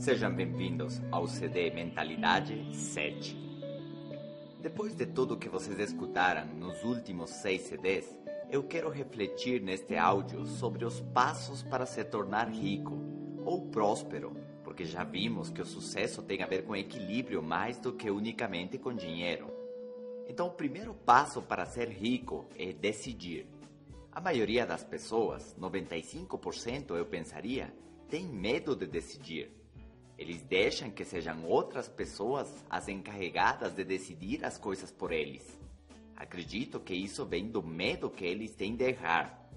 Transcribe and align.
Sejam 0.00 0.34
bem-vindos 0.34 0.98
ao 1.12 1.28
CD 1.28 1.70
Mentalidade 1.70 2.74
7. 2.74 3.36
Depois 4.58 4.94
de 4.94 5.04
tudo 5.04 5.36
que 5.36 5.46
vocês 5.46 5.78
escutaram 5.78 6.46
nos 6.54 6.82
últimos 6.82 7.28
seis 7.28 7.64
CDs, 7.64 8.18
eu 8.50 8.62
quero 8.62 8.88
refletir 8.88 9.60
neste 9.60 9.94
áudio 9.96 10.46
sobre 10.46 10.86
os 10.86 11.02
passos 11.12 11.62
para 11.62 11.84
se 11.84 12.02
tornar 12.02 12.48
rico 12.48 12.98
ou 13.44 13.68
próspero, 13.68 14.34
porque 14.64 14.86
já 14.86 15.04
vimos 15.04 15.50
que 15.50 15.60
o 15.60 15.66
sucesso 15.66 16.22
tem 16.22 16.42
a 16.42 16.46
ver 16.46 16.64
com 16.64 16.74
equilíbrio 16.74 17.42
mais 17.42 17.78
do 17.78 17.92
que 17.92 18.10
unicamente 18.10 18.78
com 18.78 18.94
dinheiro. 18.94 19.52
Então, 20.26 20.46
o 20.46 20.52
primeiro 20.52 20.94
passo 20.94 21.42
para 21.42 21.66
ser 21.66 21.90
rico 21.90 22.46
é 22.58 22.72
decidir. 22.72 23.46
A 24.10 24.18
maioria 24.18 24.64
das 24.64 24.82
pessoas, 24.82 25.54
95% 25.60 26.96
eu 26.96 27.04
pensaria, 27.04 27.70
tem 28.08 28.24
medo 28.24 28.74
de 28.74 28.86
decidir. 28.86 29.59
Eles 30.20 30.42
deixam 30.42 30.90
que 30.90 31.02
sejam 31.02 31.46
outras 31.46 31.88
pessoas 31.88 32.46
as 32.68 32.88
encarregadas 32.88 33.72
de 33.72 33.82
decidir 33.82 34.44
as 34.44 34.58
coisas 34.58 34.92
por 34.92 35.12
eles. 35.12 35.58
Acredito 36.14 36.78
que 36.78 36.92
isso 36.92 37.24
vem 37.24 37.50
do 37.50 37.62
medo 37.62 38.10
que 38.10 38.26
eles 38.26 38.54
têm 38.54 38.76
de 38.76 38.84
errar. 38.84 39.48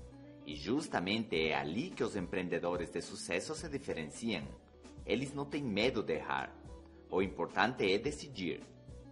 E 0.45 0.55
justamente 0.55 1.35
é 1.35 1.53
ali 1.53 1.89
que 1.89 2.01
os 2.01 2.15
empreendedores 2.15 2.89
de 2.89 3.01
sucesso 3.01 3.53
se 3.53 3.67
diferenciam. 3.67 4.47
Eles 5.05 5.33
não 5.33 5.43
têm 5.43 5.61
medo 5.61 6.01
de 6.01 6.13
errar. 6.13 6.55
O 7.11 7.21
importante 7.21 7.83
é 7.91 7.97
decidir, 7.97 8.61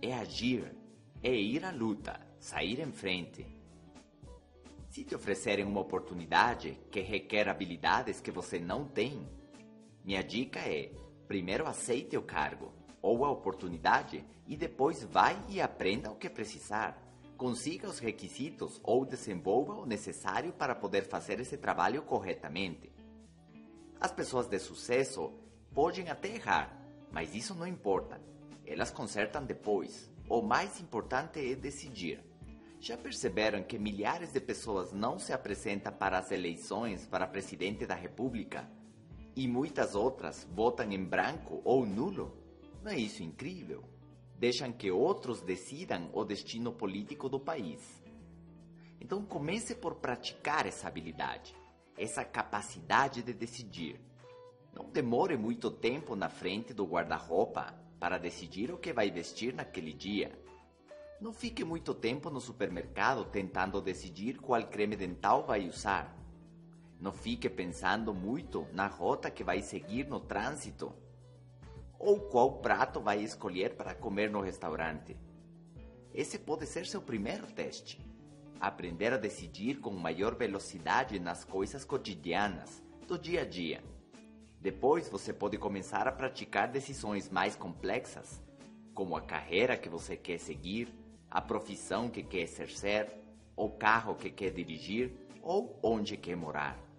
é 0.01 0.13
agir, 0.13 0.73
é 1.21 1.35
ir 1.35 1.65
à 1.65 1.71
luta, 1.71 2.17
sair 2.39 2.79
em 2.79 2.93
frente. 2.93 3.45
Se 4.89 5.03
te 5.03 5.13
oferecerem 5.13 5.65
uma 5.65 5.81
oportunidade 5.81 6.79
que 6.89 7.01
requer 7.01 7.49
habilidades 7.49 8.21
que 8.21 8.31
você 8.31 8.57
não 8.57 8.85
tem, 8.85 9.27
minha 10.05 10.23
dica 10.23 10.59
é: 10.59 11.00
primeiro 11.31 11.65
aceite 11.65 12.17
o 12.17 12.21
cargo 12.21 12.73
ou 13.01 13.23
a 13.23 13.31
oportunidade 13.31 14.21
e 14.45 14.57
depois 14.57 15.01
vai 15.01 15.41
e 15.47 15.61
aprenda 15.61 16.11
o 16.11 16.15
que 16.17 16.29
precisar 16.29 17.01
consiga 17.37 17.87
os 17.87 17.99
requisitos 17.99 18.81
ou 18.83 19.05
desenvolva 19.05 19.75
o 19.75 19.85
necessário 19.85 20.51
para 20.51 20.75
poder 20.75 21.03
fazer 21.07 21.39
esse 21.39 21.55
trabalho 21.55 22.01
corretamente. 22.01 22.91
As 23.97 24.11
pessoas 24.11 24.45
de 24.47 24.59
sucesso 24.59 25.31
podem 25.73 26.09
até 26.09 26.35
errar, 26.35 26.77
mas 27.13 27.33
isso 27.33 27.55
não 27.55 27.65
importa. 27.65 28.19
Elas 28.65 28.91
consertam 28.91 29.45
depois. 29.45 30.11
O 30.27 30.41
mais 30.41 30.81
importante 30.81 31.39
é 31.39 31.55
decidir. 31.55 32.21
Já 32.77 32.97
perceberam 32.97 33.63
que 33.63 33.79
milhares 33.79 34.33
de 34.33 34.41
pessoas 34.41 34.91
não 34.91 35.17
se 35.17 35.31
apresentam 35.31 35.93
para 35.93 36.17
as 36.17 36.29
eleições 36.29 37.07
para 37.07 37.25
presidente 37.25 37.85
da 37.85 37.95
República 37.95 38.69
e 39.35 39.47
muitas 39.47 39.95
outras 39.95 40.47
votam 40.53 40.91
em 40.91 41.03
branco 41.03 41.61
ou 41.63 41.85
nulo? 41.85 42.37
Não 42.83 42.91
é 42.91 42.97
isso 42.97 43.23
incrível? 43.23 43.83
deixam 44.41 44.71
que 44.71 44.89
outros 44.89 45.39
decidam 45.39 46.09
o 46.13 46.23
destino 46.23 46.71
político 46.71 47.29
do 47.29 47.39
país. 47.39 48.01
Então 48.99 49.23
comece 49.23 49.75
por 49.75 49.97
praticar 49.97 50.65
essa 50.65 50.87
habilidade, 50.87 51.55
essa 51.95 52.25
capacidade 52.25 53.21
de 53.21 53.33
decidir. 53.33 54.01
Não 54.73 54.89
demore 54.89 55.37
muito 55.37 55.69
tempo 55.69 56.15
na 56.15 56.27
frente 56.27 56.73
do 56.73 56.87
guarda-roupa 56.87 57.71
para 57.99 58.17
decidir 58.17 58.71
o 58.71 58.79
que 58.79 58.91
vai 58.91 59.11
vestir 59.11 59.53
naquele 59.53 59.93
dia. 59.93 60.31
Não 61.19 61.31
fique 61.31 61.63
muito 61.63 61.93
tempo 61.93 62.31
no 62.31 62.41
supermercado 62.41 63.25
tentando 63.25 63.79
decidir 63.79 64.39
qual 64.39 64.65
creme 64.65 64.95
dental 64.95 65.45
vai 65.45 65.67
usar. 65.67 66.17
Não 67.01 67.11
fique 67.11 67.49
pensando 67.49 68.13
muito 68.13 68.67
na 68.73 68.85
rota 68.85 69.31
que 69.31 69.43
vai 69.43 69.63
seguir 69.63 70.07
no 70.07 70.19
trânsito 70.19 70.93
ou 71.97 72.19
qual 72.19 72.59
prato 72.59 72.99
vai 72.99 73.23
escolher 73.23 73.75
para 73.75 73.95
comer 73.95 74.29
no 74.29 74.39
restaurante. 74.39 75.17
Esse 76.13 76.37
pode 76.37 76.67
ser 76.67 76.85
seu 76.85 77.01
primeiro 77.01 77.47
teste. 77.47 77.99
Aprender 78.59 79.13
a 79.13 79.17
decidir 79.17 79.79
com 79.79 79.89
maior 79.89 80.35
velocidade 80.35 81.19
nas 81.19 81.43
coisas 81.43 81.83
cotidianas 81.83 82.83
do 83.07 83.17
dia 83.17 83.41
a 83.41 83.45
dia. 83.45 83.83
Depois 84.59 85.09
você 85.09 85.33
pode 85.33 85.57
começar 85.57 86.07
a 86.07 86.11
praticar 86.11 86.67
decisões 86.67 87.31
mais 87.31 87.55
complexas, 87.55 88.39
como 88.93 89.15
a 89.15 89.21
carreira 89.21 89.75
que 89.75 89.89
você 89.89 90.15
quer 90.15 90.39
seguir, 90.39 90.93
a 91.31 91.41
profissão 91.41 92.09
que 92.09 92.21
quer 92.21 92.41
exercer, 92.41 93.11
o 93.55 93.69
carro 93.69 94.13
que 94.13 94.29
quer 94.29 94.51
dirigir 94.51 95.11
ou 95.41 95.79
onde 95.81 96.15
quer 96.15 96.35
morar. 96.35 96.90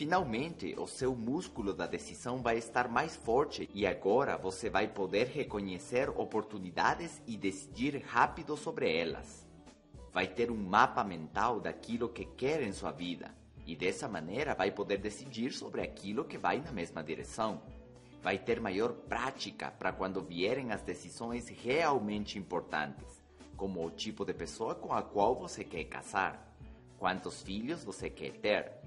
Finalmente, 0.00 0.74
o 0.78 0.86
seu 0.86 1.14
músculo 1.14 1.74
da 1.74 1.86
decisão 1.86 2.40
vai 2.40 2.56
estar 2.56 2.88
mais 2.88 3.14
forte 3.14 3.68
e 3.74 3.86
agora 3.86 4.34
você 4.34 4.70
vai 4.70 4.88
poder 4.88 5.26
reconhecer 5.26 6.08
oportunidades 6.08 7.20
e 7.26 7.36
decidir 7.36 8.02
rápido 8.06 8.56
sobre 8.56 8.90
elas. 8.90 9.46
Vai 10.10 10.26
ter 10.26 10.50
um 10.50 10.56
mapa 10.56 11.04
mental 11.04 11.60
daquilo 11.60 12.08
que 12.08 12.24
quer 12.24 12.62
em 12.62 12.72
sua 12.72 12.90
vida 12.90 13.30
e 13.66 13.76
dessa 13.76 14.08
maneira 14.08 14.54
vai 14.54 14.70
poder 14.70 14.96
decidir 14.96 15.52
sobre 15.52 15.82
aquilo 15.82 16.24
que 16.24 16.38
vai 16.38 16.62
na 16.62 16.72
mesma 16.72 17.04
direção. 17.04 17.60
Vai 18.22 18.38
ter 18.38 18.58
maior 18.58 18.94
prática 18.94 19.70
para 19.70 19.92
quando 19.92 20.22
vierem 20.22 20.72
as 20.72 20.80
decisões 20.80 21.46
realmente 21.46 22.38
importantes, 22.38 23.22
como 23.54 23.84
o 23.84 23.90
tipo 23.90 24.24
de 24.24 24.32
pessoa 24.32 24.74
com 24.74 24.94
a 24.94 25.02
qual 25.02 25.34
você 25.34 25.62
quer 25.62 25.84
casar, 25.84 26.56
quantos 26.98 27.42
filhos 27.42 27.84
você 27.84 28.08
quer 28.08 28.32
ter 28.38 28.79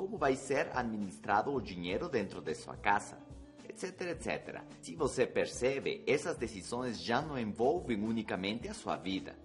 como 0.00 0.16
vai 0.16 0.34
ser 0.34 0.70
administrado 0.72 1.52
o 1.52 1.60
dinheiro 1.60 2.08
dentro 2.08 2.40
de 2.40 2.54
sua 2.54 2.74
casa, 2.74 3.18
etc, 3.68 4.00
etc. 4.12 4.62
Se 4.80 4.96
você 4.96 5.26
percebe, 5.26 6.02
essas 6.06 6.38
decisões 6.38 6.98
já 6.98 7.20
não 7.20 7.38
envolvem 7.38 8.02
unicamente 8.02 8.66
a 8.66 8.72
sua 8.72 8.96
vida. 8.96 9.36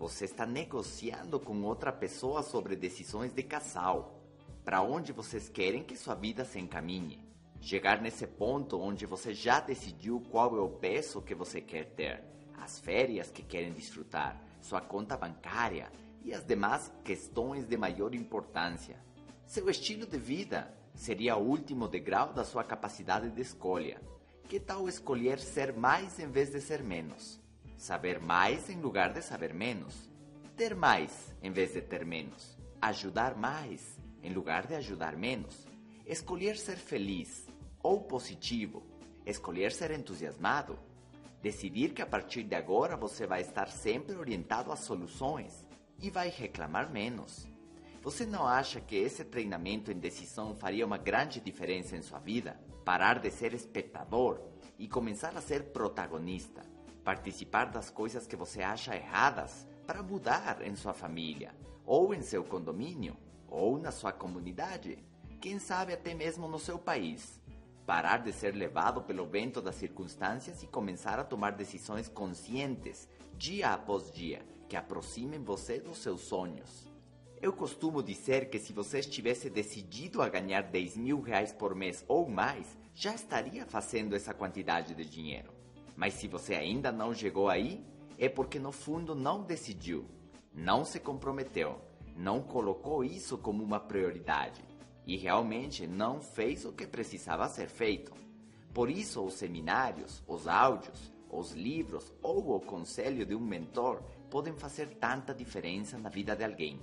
Você 0.00 0.24
está 0.24 0.44
negociando 0.44 1.38
com 1.38 1.62
outra 1.62 1.92
pessoa 1.92 2.42
sobre 2.42 2.74
decisões 2.74 3.32
de 3.32 3.44
casal, 3.44 4.20
para 4.64 4.82
onde 4.82 5.12
vocês 5.12 5.48
querem 5.48 5.84
que 5.84 5.94
sua 5.94 6.16
vida 6.16 6.44
se 6.44 6.58
encaminhe. 6.58 7.24
Chegar 7.60 8.02
nesse 8.02 8.26
ponto 8.26 8.80
onde 8.80 9.06
você 9.06 9.32
já 9.32 9.60
decidiu 9.60 10.20
qual 10.32 10.56
é 10.56 10.60
o 10.60 10.68
peso 10.68 11.22
que 11.22 11.32
você 11.32 11.60
quer 11.60 11.94
ter, 11.94 12.24
as 12.58 12.80
férias 12.80 13.30
que 13.30 13.44
querem 13.44 13.72
desfrutar, 13.72 14.42
sua 14.60 14.80
conta 14.80 15.16
bancária 15.16 15.92
e 16.24 16.34
as 16.34 16.44
demais 16.44 16.92
questões 17.04 17.68
de 17.68 17.76
maior 17.76 18.12
importância. 18.16 19.11
Seu 19.46 19.68
estilo 19.68 20.06
de 20.06 20.18
vida 20.18 20.72
seria 20.94 21.36
o 21.36 21.46
último 21.46 21.88
degrau 21.88 22.32
da 22.32 22.44
sua 22.44 22.64
capacidade 22.64 23.30
de 23.30 23.42
escolha. 23.42 24.00
Que 24.48 24.58
tal 24.58 24.88
escolher 24.88 25.38
ser 25.38 25.74
mais 25.74 26.18
em 26.18 26.30
vez 26.30 26.50
de 26.50 26.60
ser 26.60 26.82
menos? 26.82 27.40
Saber 27.76 28.20
mais 28.20 28.70
em 28.70 28.80
lugar 28.80 29.12
de 29.12 29.22
saber 29.22 29.52
menos? 29.52 30.10
Ter 30.56 30.74
mais 30.74 31.34
em 31.42 31.50
vez 31.50 31.72
de 31.72 31.82
ter 31.82 32.04
menos? 32.04 32.56
Ajudar 32.80 33.36
mais 33.36 33.98
em 34.22 34.32
lugar 34.32 34.66
de 34.66 34.74
ajudar 34.74 35.16
menos? 35.16 35.66
Escolher 36.06 36.56
ser 36.56 36.76
feliz 36.76 37.46
ou 37.82 38.02
positivo? 38.02 38.82
Escolher 39.26 39.72
ser 39.72 39.90
entusiasmado? 39.90 40.78
Decidir 41.42 41.92
que 41.92 42.02
a 42.02 42.06
partir 42.06 42.44
de 42.44 42.54
agora 42.54 42.96
você 42.96 43.26
vai 43.26 43.40
estar 43.40 43.68
sempre 43.68 44.14
orientado 44.14 44.70
às 44.70 44.80
soluções 44.80 45.66
e 46.00 46.08
vai 46.08 46.28
reclamar 46.28 46.90
menos. 46.90 47.51
Você 48.02 48.26
não 48.26 48.44
acha 48.44 48.80
que 48.80 48.96
esse 48.96 49.24
treinamento 49.24 49.92
em 49.92 49.96
decisão 49.96 50.56
faria 50.56 50.84
uma 50.84 50.98
grande 50.98 51.38
diferença 51.38 51.96
em 51.96 52.02
sua 52.02 52.18
vida? 52.18 52.60
Parar 52.84 53.20
de 53.20 53.30
ser 53.30 53.54
espectador 53.54 54.40
e 54.76 54.88
começar 54.88 55.36
a 55.36 55.40
ser 55.40 55.66
protagonista. 55.66 56.62
Participar 57.04 57.66
das 57.66 57.90
coisas 57.90 58.26
que 58.26 58.34
você 58.34 58.60
acha 58.60 58.96
erradas 58.96 59.68
para 59.86 60.02
mudar 60.02 60.66
em 60.66 60.74
sua 60.74 60.92
família, 60.92 61.54
ou 61.86 62.12
em 62.12 62.22
seu 62.22 62.42
condomínio, 62.42 63.16
ou 63.46 63.78
na 63.78 63.92
sua 63.92 64.10
comunidade, 64.10 64.98
quem 65.40 65.60
sabe 65.60 65.92
até 65.92 66.12
mesmo 66.12 66.48
no 66.48 66.58
seu 66.58 66.80
país. 66.80 67.40
Parar 67.86 68.18
de 68.18 68.32
ser 68.32 68.52
levado 68.56 69.00
pelo 69.02 69.26
vento 69.26 69.62
das 69.62 69.76
circunstâncias 69.76 70.60
e 70.64 70.66
começar 70.66 71.20
a 71.20 71.24
tomar 71.24 71.52
decisões 71.52 72.08
conscientes, 72.08 73.08
dia 73.36 73.72
após 73.72 74.10
dia, 74.10 74.44
que 74.68 74.74
aproximem 74.74 75.38
você 75.38 75.78
dos 75.78 75.98
seus 75.98 76.22
sonhos. 76.22 76.91
Eu 77.42 77.52
costumo 77.52 78.04
dizer 78.04 78.48
que 78.50 78.58
se 78.60 78.72
você 78.72 79.00
estivesse 79.00 79.50
decidido 79.50 80.22
a 80.22 80.28
ganhar 80.28 80.62
10 80.62 80.96
mil 80.96 81.20
reais 81.20 81.52
por 81.52 81.74
mês 81.74 82.04
ou 82.06 82.28
mais, 82.28 82.78
já 82.94 83.16
estaria 83.16 83.66
fazendo 83.66 84.14
essa 84.14 84.32
quantidade 84.32 84.94
de 84.94 85.04
dinheiro. 85.04 85.52
Mas 85.96 86.14
se 86.14 86.28
você 86.28 86.54
ainda 86.54 86.92
não 86.92 87.12
chegou 87.12 87.48
aí, 87.48 87.84
é 88.16 88.28
porque 88.28 88.60
no 88.60 88.70
fundo 88.70 89.12
não 89.12 89.42
decidiu, 89.42 90.06
não 90.54 90.84
se 90.84 91.00
comprometeu, 91.00 91.80
não 92.16 92.40
colocou 92.40 93.02
isso 93.02 93.36
como 93.36 93.64
uma 93.64 93.80
prioridade 93.80 94.62
e 95.04 95.16
realmente 95.16 95.84
não 95.84 96.20
fez 96.20 96.64
o 96.64 96.72
que 96.72 96.86
precisava 96.86 97.48
ser 97.48 97.66
feito. 97.66 98.12
Por 98.72 98.88
isso, 98.88 99.20
os 99.20 99.34
seminários, 99.34 100.22
os 100.28 100.46
áudios, 100.46 101.12
os 101.28 101.50
livros 101.50 102.12
ou 102.22 102.54
o 102.54 102.60
conselho 102.60 103.26
de 103.26 103.34
um 103.34 103.40
mentor 103.40 104.00
podem 104.30 104.54
fazer 104.54 104.94
tanta 105.00 105.34
diferença 105.34 105.98
na 105.98 106.08
vida 106.08 106.36
de 106.36 106.44
alguém 106.44 106.80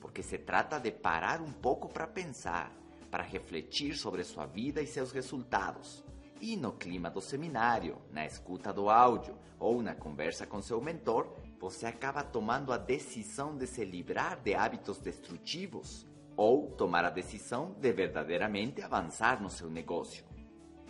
porque 0.00 0.22
se 0.22 0.38
trata 0.38 0.78
de 0.78 0.90
parar 0.90 1.40
um 1.40 1.52
pouco 1.52 1.88
para 1.88 2.06
pensar, 2.06 2.72
para 3.10 3.22
refletir 3.22 3.96
sobre 3.96 4.24
sua 4.24 4.46
vida 4.46 4.80
e 4.80 4.86
seus 4.86 5.12
resultados, 5.12 6.04
E 6.40 6.56
no 6.56 6.72
clima 6.72 7.10
do 7.10 7.20
seminário, 7.20 7.98
na 8.10 8.24
escuta 8.24 8.72
do 8.72 8.88
áudio 8.88 9.36
ou 9.58 9.82
na 9.82 9.94
conversa 9.94 10.46
com 10.46 10.62
seu 10.62 10.80
mentor, 10.80 11.36
você 11.58 11.84
acaba 11.84 12.24
tomando 12.24 12.72
a 12.72 12.78
decisão 12.78 13.58
de 13.58 13.66
se 13.66 13.84
livrar 13.84 14.40
de 14.40 14.54
hábitos 14.54 14.98
destrutivos 14.98 16.06
ou 16.34 16.70
tomar 16.70 17.04
a 17.04 17.10
decisão 17.10 17.76
de 17.78 17.92
verdadeiramente 17.92 18.80
avançar 18.80 19.42
no 19.42 19.50
seu 19.50 19.68
negócio. 19.68 20.24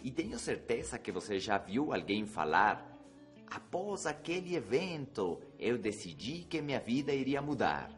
E 0.04 0.10
tenho 0.12 0.38
certeza 0.38 1.00
que 1.00 1.10
você 1.10 1.40
já 1.40 1.58
viu 1.58 1.92
alguém 1.92 2.24
falar: 2.24 2.96
após 3.50 4.06
aquele 4.06 4.54
evento, 4.54 5.42
eu 5.58 5.76
decidi 5.76 6.44
que 6.44 6.62
minha 6.62 6.78
vida 6.78 7.12
iria 7.12 7.42
mudar. 7.42 7.90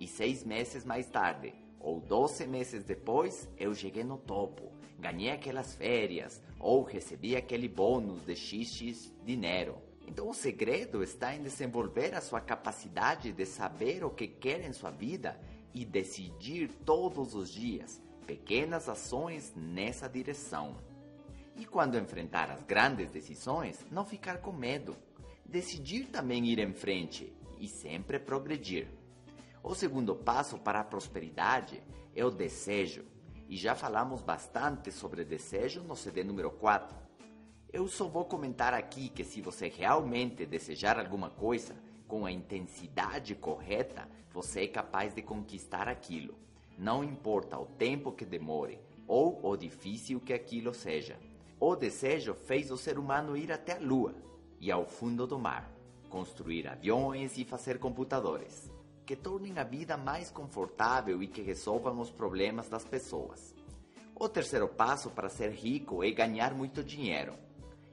E 0.00 0.06
seis 0.06 0.44
meses 0.44 0.84
mais 0.84 1.06
tarde, 1.06 1.54
ou 1.80 2.00
doze 2.00 2.46
meses 2.46 2.84
depois, 2.84 3.48
eu 3.56 3.74
cheguei 3.74 4.04
no 4.04 4.18
topo, 4.18 4.72
ganhei 4.98 5.30
aquelas 5.30 5.74
férias, 5.74 6.42
ou 6.58 6.82
recebi 6.82 7.36
aquele 7.36 7.68
bônus 7.68 8.24
de 8.24 8.34
XX 8.34 9.12
dinheiro. 9.24 9.76
Então 10.06 10.28
o 10.28 10.34
segredo 10.34 11.02
está 11.02 11.34
em 11.34 11.42
desenvolver 11.42 12.14
a 12.14 12.20
sua 12.20 12.40
capacidade 12.40 13.32
de 13.32 13.44
saber 13.44 14.04
o 14.04 14.10
que 14.10 14.26
quer 14.26 14.64
em 14.64 14.72
sua 14.72 14.90
vida 14.90 15.38
e 15.74 15.84
decidir 15.84 16.70
todos 16.84 17.34
os 17.34 17.50
dias 17.50 18.00
pequenas 18.26 18.88
ações 18.88 19.54
nessa 19.56 20.06
direção. 20.06 20.76
E 21.56 21.64
quando 21.64 21.98
enfrentar 21.98 22.50
as 22.50 22.62
grandes 22.62 23.10
decisões, 23.10 23.86
não 23.90 24.04
ficar 24.04 24.38
com 24.38 24.52
medo. 24.52 24.94
Decidir 25.44 26.06
também 26.08 26.44
ir 26.46 26.58
em 26.58 26.74
frente 26.74 27.32
e 27.58 27.66
sempre 27.66 28.18
progredir. 28.18 28.86
O 29.62 29.74
segundo 29.74 30.14
passo 30.14 30.56
para 30.56 30.80
a 30.80 30.84
prosperidade 30.84 31.82
é 32.14 32.24
o 32.24 32.30
desejo. 32.30 33.04
E 33.48 33.56
já 33.56 33.74
falamos 33.74 34.22
bastante 34.22 34.92
sobre 34.92 35.24
desejo 35.24 35.82
no 35.82 35.96
CD 35.96 36.22
número 36.22 36.50
4. 36.50 36.96
Eu 37.72 37.88
só 37.88 38.06
vou 38.06 38.24
comentar 38.24 38.72
aqui 38.72 39.08
que 39.08 39.24
se 39.24 39.40
você 39.40 39.68
realmente 39.68 40.46
desejar 40.46 40.98
alguma 40.98 41.28
coisa 41.30 41.74
com 42.06 42.24
a 42.24 42.30
intensidade 42.32 43.34
correta, 43.34 44.08
você 44.32 44.62
é 44.62 44.68
capaz 44.68 45.12
de 45.12 45.22
conquistar 45.22 45.88
aquilo. 45.88 46.34
Não 46.78 47.02
importa 47.02 47.58
o 47.58 47.66
tempo 47.66 48.12
que 48.12 48.24
demore 48.24 48.78
ou 49.06 49.40
o 49.44 49.56
difícil 49.56 50.20
que 50.20 50.32
aquilo 50.32 50.72
seja. 50.72 51.18
O 51.58 51.74
desejo 51.74 52.32
fez 52.32 52.70
o 52.70 52.76
ser 52.76 52.98
humano 52.98 53.36
ir 53.36 53.50
até 53.50 53.72
a 53.72 53.80
lua 53.80 54.14
e 54.60 54.70
ao 54.70 54.86
fundo 54.86 55.26
do 55.26 55.38
mar, 55.38 55.70
construir 56.08 56.68
aviões 56.68 57.36
e 57.36 57.44
fazer 57.44 57.78
computadores 57.78 58.70
que 59.08 59.16
tornem 59.16 59.58
a 59.58 59.64
vida 59.64 59.96
mais 59.96 60.30
confortável 60.30 61.22
e 61.22 61.26
que 61.26 61.40
resolvam 61.40 61.98
os 61.98 62.10
problemas 62.10 62.68
das 62.68 62.84
pessoas. 62.84 63.54
O 64.14 64.28
terceiro 64.28 64.68
passo 64.68 65.08
para 65.08 65.30
ser 65.30 65.50
rico 65.50 66.04
é 66.04 66.10
ganhar 66.10 66.52
muito 66.52 66.84
dinheiro. 66.84 67.32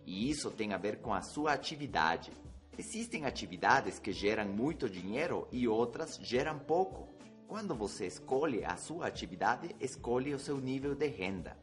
E 0.05 0.29
isso 0.29 0.51
tem 0.51 0.73
a 0.73 0.77
ver 0.77 0.99
com 0.99 1.13
a 1.13 1.21
sua 1.21 1.53
atividade. 1.53 2.33
Existem 2.77 3.23
atividades 3.23 3.97
que 3.97 4.11
geram 4.11 4.45
muito 4.45 4.89
dinheiro 4.89 5.47
e 5.53 5.69
outras 5.69 6.19
geram 6.21 6.59
pouco. 6.59 7.07
Quando 7.47 7.73
você 7.73 8.07
escolhe 8.07 8.65
a 8.65 8.75
sua 8.75 9.07
atividade, 9.07 9.73
escolhe 9.79 10.33
o 10.33 10.39
seu 10.39 10.57
nível 10.57 10.93
de 10.95 11.07
renda. 11.07 11.57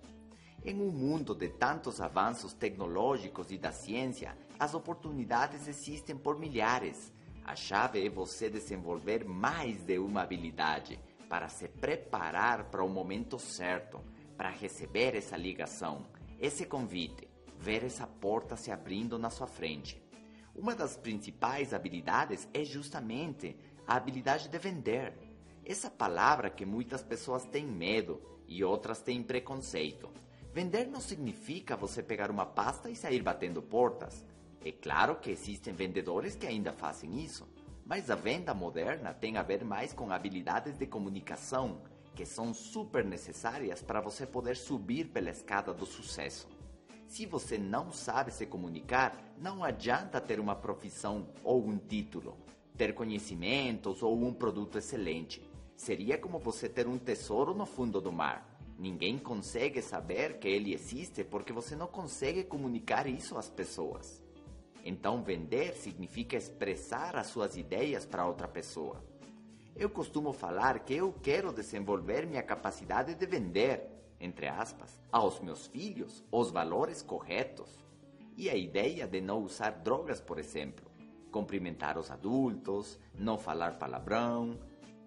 Em 0.64 0.80
um 0.80 0.90
mundo 0.90 1.34
de 1.34 1.50
tantos 1.50 2.00
avanços 2.00 2.54
tecnológicos 2.54 3.50
e 3.50 3.58
da 3.58 3.70
ciência, 3.70 4.34
as 4.58 4.72
oportunidades 4.72 5.68
existem 5.68 6.16
por 6.16 6.38
milhares. 6.38 7.12
A 7.44 7.56
chave 7.56 8.04
é 8.04 8.08
você 8.08 8.48
desenvolver 8.48 9.24
mais 9.24 9.82
de 9.84 9.98
uma 9.98 10.22
habilidade 10.22 10.98
para 11.28 11.48
se 11.48 11.68
preparar 11.68 12.64
para 12.70 12.84
o 12.84 12.88
momento 12.88 13.38
certo, 13.38 14.00
para 14.36 14.50
receber 14.50 15.14
essa 15.14 15.36
ligação, 15.36 16.06
esse 16.40 16.64
convite 16.66 17.32
ver 17.62 17.84
essa 17.84 18.08
porta 18.08 18.56
se 18.56 18.72
abrindo 18.72 19.16
na 19.16 19.30
sua 19.30 19.46
frente. 19.46 20.02
Uma 20.52 20.74
das 20.74 20.96
principais 20.96 21.72
habilidades 21.72 22.48
é 22.52 22.64
justamente 22.64 23.56
a 23.86 23.94
habilidade 23.94 24.48
de 24.48 24.58
vender. 24.58 25.14
Essa 25.64 25.88
palavra 25.88 26.50
que 26.50 26.66
muitas 26.66 27.04
pessoas 27.04 27.44
têm 27.44 27.64
medo 27.64 28.20
e 28.48 28.64
outras 28.64 29.00
têm 29.00 29.22
preconceito. 29.22 30.10
Vender 30.52 30.86
não 30.86 31.00
significa 31.00 31.76
você 31.76 32.02
pegar 32.02 32.32
uma 32.32 32.44
pasta 32.44 32.90
e 32.90 32.96
sair 32.96 33.22
batendo 33.22 33.62
portas. 33.62 34.26
É 34.64 34.70
claro 34.70 35.16
que 35.16 35.30
existem 35.30 35.74
vendedores 35.74 36.36
que 36.36 36.46
ainda 36.46 36.72
fazem 36.72 37.20
isso, 37.20 37.48
mas 37.84 38.10
a 38.10 38.14
venda 38.14 38.54
moderna 38.54 39.12
tem 39.12 39.36
a 39.36 39.42
ver 39.42 39.64
mais 39.64 39.92
com 39.92 40.12
habilidades 40.12 40.78
de 40.78 40.86
comunicação 40.86 41.82
que 42.14 42.24
são 42.24 42.54
super 42.54 43.04
necessárias 43.04 43.82
para 43.82 44.00
você 44.00 44.24
poder 44.24 44.56
subir 44.56 45.08
pela 45.08 45.30
escada 45.30 45.74
do 45.74 45.84
sucesso. 45.84 46.46
Se 47.08 47.26
você 47.26 47.58
não 47.58 47.90
sabe 47.90 48.30
se 48.30 48.46
comunicar, 48.46 49.34
não 49.36 49.64
adianta 49.64 50.20
ter 50.20 50.38
uma 50.38 50.54
profissão 50.54 51.28
ou 51.42 51.66
um 51.66 51.76
título, 51.76 52.36
ter 52.76 52.94
conhecimentos 52.94 54.00
ou 54.02 54.16
um 54.16 54.32
produto 54.32 54.78
excelente. 54.78 55.42
Seria 55.76 56.16
como 56.16 56.38
você 56.38 56.68
ter 56.68 56.86
um 56.86 56.98
tesouro 56.98 57.52
no 57.52 57.66
fundo 57.66 58.00
do 58.00 58.12
mar. 58.12 58.48
Ninguém 58.78 59.18
consegue 59.18 59.82
saber 59.82 60.38
que 60.38 60.46
ele 60.48 60.72
existe 60.72 61.24
porque 61.24 61.52
você 61.52 61.74
não 61.74 61.88
consegue 61.88 62.44
comunicar 62.44 63.06
isso 63.08 63.36
às 63.36 63.50
pessoas. 63.50 64.21
Então, 64.84 65.22
vender 65.22 65.74
significa 65.74 66.36
expressar 66.36 67.16
as 67.16 67.28
suas 67.28 67.56
ideias 67.56 68.04
para 68.04 68.26
outra 68.26 68.48
pessoa. 68.48 69.04
Eu 69.76 69.88
costumo 69.88 70.32
falar 70.32 70.80
que 70.80 70.94
eu 70.94 71.12
quero 71.22 71.52
desenvolver 71.52 72.26
minha 72.26 72.42
capacidade 72.42 73.14
de 73.14 73.26
vender 73.26 73.92
entre 74.22 74.46
aspas, 74.46 75.00
aos 75.10 75.40
meus 75.40 75.66
filhos 75.66 76.24
os 76.30 76.52
valores 76.52 77.02
corretos 77.02 77.68
e 78.36 78.48
a 78.48 78.54
ideia 78.54 79.06
de 79.06 79.20
não 79.20 79.42
usar 79.42 79.70
drogas, 79.70 80.20
por 80.20 80.38
exemplo, 80.38 80.88
cumprimentar 81.32 81.98
os 81.98 82.08
adultos, 82.08 83.00
não 83.12 83.36
falar 83.36 83.78
palavrão, 83.78 84.58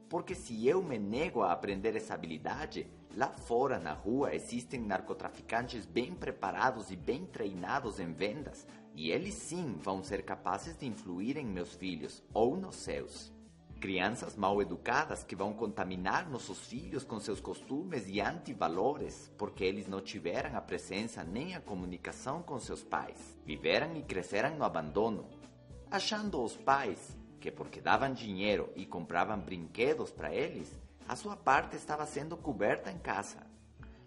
porque 0.09 0.35
se 0.35 0.67
eu 0.67 0.83
me 0.83 0.99
nego 0.99 1.41
a 1.41 1.53
aprender 1.53 1.95
essa 1.95 2.13
habilidade, 2.13 2.85
lá 3.15 3.29
fora 3.29 3.79
na 3.79 3.93
rua 3.93 4.35
existem 4.35 4.81
narcotraficantes 4.81 5.85
bem 5.85 6.13
preparados 6.13 6.91
e 6.91 6.95
bem 6.97 7.25
treinados 7.25 8.01
em 8.01 8.11
vendas, 8.11 8.67
e 8.95 9.11
eles 9.11 9.33
sim 9.33 9.75
vão 9.81 10.01
ser 10.01 10.23
capazes 10.23 10.77
de 10.77 10.85
influir 10.85 11.37
em 11.37 11.45
meus 11.45 11.73
filhos 11.73 12.23
ou 12.33 12.55
nos 12.55 12.75
seus. 12.75 13.33
Crianças 13.79 14.35
mal 14.35 14.61
educadas 14.61 15.23
que 15.23 15.35
vão 15.35 15.53
contaminar 15.53 16.29
nossos 16.29 16.59
filhos 16.65 17.03
com 17.03 17.19
seus 17.19 17.41
costumes 17.41 18.07
e 18.07 18.21
antivalores, 18.21 19.31
porque 19.37 19.63
eles 19.63 19.85
não 19.85 20.01
tiveram 20.01 20.55
a 20.57 20.61
presença 20.61 21.23
nem 21.23 21.55
a 21.55 21.61
comunicação 21.61 22.41
com 22.41 22.59
seus 22.59 22.83
pais. 22.83 23.37
Viveram 23.45 23.95
e 23.97 24.01
cresceram 24.01 24.55
no 24.55 24.63
abandono, 24.63 25.27
achando 25.91 26.41
os 26.41 26.55
pais 26.55 27.17
que, 27.39 27.51
porque 27.51 27.81
davam 27.81 28.13
dinheiro 28.13 28.71
e 28.75 28.85
compravam 28.85 29.39
brinquedos 29.39 30.09
para 30.09 30.33
eles, 30.33 30.73
a 31.07 31.15
sua 31.15 31.35
parte 31.35 31.75
estava 31.75 32.05
sendo 32.05 32.35
coberta 32.35 32.89
em 32.89 32.97
casa. 32.97 33.37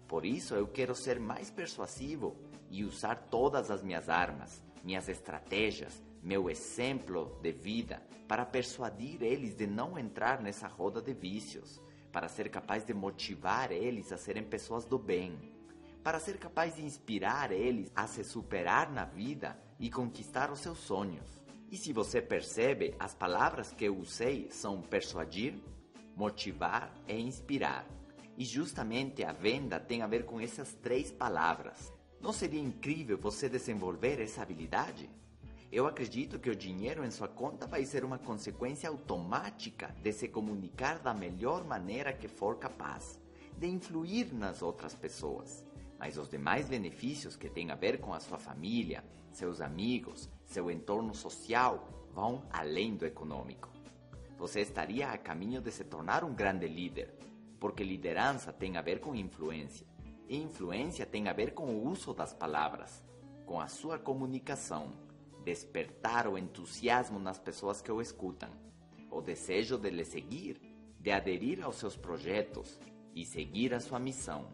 Por 0.07 0.25
isso 0.25 0.55
eu 0.55 0.67
quero 0.67 0.95
ser 0.95 1.19
mais 1.19 1.49
persuasivo 1.49 2.35
e 2.69 2.83
usar 2.83 3.15
todas 3.29 3.71
as 3.71 3.81
minhas 3.81 4.09
armas, 4.09 4.61
minhas 4.83 5.09
estratégias, 5.09 6.01
meu 6.21 6.49
exemplo 6.49 7.39
de 7.41 7.51
vida 7.51 8.01
para 8.29 8.45
persuadir 8.45 9.23
eles 9.23 9.55
de 9.55 9.65
não 9.65 9.97
entrar 9.97 10.39
nessa 10.39 10.67
roda 10.67 11.01
de 11.01 11.15
vícios, 11.15 11.81
para 12.11 12.29
ser 12.29 12.47
capaz 12.49 12.85
de 12.85 12.93
motivar 12.93 13.71
eles 13.71 14.11
a 14.11 14.17
serem 14.17 14.43
pessoas 14.43 14.85
do 14.85 14.99
bem, 14.99 15.35
para 16.03 16.19
ser 16.19 16.37
capaz 16.37 16.75
de 16.75 16.85
inspirar 16.85 17.51
eles 17.51 17.91
a 17.95 18.05
se 18.05 18.23
superar 18.23 18.91
na 18.91 19.03
vida 19.03 19.59
e 19.79 19.89
conquistar 19.89 20.51
os 20.51 20.59
seus 20.59 20.77
sonhos. 20.77 21.41
E 21.71 21.75
se 21.75 21.91
você 21.91 22.21
percebe, 22.21 22.93
as 22.99 23.15
palavras 23.15 23.71
que 23.71 23.85
eu 23.85 23.97
usei 23.97 24.47
são 24.51 24.79
persuadir, 24.79 25.55
motivar 26.15 26.93
e 27.07 27.19
inspirar. 27.19 27.83
E 28.37 28.45
justamente 28.45 29.23
a 29.23 29.31
venda 29.31 29.79
tem 29.79 30.03
a 30.03 30.07
ver 30.07 30.25
com 30.25 30.39
essas 30.39 30.71
três 30.75 31.11
palavras. 31.11 31.91
Não 32.21 32.33
seria 32.33 32.59
incrível 32.59 33.17
você 33.17 33.47
desenvolver 33.47 34.19
essa 34.19 34.41
habilidade? 34.41 35.09
Eu 35.71 35.87
acredito 35.87 36.37
que 36.37 36.49
o 36.49 36.55
dinheiro 36.55 37.05
em 37.05 37.11
sua 37.11 37.29
conta 37.29 37.65
vai 37.65 37.85
ser 37.85 38.03
uma 38.03 38.17
consequência 38.17 38.89
automática 38.89 39.95
de 40.03 40.11
se 40.11 40.27
comunicar 40.27 40.99
da 40.99 41.13
melhor 41.13 41.63
maneira 41.63 42.11
que 42.11 42.27
for 42.27 42.57
capaz, 42.57 43.17
de 43.57 43.67
influir 43.67 44.33
nas 44.33 44.61
outras 44.61 44.93
pessoas. 44.93 45.65
Mas 45.97 46.17
os 46.17 46.29
demais 46.29 46.67
benefícios 46.67 47.37
que 47.37 47.49
têm 47.49 47.71
a 47.71 47.75
ver 47.75 47.99
com 48.01 48.13
a 48.13 48.19
sua 48.19 48.37
família, 48.37 49.01
seus 49.31 49.61
amigos, 49.61 50.29
seu 50.43 50.69
entorno 50.69 51.13
social 51.13 51.87
vão 52.13 52.43
além 52.51 52.97
do 52.97 53.05
econômico. 53.05 53.69
Você 54.37 54.59
estaria 54.59 55.09
a 55.09 55.17
caminho 55.17 55.61
de 55.61 55.71
se 55.71 55.85
tornar 55.85 56.25
um 56.25 56.33
grande 56.33 56.67
líder, 56.67 57.13
porque 57.59 57.83
liderança 57.83 58.51
tem 58.51 58.75
a 58.75 58.81
ver 58.81 58.99
com 58.99 59.15
influência, 59.15 59.87
influência 60.37 61.05
tem 61.05 61.27
a 61.27 61.33
ver 61.33 61.53
com 61.53 61.65
o 61.65 61.87
uso 61.87 62.13
das 62.13 62.33
palavras, 62.33 63.03
com 63.45 63.59
a 63.59 63.67
sua 63.67 63.97
comunicação 63.97 64.91
despertar 65.43 66.27
o 66.27 66.37
entusiasmo 66.37 67.19
nas 67.19 67.39
pessoas 67.39 67.81
que 67.81 67.91
o 67.91 68.01
escutam, 68.01 68.49
o 69.09 69.21
desejo 69.21 69.77
de 69.77 69.89
lhe 69.89 70.05
seguir, 70.05 70.61
de 70.99 71.11
aderir 71.11 71.63
aos 71.63 71.77
seus 71.77 71.95
projetos 71.95 72.79
e 73.15 73.25
seguir 73.25 73.73
a 73.73 73.79
sua 73.79 73.99
missão. 73.99 74.47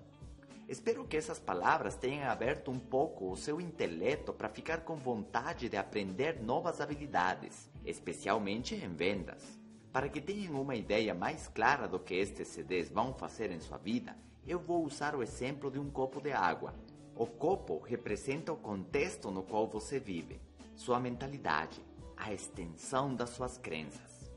Espero 0.68 1.06
que 1.06 1.18
essas 1.18 1.38
palavras 1.38 1.96
tenham 1.96 2.30
aberto 2.30 2.72
um 2.72 2.80
pouco 2.80 3.30
o 3.30 3.36
seu 3.36 3.62
intelecto 3.62 4.34
para 4.34 4.50
ficar 4.50 4.82
com 4.82 4.96
vontade 4.96 5.70
de 5.70 5.78
aprender 5.78 6.42
novas 6.42 6.82
habilidades, 6.82 7.70
especialmente 7.86 8.74
em 8.74 8.88
vendas. 8.88 9.60
Para 9.92 10.10
que 10.10 10.20
tenham 10.20 10.60
uma 10.60 10.76
ideia 10.76 11.14
mais 11.14 11.48
clara 11.48 11.88
do 11.88 12.00
que 12.00 12.16
estes 12.16 12.48
CDs 12.48 12.90
vão 12.90 13.14
fazer 13.14 13.52
em 13.52 13.60
sua 13.60 13.78
vida, 13.78 14.16
eu 14.48 14.60
vou 14.60 14.86
usar 14.86 15.16
o 15.16 15.24
exemplo 15.24 15.72
de 15.72 15.80
um 15.80 15.90
copo 15.90 16.22
de 16.22 16.32
água. 16.32 16.74
O 17.16 17.26
copo 17.26 17.80
representa 17.80 18.54
o 18.54 18.58
contexto 18.58 19.32
no 19.32 19.42
qual 19.42 19.68
você 19.68 20.00
vive, 20.00 20.40
sua 20.76 21.00
mentalidade, 21.00 21.82
a 22.16 22.32
extensão 22.32 23.16
das 23.16 23.32
suas 23.32 23.58
crenças. 23.58 24.32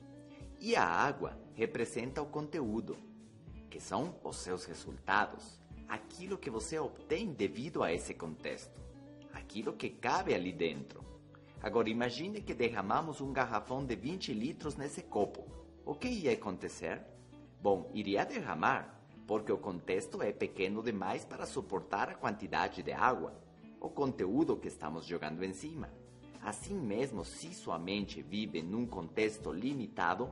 E 0.58 0.74
a 0.74 0.84
água 0.84 1.38
representa 1.54 2.22
o 2.22 2.26
conteúdo, 2.26 2.96
que 3.68 3.78
são 3.78 4.14
os 4.24 4.36
seus 4.36 4.64
resultados, 4.64 5.60
aquilo 5.88 6.38
que 6.38 6.50
você 6.50 6.78
obtém 6.78 7.32
devido 7.32 7.82
a 7.82 7.92
esse 7.92 8.14
contexto, 8.14 8.80
aquilo 9.32 9.72
que 9.74 9.90
cabe 9.90 10.34
ali 10.34 10.52
dentro. 10.52 11.04
Agora 11.60 11.90
imagine 11.90 12.40
que 12.40 12.54
derramamos 12.54 13.20
um 13.20 13.32
garrafão 13.32 13.84
de 13.84 13.94
20 13.94 14.32
litros 14.32 14.76
nesse 14.76 15.02
copo. 15.02 15.46
O 15.84 15.94
que 15.94 16.08
ia 16.08 16.32
acontecer? 16.32 17.02
Bom, 17.60 17.90
iria 17.92 18.24
derramar, 18.24 18.97
porque 19.28 19.52
o 19.52 19.58
contexto 19.58 20.22
é 20.22 20.32
pequeno 20.32 20.82
demais 20.82 21.22
para 21.22 21.44
suportar 21.44 22.08
a 22.08 22.14
quantidade 22.14 22.82
de 22.82 22.92
água, 22.92 23.34
o 23.78 23.90
conteúdo 23.90 24.56
que 24.56 24.68
estamos 24.68 25.04
jogando 25.04 25.44
em 25.44 25.52
cima. 25.52 25.90
Assim 26.42 26.74
mesmo, 26.74 27.26
se 27.26 27.52
sua 27.52 27.78
mente 27.78 28.22
vive 28.22 28.62
num 28.62 28.86
contexto 28.86 29.52
limitado, 29.52 30.30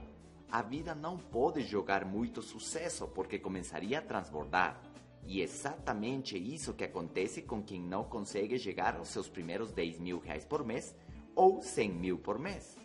a 0.51 0.63
vida 0.63 0.95
não 0.95 1.19
pode 1.19 1.61
jogar 1.61 2.07
muito 2.07 2.41
sucesso 2.41 3.07
porque 3.09 3.39
começaria 3.39 3.99
a 3.99 4.03
transbordar. 4.03 4.81
E 5.27 5.43
é 5.43 5.45
exatamente 5.45 6.39
isso 6.39 6.73
que 6.73 6.85
acontece 6.85 7.43
com 7.43 7.63
quem 7.63 7.83
não 7.83 8.03
consegue 8.03 8.59
chegar 8.59 8.97
aos 8.97 9.09
seus 9.09 9.29
primeiros 9.29 9.73
10 9.73 9.99
mil 9.99 10.19
reais 10.21 10.47
por 10.47 10.65
mês 10.65 10.97
ou 11.35 11.61
100 11.61 11.93
mil 11.93 12.19
por 12.19 12.39
mês. 12.39 12.79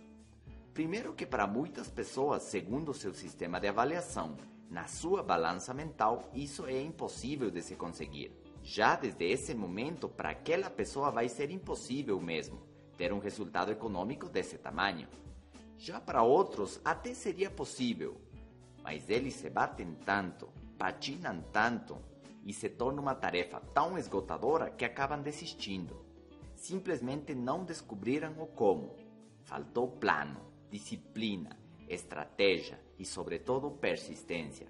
Primeiro 0.74 1.14
que 1.14 1.26
para 1.26 1.48
muitas 1.48 1.90
pessoas, 1.90 2.44
segundo 2.44 2.94
seu 2.94 3.14
sistema 3.14 3.62
de 3.62 3.70
avaliação, 3.70 4.36
na 4.72 4.88
sua 4.88 5.22
balança 5.22 5.74
mental, 5.74 6.32
isso 6.34 6.66
é 6.66 6.82
impossível 6.82 7.52
de 7.52 7.62
se 7.62 7.76
conseguir. 7.76 8.32
Já 8.64 8.96
desde 8.96 9.26
esse 9.26 9.54
momento, 9.54 10.08
para 10.08 10.30
aquela 10.30 10.70
pessoa 10.70 11.12
vai 11.12 11.28
ser 11.28 11.52
impossível 11.52 12.18
mesmo 12.22 12.62
ter 12.96 13.12
um 13.12 13.20
resultado 13.20 13.70
econômico 13.70 14.30
desse 14.30 14.58
tamanho. 14.58 15.10
Já 15.78 16.00
para 16.00 16.24
outros, 16.24 16.80
até 16.86 17.14
seria 17.14 17.52
possível, 17.52 18.16
mas 18.82 19.10
eles 19.10 19.34
se 19.34 19.50
batem 19.50 19.94
tanto, 20.06 20.48
patinam 20.78 21.44
tanto, 21.52 21.98
e 22.46 22.54
se 22.54 22.70
torna 22.70 23.02
uma 23.02 23.14
tarefa 23.14 23.60
tão 23.74 23.98
esgotadora 23.98 24.70
que 24.70 24.86
acabam 24.86 25.22
desistindo. 25.22 26.06
Simplesmente 26.56 27.36
não 27.36 27.66
descobriram 27.66 28.42
o 28.42 28.48
como. 28.48 28.96
Faltou 29.44 29.90
plano, 29.90 30.40
disciplina, 30.70 31.60
estratégia 31.90 32.80
e, 33.02 33.06
sobretudo, 33.06 33.72
persistência. 33.72 34.68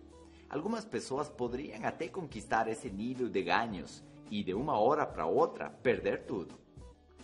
Algumas 0.49 0.85
pessoas 0.85 1.29
poderiam 1.29 1.85
até 1.85 2.07
conquistar 2.07 2.67
esse 2.69 2.89
nível 2.89 3.27
de 3.27 3.41
ganhos 3.43 4.01
e, 4.29 4.41
de 4.41 4.53
uma 4.53 4.79
hora 4.79 5.05
para 5.05 5.25
outra, 5.25 5.69
perder 5.69 6.25
tudo. 6.25 6.55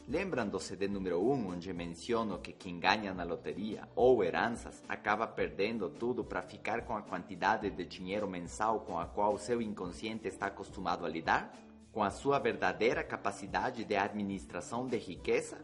Lembram 0.06 0.48
do 0.48 0.60
CD 0.60 0.88
número 0.88 1.20
1, 1.20 1.34
um, 1.34 1.52
onde 1.52 1.74
menciono 1.74 2.40
que 2.40 2.54
quem 2.54 2.80
ganha 2.80 3.14
na 3.14 3.24
loteria 3.24 3.88
ou 3.96 4.24
heranças 4.24 4.84
acaba 4.88 5.26
perdendo 5.28 5.90
tudo 5.90 6.24
para 6.24 6.42
ficar 6.42 6.84
com 6.84 6.96
a 6.96 7.02
quantidade 7.02 7.70
de 7.70 7.86
dinheiro 7.86 8.28
mensal 8.28 8.82
com 8.82 9.00
a 9.00 9.06
qual 9.06 9.38
seu 9.38 9.62
inconsciente 9.62 10.28
está 10.28 10.48
acostumado 10.48 11.06
a 11.06 11.10
lidar? 11.10 11.54
Com 11.92 12.04
a 12.04 12.10
sua 12.10 12.40
verdadeira 12.40 13.04
capacidade 13.04 13.84
de 13.84 13.96
administração 13.96 14.88
de 14.88 14.98
riqueza? 14.98 15.58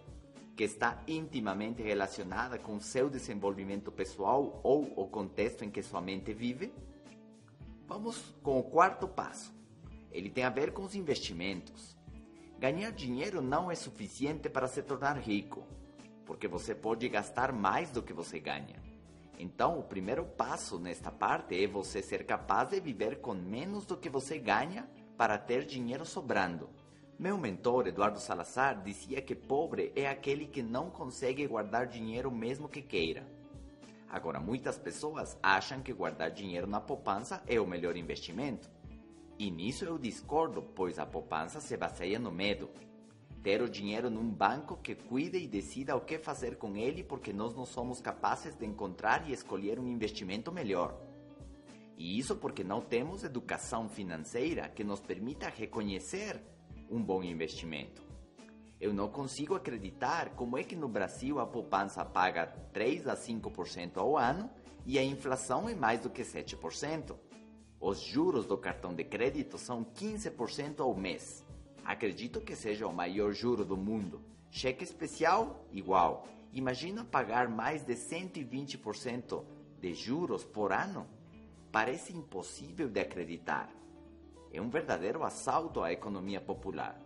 Que 0.56 0.64
está 0.64 1.02
intimamente 1.08 1.82
relacionada 1.82 2.60
com 2.60 2.80
seu 2.80 3.10
desenvolvimento 3.10 3.92
pessoal 3.92 4.60
ou 4.64 4.94
o 4.96 5.08
contexto 5.08 5.66
em 5.66 5.72
que 5.72 5.82
sua 5.82 6.00
mente 6.00 6.32
vive? 6.32 6.72
Vamos 7.88 8.36
com 8.44 8.60
o 8.60 8.64
quarto 8.64 9.08
passo. 9.08 9.54
Ele 10.12 10.30
tem 10.30 10.44
a 10.44 10.50
ver 10.50 10.72
com 10.72 10.84
os 10.84 10.94
investimentos. 10.94 11.98
Ganhar 12.60 12.92
dinheiro 12.92 13.42
não 13.42 13.72
é 13.72 13.76
suficiente 13.76 14.48
para 14.48 14.68
se 14.68 14.84
tornar 14.84 15.18
rico, 15.18 15.68
porque 16.26 16.48
você 16.48 16.76
pode 16.76 17.10
gastar 17.10 17.52
mais 17.52 17.90
do 17.90 18.04
que 18.04 18.14
você 18.14 18.40
ganha. 18.40 18.82
Então, 19.40 19.80
o 19.80 19.84
primeiro 19.84 20.24
passo 20.24 20.78
nesta 20.80 21.12
parte 21.12 21.62
é 21.62 21.68
você 21.68 22.02
ser 22.02 22.26
capaz 22.26 22.70
de 22.70 22.80
viver 22.80 23.20
com 23.20 23.34
menos 23.34 23.86
do 23.86 23.98
que 23.98 24.08
você 24.08 24.38
ganha 24.38 24.88
para 25.18 25.38
ter 25.38 25.66
dinheiro 25.66 26.06
sobrando. 26.06 26.70
Meu 27.24 27.38
mentor, 27.38 27.88
Eduardo 27.88 28.20
Salazar, 28.20 28.84
dizia 28.84 29.22
que 29.22 29.34
pobre 29.34 29.94
é 29.96 30.10
aquele 30.10 30.46
que 30.46 30.62
não 30.62 30.90
consegue 30.90 31.48
guardar 31.48 31.88
dinheiro 31.88 32.30
mesmo 32.30 32.68
que 32.68 32.82
queira. 32.82 33.26
Agora, 34.10 34.42
muitas 34.42 34.78
pessoas 34.78 35.38
acham 35.42 35.82
que 35.82 35.94
guardar 35.94 36.32
dinheiro 36.32 36.68
na 36.68 36.82
poupança 36.82 37.42
é 37.48 37.62
o 37.62 37.66
melhor 37.66 37.96
investimento. 37.96 38.70
E 39.40 39.50
nisso 39.50 39.86
eu 39.86 39.98
discordo, 39.98 40.62
pois 40.62 41.00
a 41.00 41.06
poupança 41.06 41.62
se 41.62 41.78
baseia 41.78 42.20
no 42.20 42.30
medo. 42.30 42.70
Ter 43.42 43.62
o 43.62 43.70
dinheiro 43.70 44.10
num 44.10 44.30
banco 44.30 44.76
que 44.76 44.94
cuide 44.94 45.38
e 45.38 45.48
decida 45.48 45.96
o 45.96 46.02
que 46.02 46.18
fazer 46.18 46.58
com 46.58 46.76
ele 46.76 47.06
porque 47.06 47.32
nós 47.32 47.56
não 47.56 47.66
somos 47.66 48.02
capazes 48.02 48.54
de 48.54 48.66
encontrar 48.66 49.30
e 49.30 49.32
escolher 49.32 49.80
um 49.80 49.88
investimento 49.88 50.52
melhor. 50.52 51.00
E 51.98 52.20
isso 52.20 52.36
porque 52.36 52.66
não 52.66 52.82
temos 52.82 53.24
educação 53.24 53.88
financeira 53.88 54.68
que 54.68 54.84
nos 54.84 55.00
permita 55.00 55.48
reconhecer 55.48 56.52
um 56.94 57.02
bom 57.02 57.24
investimento. 57.24 58.04
Eu 58.80 58.94
não 58.94 59.10
consigo 59.10 59.56
acreditar 59.56 60.36
como 60.36 60.60
é 60.60 60.64
que 60.64 60.76
no 60.76 60.88
Brasil 60.88 61.40
a 61.40 61.48
poupança 61.48 62.06
paga 62.06 62.46
3 62.72 63.08
a 63.08 63.16
5% 63.16 63.98
ao 63.98 64.16
ano 64.16 64.48
e 64.86 65.00
a 65.00 65.04
inflação 65.04 65.68
é 65.68 65.74
mais 65.74 66.02
do 66.02 66.10
que 66.10 66.22
7%. 66.22 67.16
Os 67.80 68.00
juros 68.00 68.46
do 68.46 68.58
cartão 68.58 68.94
de 68.94 69.04
crédito 69.04 69.58
são 69.58 69.84
15% 69.84 70.82
ao 70.82 70.96
mês. 70.96 71.44
Acredito 71.84 72.40
que 72.40 72.56
seja 72.56 72.86
o 72.86 72.94
maior 72.94 73.34
juro 73.34 73.66
do 73.66 73.76
mundo. 73.76 74.22
Cheque 74.52 74.84
especial, 74.84 75.66
igual. 75.72 76.28
Imagina 76.52 77.04
pagar 77.04 77.50
mais 77.50 77.84
de 77.84 77.96
120% 77.96 79.44
de 79.82 79.94
juros 79.96 80.44
por 80.44 80.72
ano? 80.72 81.08
Parece 81.72 82.14
impossível 82.14 82.88
de 82.88 83.00
acreditar. 83.00 83.68
É 84.54 84.62
um 84.62 84.70
verdadeiro 84.70 85.24
assalto 85.24 85.82
à 85.82 85.92
economia 85.92 86.40
popular. 86.40 86.98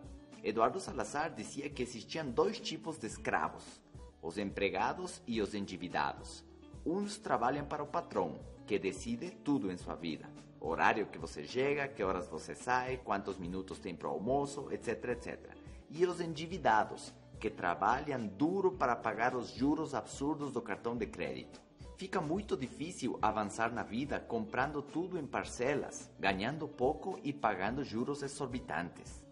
Eduardo 0.44 0.80
Salazar 0.80 1.34
dizia 1.34 1.70
que 1.70 1.82
existiam 1.82 2.30
dois 2.30 2.60
tipos 2.60 3.00
de 3.00 3.08
escravos: 3.08 3.82
os 4.22 4.38
empregados 4.38 5.24
e 5.26 5.42
os 5.42 5.56
endividados. 5.56 6.46
Uns 6.86 7.18
trabalham 7.18 7.66
para 7.66 7.82
o 7.82 7.88
patrão, 7.88 8.40
que 8.68 8.78
decide 8.78 9.32
tudo 9.32 9.72
em 9.72 9.78
sua 9.78 9.96
vida 9.96 10.30
horário 10.60 11.08
que 11.08 11.18
você 11.18 11.44
chega, 11.44 11.88
que 11.88 12.04
horas 12.04 12.28
você 12.28 12.56
sai, 12.56 12.98
quantos 12.98 13.38
minutos 13.38 13.80
tem 13.80 13.96
para 13.96 14.08
o 14.08 14.12
almoço, 14.12 14.68
etc, 14.72 15.10
etc. 15.10 15.52
E 15.90 16.06
os 16.06 16.20
endividados, 16.20 17.14
que 17.40 17.50
trabalham 17.50 18.26
duro 18.26 18.72
para 18.72 18.96
pagar 18.96 19.36
os 19.36 19.50
juros 19.50 19.94
absurdos 19.94 20.52
do 20.52 20.62
cartão 20.62 20.98
de 20.98 21.06
crédito. 21.06 21.62
Fica 21.98 22.22
muito 22.22 22.56
difícil 22.56 23.18
avançar 23.24 23.74
na 23.74 23.82
vida 23.82 24.20
comprando 24.20 24.84
tudo 24.84 25.18
em 25.18 25.26
parcelas, 25.26 26.08
ganhando 26.20 26.68
pouco 26.68 27.20
e 27.24 27.34
pagando 27.34 27.84
juros 27.84 28.22
exorbitantes. 28.22 29.26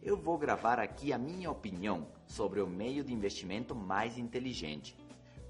Eu 0.00 0.16
vou 0.16 0.38
gravar 0.38 0.78
aqui 0.78 1.12
a 1.12 1.18
minha 1.18 1.50
opinião 1.50 2.06
sobre 2.24 2.60
o 2.60 2.68
meio 2.68 3.02
de 3.02 3.12
investimento 3.12 3.74
mais 3.74 4.16
inteligente. 4.16 4.96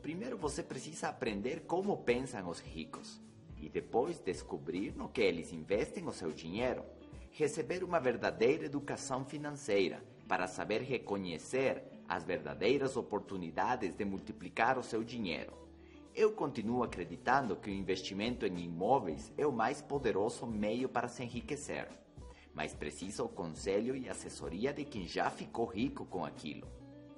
Primeiro 0.00 0.38
você 0.38 0.62
precisa 0.62 1.10
aprender 1.10 1.66
como 1.66 1.98
pensam 1.98 2.48
os 2.48 2.60
ricos 2.60 3.20
e 3.58 3.68
depois 3.68 4.18
descobrir 4.18 4.96
no 4.96 5.10
que 5.10 5.20
eles 5.20 5.52
investem 5.52 6.08
o 6.08 6.12
seu 6.12 6.32
dinheiro, 6.32 6.82
receber 7.30 7.84
uma 7.84 8.00
verdadeira 8.00 8.64
educação 8.64 9.22
financeira 9.22 10.02
para 10.26 10.46
saber 10.46 10.80
reconhecer 10.80 11.84
as 12.08 12.24
verdadeiras 12.24 12.96
oportunidades 12.96 13.94
de 13.94 14.04
multiplicar 14.06 14.78
o 14.78 14.82
seu 14.82 15.04
dinheiro. 15.04 15.63
Eu 16.14 16.32
continuo 16.32 16.82
acreditando 16.82 17.56
que 17.56 17.70
o 17.70 17.74
investimento 17.74 18.46
em 18.46 18.60
imóveis 18.60 19.32
é 19.36 19.46
o 19.46 19.52
mais 19.52 19.82
poderoso 19.82 20.46
meio 20.46 20.88
para 20.88 21.08
se 21.08 21.24
enriquecer, 21.24 21.88
mas 22.54 22.72
precisa 22.72 23.24
o 23.24 23.28
conselho 23.28 23.96
e 23.96 24.08
assessoria 24.08 24.72
de 24.72 24.84
quem 24.84 25.06
já 25.06 25.28
ficou 25.28 25.66
rico 25.66 26.06
com 26.06 26.24
aquilo. 26.24 26.68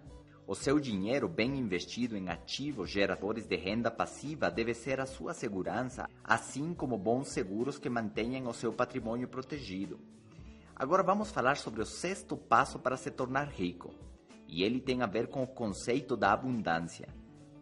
O 0.47 0.55
seu 0.55 0.79
dinheiro 0.79 1.27
bem 1.27 1.59
investido 1.59 2.15
em 2.15 2.29
ativos 2.29 2.89
geradores 2.89 3.45
de 3.45 3.55
renda 3.57 3.91
passiva 3.91 4.49
deve 4.49 4.73
ser 4.73 4.99
a 4.99 5.05
sua 5.05 5.33
segurança, 5.33 6.09
assim 6.23 6.73
como 6.73 6.97
bons 6.97 7.27
seguros 7.27 7.77
que 7.77 7.89
mantenham 7.89 8.47
o 8.47 8.53
seu 8.53 8.71
patrimônio 8.71 9.27
protegido. 9.27 9.99
Agora 10.73 11.03
vamos 11.03 11.31
falar 11.31 11.57
sobre 11.57 11.81
o 11.81 11.85
sexto 11.85 12.37
passo 12.37 12.79
para 12.79 12.95
se 12.95 13.11
tornar 13.11 13.49
rico. 13.49 13.93
E 14.47 14.63
ele 14.63 14.79
tem 14.79 15.01
a 15.01 15.05
ver 15.05 15.27
com 15.27 15.43
o 15.43 15.47
conceito 15.47 16.15
da 16.15 16.31
abundância. 16.31 17.09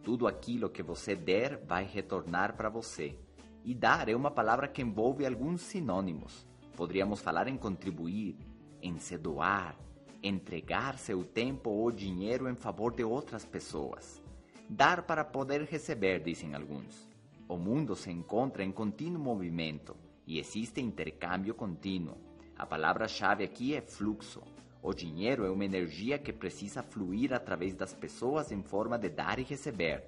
Tudo 0.06 0.28
aquilo 0.28 0.70
que 0.70 0.84
você 0.84 1.16
der 1.16 1.60
vai 1.66 1.82
retornar 1.82 2.54
para 2.56 2.68
você. 2.68 3.18
E 3.64 3.74
dar 3.74 4.08
é 4.08 4.14
uma 4.14 4.30
palavra 4.30 4.68
que 4.68 4.80
envolve 4.80 5.26
alguns 5.26 5.62
sinônimos. 5.62 6.46
Poderíamos 6.76 7.20
falar 7.20 7.48
em 7.48 7.56
contribuir, 7.56 8.36
em 8.80 9.00
se 9.00 9.18
doar, 9.18 9.76
entregar 10.22 10.96
seu 10.96 11.24
tempo 11.24 11.70
ou 11.70 11.90
dinheiro 11.90 12.48
em 12.48 12.54
favor 12.54 12.94
de 12.94 13.02
outras 13.02 13.44
pessoas. 13.44 14.22
Dar 14.70 15.02
para 15.02 15.24
poder 15.24 15.62
receber, 15.62 16.20
dizem 16.22 16.54
alguns. 16.54 17.10
O 17.48 17.56
mundo 17.56 17.96
se 17.96 18.08
encontra 18.08 18.62
em 18.62 18.70
contínuo 18.70 19.20
movimento 19.20 19.96
e 20.24 20.38
existe 20.38 20.80
intercâmbio 20.80 21.52
contínuo. 21.52 22.16
A 22.56 22.64
palavra-chave 22.64 23.42
aqui 23.42 23.74
é 23.74 23.80
fluxo. 23.80 24.40
O 24.86 24.94
dinheiro 24.94 25.44
é 25.44 25.50
uma 25.50 25.64
energia 25.64 26.16
que 26.16 26.32
precisa 26.32 26.80
fluir 26.80 27.34
através 27.34 27.74
das 27.74 27.92
pessoas 27.92 28.52
em 28.52 28.62
forma 28.62 28.96
de 28.96 29.08
dar 29.08 29.40
e 29.40 29.42
receber. 29.42 30.04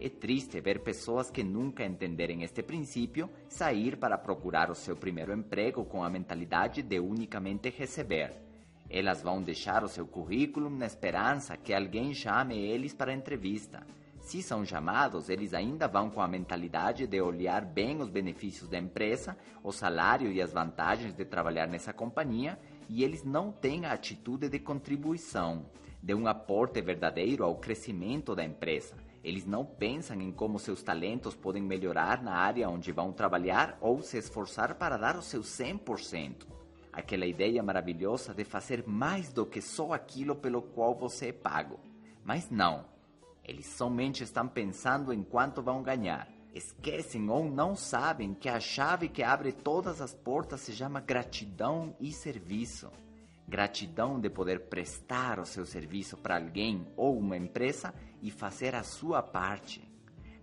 É 0.00 0.08
triste 0.08 0.58
ver 0.62 0.80
pessoas 0.80 1.30
que 1.30 1.42
nunca 1.44 1.84
entenderem 1.84 2.42
este 2.42 2.62
princípio 2.62 3.28
sair 3.50 3.98
para 3.98 4.16
procurar 4.16 4.70
o 4.70 4.74
seu 4.74 4.96
primeiro 4.96 5.34
emprego 5.34 5.84
com 5.84 6.02
a 6.02 6.08
mentalidade 6.08 6.80
de 6.82 6.98
unicamente 6.98 7.68
receber 7.68 8.48
elas 8.90 9.22
vão 9.22 9.42
deixar 9.42 9.84
o 9.84 9.88
seu 9.88 10.06
currículo 10.06 10.70
na 10.70 10.86
esperança 10.86 11.56
que 11.56 11.74
alguém 11.74 12.14
chame 12.14 12.58
eles 12.58 12.94
para 12.94 13.12
entrevista. 13.12 13.86
Se 14.20 14.42
são 14.42 14.64
chamados, 14.64 15.28
eles 15.28 15.54
ainda 15.54 15.86
vão 15.86 16.10
com 16.10 16.20
a 16.20 16.28
mentalidade 16.28 17.06
de 17.06 17.20
olhar 17.20 17.64
bem 17.64 18.00
os 18.00 18.08
benefícios 18.08 18.68
da 18.68 18.78
empresa, 18.78 19.36
o 19.62 19.72
salário 19.72 20.30
e 20.30 20.40
as 20.40 20.52
vantagens 20.52 21.14
de 21.14 21.24
trabalhar 21.24 21.66
nessa 21.66 21.92
companhia, 21.92 22.58
e 22.88 23.04
eles 23.04 23.24
não 23.24 23.52
têm 23.52 23.84
a 23.84 23.92
atitude 23.92 24.48
de 24.48 24.58
contribuição, 24.58 25.66
de 26.02 26.14
um 26.14 26.26
aporte 26.26 26.80
verdadeiro 26.80 27.44
ao 27.44 27.56
crescimento 27.56 28.34
da 28.34 28.44
empresa. 28.44 28.96
Eles 29.22 29.44
não 29.44 29.64
pensam 29.64 30.20
em 30.20 30.32
como 30.32 30.58
seus 30.58 30.82
talentos 30.82 31.34
podem 31.34 31.62
melhorar 31.62 32.22
na 32.22 32.34
área 32.34 32.68
onde 32.68 32.92
vão 32.92 33.12
trabalhar 33.12 33.76
ou 33.80 34.02
se 34.02 34.16
esforçar 34.16 34.76
para 34.76 34.96
dar 34.96 35.16
o 35.16 35.22
seu 35.22 35.42
100% 35.42 36.58
aquela 36.98 37.26
ideia 37.26 37.62
maravilhosa 37.62 38.34
de 38.34 38.44
fazer 38.44 38.84
mais 38.86 39.32
do 39.32 39.46
que 39.46 39.62
só 39.62 39.92
aquilo 39.92 40.34
pelo 40.34 40.60
qual 40.60 40.96
você 40.96 41.28
é 41.28 41.32
pago. 41.32 41.78
Mas 42.24 42.50
não, 42.50 42.84
eles 43.44 43.66
somente 43.66 44.24
estão 44.24 44.48
pensando 44.48 45.12
em 45.12 45.22
quanto 45.22 45.62
vão 45.62 45.80
ganhar. 45.80 46.28
Esquecem 46.54 47.28
ou 47.28 47.50
não 47.50 47.76
sabem 47.76 48.34
que 48.34 48.48
a 48.48 48.58
chave 48.58 49.08
que 49.08 49.22
abre 49.22 49.52
todas 49.52 50.00
as 50.00 50.14
portas 50.14 50.60
se 50.60 50.72
chama 50.72 51.00
gratidão 51.00 51.94
e 52.00 52.12
serviço. 52.12 52.90
Gratidão 53.46 54.20
de 54.20 54.28
poder 54.28 54.68
prestar 54.68 55.38
o 55.38 55.46
seu 55.46 55.64
serviço 55.64 56.16
para 56.16 56.36
alguém 56.36 56.86
ou 56.96 57.18
uma 57.18 57.36
empresa 57.36 57.94
e 58.22 58.30
fazer 58.30 58.74
a 58.74 58.82
sua 58.82 59.22
parte. 59.22 59.82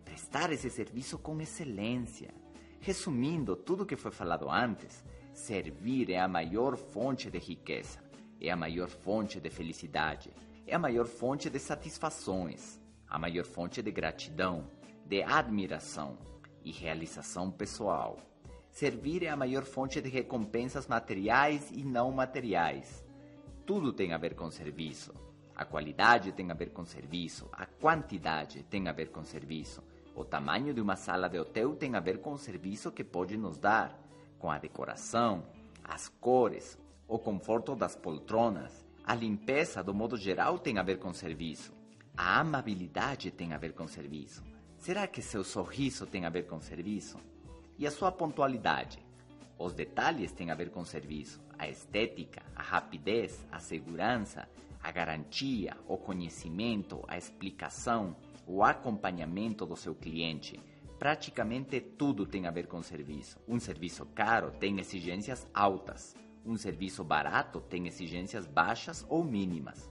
Prestar 0.03 0.51
esse 0.51 0.69
serviço 0.69 1.17
com 1.17 1.39
excelência. 1.41 2.34
Resumindo 2.79 3.56
tudo 3.56 3.84
o 3.84 3.86
que 3.86 3.95
foi 3.95 4.12
falado 4.12 4.49
antes, 4.49 5.03
Servir 5.36 6.10
é 6.12 6.19
a 6.19 6.29
maior 6.29 6.77
fonte 6.77 7.29
de 7.29 7.38
riqueza, 7.38 7.99
é 8.39 8.49
a 8.49 8.56
maior 8.56 8.88
fonte 8.88 9.38
de 9.38 9.49
felicidade, 9.49 10.32
é 10.65 10.73
a 10.73 10.79
maior 10.79 11.06
fonte 11.06 11.49
de 11.49 11.60
satisfações, 11.60 12.79
a 13.06 13.19
maior 13.19 13.43
fonte 13.43 13.82
de 13.82 13.91
gratidão, 13.91 14.71
de 15.05 15.21
admiração 15.21 16.17
e 16.63 16.71
realização 16.71 17.51
pessoal. 17.51 18.17
Servir 18.71 19.23
é 19.23 19.29
a 19.29 19.37
maior 19.37 19.63
fonte 19.63 20.01
de 20.01 20.09
recompensas 20.09 20.87
materiais 20.87 21.69
e 21.71 21.83
não 21.83 22.11
materiais. 22.11 23.05
Tudo 23.65 23.93
tem 23.93 24.13
a 24.13 24.17
ver 24.17 24.35
com 24.35 24.49
serviço. 24.49 25.13
A 25.55 25.63
qualidade 25.63 26.33
tem 26.33 26.51
a 26.51 26.53
ver 26.53 26.71
com 26.71 26.83
serviço, 26.83 27.47
a 27.53 27.65
quantidade 27.65 28.63
tem 28.63 28.89
a 28.89 28.91
ver 28.91 29.09
com 29.09 29.23
serviço. 29.23 29.81
O 30.13 30.25
tamanho 30.25 30.73
de 30.73 30.81
uma 30.81 30.97
sala 30.97 31.29
de 31.29 31.39
hotel 31.39 31.75
tem 31.75 31.95
a 31.95 31.99
ver 32.01 32.19
com 32.19 32.33
o 32.33 32.37
serviço 32.37 32.91
que 32.91 33.03
pode 33.03 33.37
nos 33.37 33.57
dar 33.57 33.97
com 34.37 34.51
a 34.51 34.57
decoração, 34.57 35.45
as 35.83 36.09
cores, 36.09 36.77
o 37.07 37.17
conforto 37.17 37.75
das 37.75 37.95
poltronas. 37.95 38.85
A 39.05 39.15
limpeza, 39.15 39.83
do 39.83 39.93
modo 39.93 40.17
geral, 40.17 40.59
tem 40.59 40.77
a 40.77 40.83
ver 40.83 40.99
com 40.99 41.13
serviço. 41.13 41.71
A 42.17 42.39
amabilidade 42.39 43.31
tem 43.31 43.53
a 43.53 43.57
ver 43.57 43.73
com 43.73 43.87
serviço. 43.87 44.43
Será 44.86 45.08
que 45.08 45.19
seu 45.19 45.43
sorriso 45.43 46.06
tem 46.06 46.26
a 46.26 46.30
ver 46.30 46.45
com 46.45 46.62
serviço? 46.62 47.17
E 47.76 47.88
a 47.88 47.89
sua 47.89 48.12
pontualidade? 48.12 49.04
Os 49.58 49.74
detalhes 49.74 50.32
têm 50.32 50.52
a 50.52 50.54
ver 50.54 50.69
com 50.69 50.86
serviço. 50.86 51.41
A 51.58 51.67
estética, 51.67 52.43
a 52.56 52.62
rapidez, 52.62 53.43
a 53.52 53.60
segurança, 53.60 54.48
a 54.84 54.91
garantia, 54.91 55.76
o 55.88 55.98
conhecimento, 55.98 57.04
a 57.08 57.17
explicação, 57.17 58.15
o 58.45 58.63
acompanhamento 58.63 59.65
do 59.65 59.76
seu 59.76 59.95
cliente 59.95 60.62
praticamente 61.00 61.82
tudo 61.82 62.24
tem 62.24 62.45
a 62.45 62.52
ver 62.52 62.67
com 62.67 62.84
serviço. 62.84 63.39
Um 63.48 63.60
serviço 63.60 64.06
caro 64.13 64.52
tem 64.52 64.80
exigências 64.80 65.48
altas. 65.52 66.15
Um 66.45 66.56
serviço 66.58 67.04
barato 67.04 67.60
tem 67.60 67.88
exigências 67.88 68.45
baixas 68.45 69.04
ou 69.10 69.24
mínimas. 69.24 69.89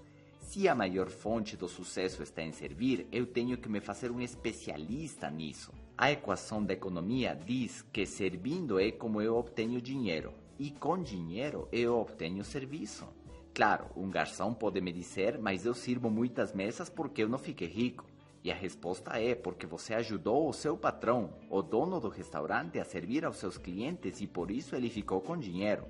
Se 0.55 0.69
a 0.69 0.75
maior 0.77 1.11
fonte 1.11 1.57
do 1.57 1.67
sucesso 1.67 2.23
está 2.23 2.41
em 2.41 2.53
servir, 2.53 3.09
eu 3.11 3.27
tenho 3.27 3.59
que 3.59 3.69
me 3.69 3.81
fazer 3.81 4.13
um 4.13 4.21
especialista 4.21 5.29
nisso. 5.29 5.73
A 5.99 6.13
equação 6.13 6.65
da 6.65 6.73
economia 6.73 7.35
diz 7.35 7.83
que 7.83 8.07
servindo 8.07 8.79
é 8.79 8.93
como 8.93 9.21
eu 9.21 9.35
obtenho 9.35 9.83
dinheiro, 9.83 10.33
e 10.57 10.71
com 10.71 11.03
dinheiro 11.03 11.67
eu 11.73 11.99
obtenho 11.99 12.45
serviço. 12.45 13.05
Claro, 13.53 13.87
um 13.97 14.09
garçom 14.09 14.55
pode 14.55 14.81
me 14.81 14.93
dizer, 14.93 15.41
mas 15.41 15.67
eu 15.67 15.75
sirvo 15.75 16.09
muitas 16.09 16.53
mesas 16.53 16.89
porque 16.89 17.25
eu 17.25 17.29
não 17.29 17.37
fiquei 17.37 17.67
rico. 17.67 18.07
E 18.45 18.53
a 18.53 18.55
resposta 18.55 19.21
é 19.21 19.35
porque 19.35 19.67
você 19.67 19.93
ajudou 19.95 20.49
o 20.49 20.53
seu 20.53 20.77
patrão, 20.77 21.35
o 21.51 21.63
dono 21.63 21.99
do 21.99 22.09
restaurante, 22.09 22.79
a 22.79 22.85
servir 22.85 23.25
aos 23.25 23.39
seus 23.39 23.59
clientes 23.59 24.21
e 24.21 24.29
por 24.29 24.53
isso 24.53 24.77
ele 24.77 24.89
ficou 24.89 25.21
com 25.21 25.37
dinheiro. 25.37 25.85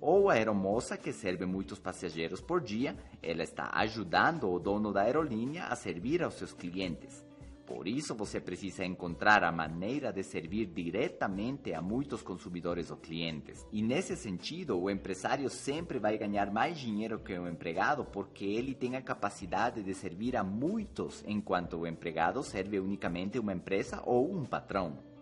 Ou 0.00 0.28
a 0.28 0.34
aeromoça 0.34 0.96
que 0.96 1.12
serve 1.12 1.46
muitos 1.46 1.78
passageiros 1.78 2.40
por 2.40 2.60
dia, 2.60 2.96
ela 3.22 3.42
está 3.42 3.70
ajudando 3.74 4.50
o 4.50 4.58
dono 4.58 4.92
da 4.92 5.02
aerolínea 5.02 5.64
a 5.64 5.76
servir 5.76 6.22
aos 6.22 6.34
seus 6.34 6.52
clientes. 6.52 7.24
Por 7.66 7.88
isso 7.88 8.14
você 8.14 8.40
precisa 8.40 8.84
encontrar 8.84 9.42
a 9.42 9.50
maneira 9.50 10.12
de 10.12 10.22
servir 10.22 10.66
diretamente 10.66 11.74
a 11.74 11.82
muitos 11.82 12.22
consumidores 12.22 12.92
ou 12.92 12.96
clientes. 12.96 13.66
E 13.72 13.82
nesse 13.82 14.16
sentido, 14.16 14.80
o 14.80 14.88
empresário 14.88 15.50
sempre 15.50 15.98
vai 15.98 16.16
ganhar 16.16 16.48
mais 16.52 16.78
dinheiro 16.78 17.18
que 17.18 17.36
o 17.36 17.48
empregado 17.48 18.04
porque 18.04 18.44
ele 18.44 18.72
tem 18.72 18.94
a 18.94 19.02
capacidade 19.02 19.82
de 19.82 19.94
servir 19.94 20.36
a 20.36 20.44
muitos, 20.44 21.24
enquanto 21.26 21.78
o 21.78 21.86
empregado 21.88 22.40
serve 22.44 22.78
unicamente 22.78 23.36
uma 23.36 23.52
empresa 23.52 24.00
ou 24.06 24.32
um 24.32 24.44
patrão. 24.44 25.15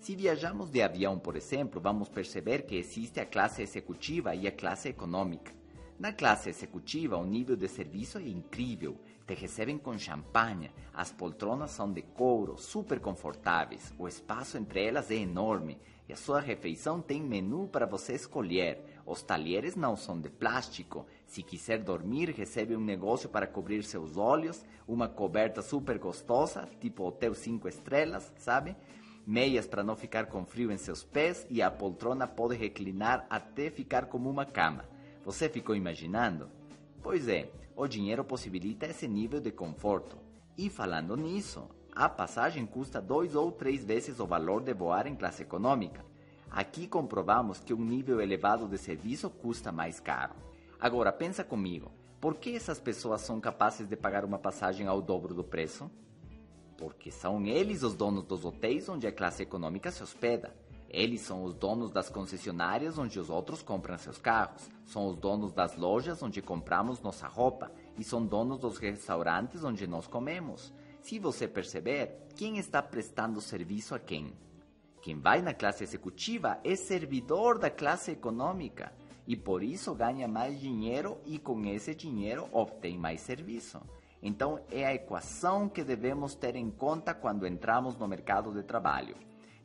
Se 0.00 0.16
viajamos 0.16 0.70
de 0.70 0.80
avião, 0.80 1.18
por 1.18 1.36
exemplo, 1.36 1.78
vamos 1.78 2.08
perceber 2.08 2.62
que 2.62 2.74
existe 2.74 3.20
a 3.20 3.26
classe 3.26 3.60
executiva 3.60 4.34
e 4.34 4.46
a 4.46 4.50
classe 4.50 4.88
econômica. 4.88 5.52
Na 5.98 6.10
classe 6.10 6.48
executiva, 6.48 7.18
o 7.18 7.26
nível 7.26 7.54
de 7.54 7.68
serviço 7.68 8.16
é 8.16 8.22
incrível. 8.22 8.96
Te 9.26 9.34
recebem 9.34 9.76
com 9.76 9.98
champanhe, 9.98 10.70
as 10.94 11.12
poltronas 11.12 11.72
são 11.72 11.92
de 11.92 12.00
couro, 12.00 12.56
super 12.56 12.98
confortáveis, 12.98 13.92
o 13.98 14.08
espaço 14.08 14.56
entre 14.56 14.82
elas 14.82 15.10
é 15.10 15.16
enorme 15.16 15.78
e 16.08 16.14
a 16.14 16.16
sua 16.16 16.40
refeição 16.40 17.02
tem 17.02 17.22
menu 17.22 17.68
para 17.68 17.84
você 17.84 18.14
escolher. 18.14 18.82
Os 19.04 19.22
talheres 19.22 19.76
não 19.76 19.94
são 19.96 20.18
de 20.18 20.30
plástico. 20.30 21.06
Se 21.26 21.42
quiser 21.42 21.82
dormir, 21.82 22.30
recebe 22.30 22.74
um 22.74 22.80
negócio 22.80 23.28
para 23.28 23.46
cobrir 23.46 23.84
seus 23.84 24.16
olhos, 24.16 24.64
uma 24.88 25.08
coberta 25.08 25.60
super 25.60 25.98
gostosa, 25.98 26.66
tipo 26.80 27.04
hotel 27.04 27.34
5 27.34 27.68
estrelas, 27.68 28.32
sabe? 28.38 28.74
Meias 29.26 29.66
para 29.66 29.84
não 29.84 29.94
ficar 29.94 30.26
com 30.26 30.44
frio 30.44 30.72
em 30.72 30.78
seus 30.78 31.04
pés 31.04 31.46
e 31.50 31.60
a 31.62 31.70
poltrona 31.70 32.26
pode 32.26 32.56
reclinar 32.56 33.26
até 33.28 33.70
ficar 33.70 34.06
como 34.06 34.30
uma 34.30 34.44
cama. 34.44 34.84
Você 35.24 35.48
ficou 35.48 35.76
imaginando? 35.76 36.48
Pois 37.02 37.28
é, 37.28 37.50
o 37.76 37.86
dinheiro 37.86 38.24
possibilita 38.24 38.86
esse 38.86 39.06
nível 39.06 39.40
de 39.40 39.50
conforto. 39.50 40.16
E 40.56 40.68
falando 40.68 41.16
nisso, 41.16 41.68
a 41.94 42.08
passagem 42.08 42.66
custa 42.66 43.00
dois 43.00 43.34
ou 43.34 43.52
três 43.52 43.84
vezes 43.84 44.20
o 44.20 44.26
valor 44.26 44.62
de 44.62 44.72
voar 44.72 45.06
em 45.06 45.14
classe 45.14 45.42
econômica. 45.42 46.04
Aqui 46.50 46.86
comprovamos 46.86 47.60
que 47.60 47.74
um 47.74 47.84
nível 47.84 48.20
elevado 48.20 48.66
de 48.66 48.78
serviço 48.78 49.30
custa 49.30 49.70
mais 49.70 50.00
caro. 50.00 50.34
Agora 50.80 51.12
pensa 51.12 51.44
comigo, 51.44 51.92
por 52.20 52.36
que 52.36 52.56
essas 52.56 52.80
pessoas 52.80 53.20
são 53.20 53.40
capazes 53.40 53.86
de 53.86 53.96
pagar 53.96 54.24
uma 54.24 54.38
passagem 54.38 54.86
ao 54.86 55.00
dobro 55.00 55.32
do 55.34 55.44
preço? 55.44 55.90
Porque 56.80 57.10
são 57.10 57.46
eles 57.46 57.82
os 57.82 57.94
donos 57.94 58.24
dos 58.24 58.44
hotéis 58.44 58.88
onde 58.88 59.06
a 59.06 59.12
classe 59.12 59.42
econômica 59.42 59.90
se 59.90 60.02
hospeda. 60.02 60.52
Eles 60.88 61.20
são 61.20 61.44
os 61.44 61.54
donos 61.54 61.90
das 61.92 62.08
concessionárias 62.08 62.98
onde 62.98 63.20
os 63.20 63.30
outros 63.30 63.62
compram 63.62 63.96
seus 63.98 64.18
carros. 64.18 64.68
São 64.86 65.06
os 65.06 65.16
donos 65.16 65.52
das 65.52 65.76
lojas 65.76 66.22
onde 66.22 66.42
compramos 66.42 67.00
nossa 67.00 67.28
roupa. 67.28 67.70
E 67.96 68.02
são 68.02 68.24
donos 68.24 68.58
dos 68.58 68.78
restaurantes 68.78 69.62
onde 69.62 69.86
nós 69.86 70.06
comemos. 70.08 70.72
Se 71.02 71.18
você 71.18 71.46
perceber, 71.46 72.26
quem 72.34 72.58
está 72.58 72.82
prestando 72.82 73.40
serviço 73.40 73.94
a 73.94 73.98
quem? 73.98 74.32
Quem 75.02 75.18
vai 75.18 75.40
na 75.40 75.54
classe 75.54 75.84
executiva 75.84 76.58
é 76.64 76.74
servidor 76.74 77.58
da 77.58 77.70
classe 77.70 78.10
econômica 78.10 78.92
e 79.26 79.36
por 79.36 79.62
isso 79.62 79.94
ganha 79.94 80.26
mais 80.26 80.58
dinheiro 80.58 81.18
e 81.24 81.38
com 81.38 81.64
esse 81.66 81.94
dinheiro 81.94 82.48
obtém 82.52 82.98
mais 82.98 83.20
serviço. 83.20 83.80
Então 84.22 84.60
é 84.70 84.84
a 84.86 84.94
equação 84.94 85.68
que 85.68 85.82
devemos 85.82 86.34
ter 86.34 86.56
em 86.56 86.70
conta 86.70 87.14
quando 87.14 87.46
entramos 87.46 87.96
no 87.96 88.06
mercado 88.06 88.52
de 88.52 88.62
trabalho. 88.62 89.16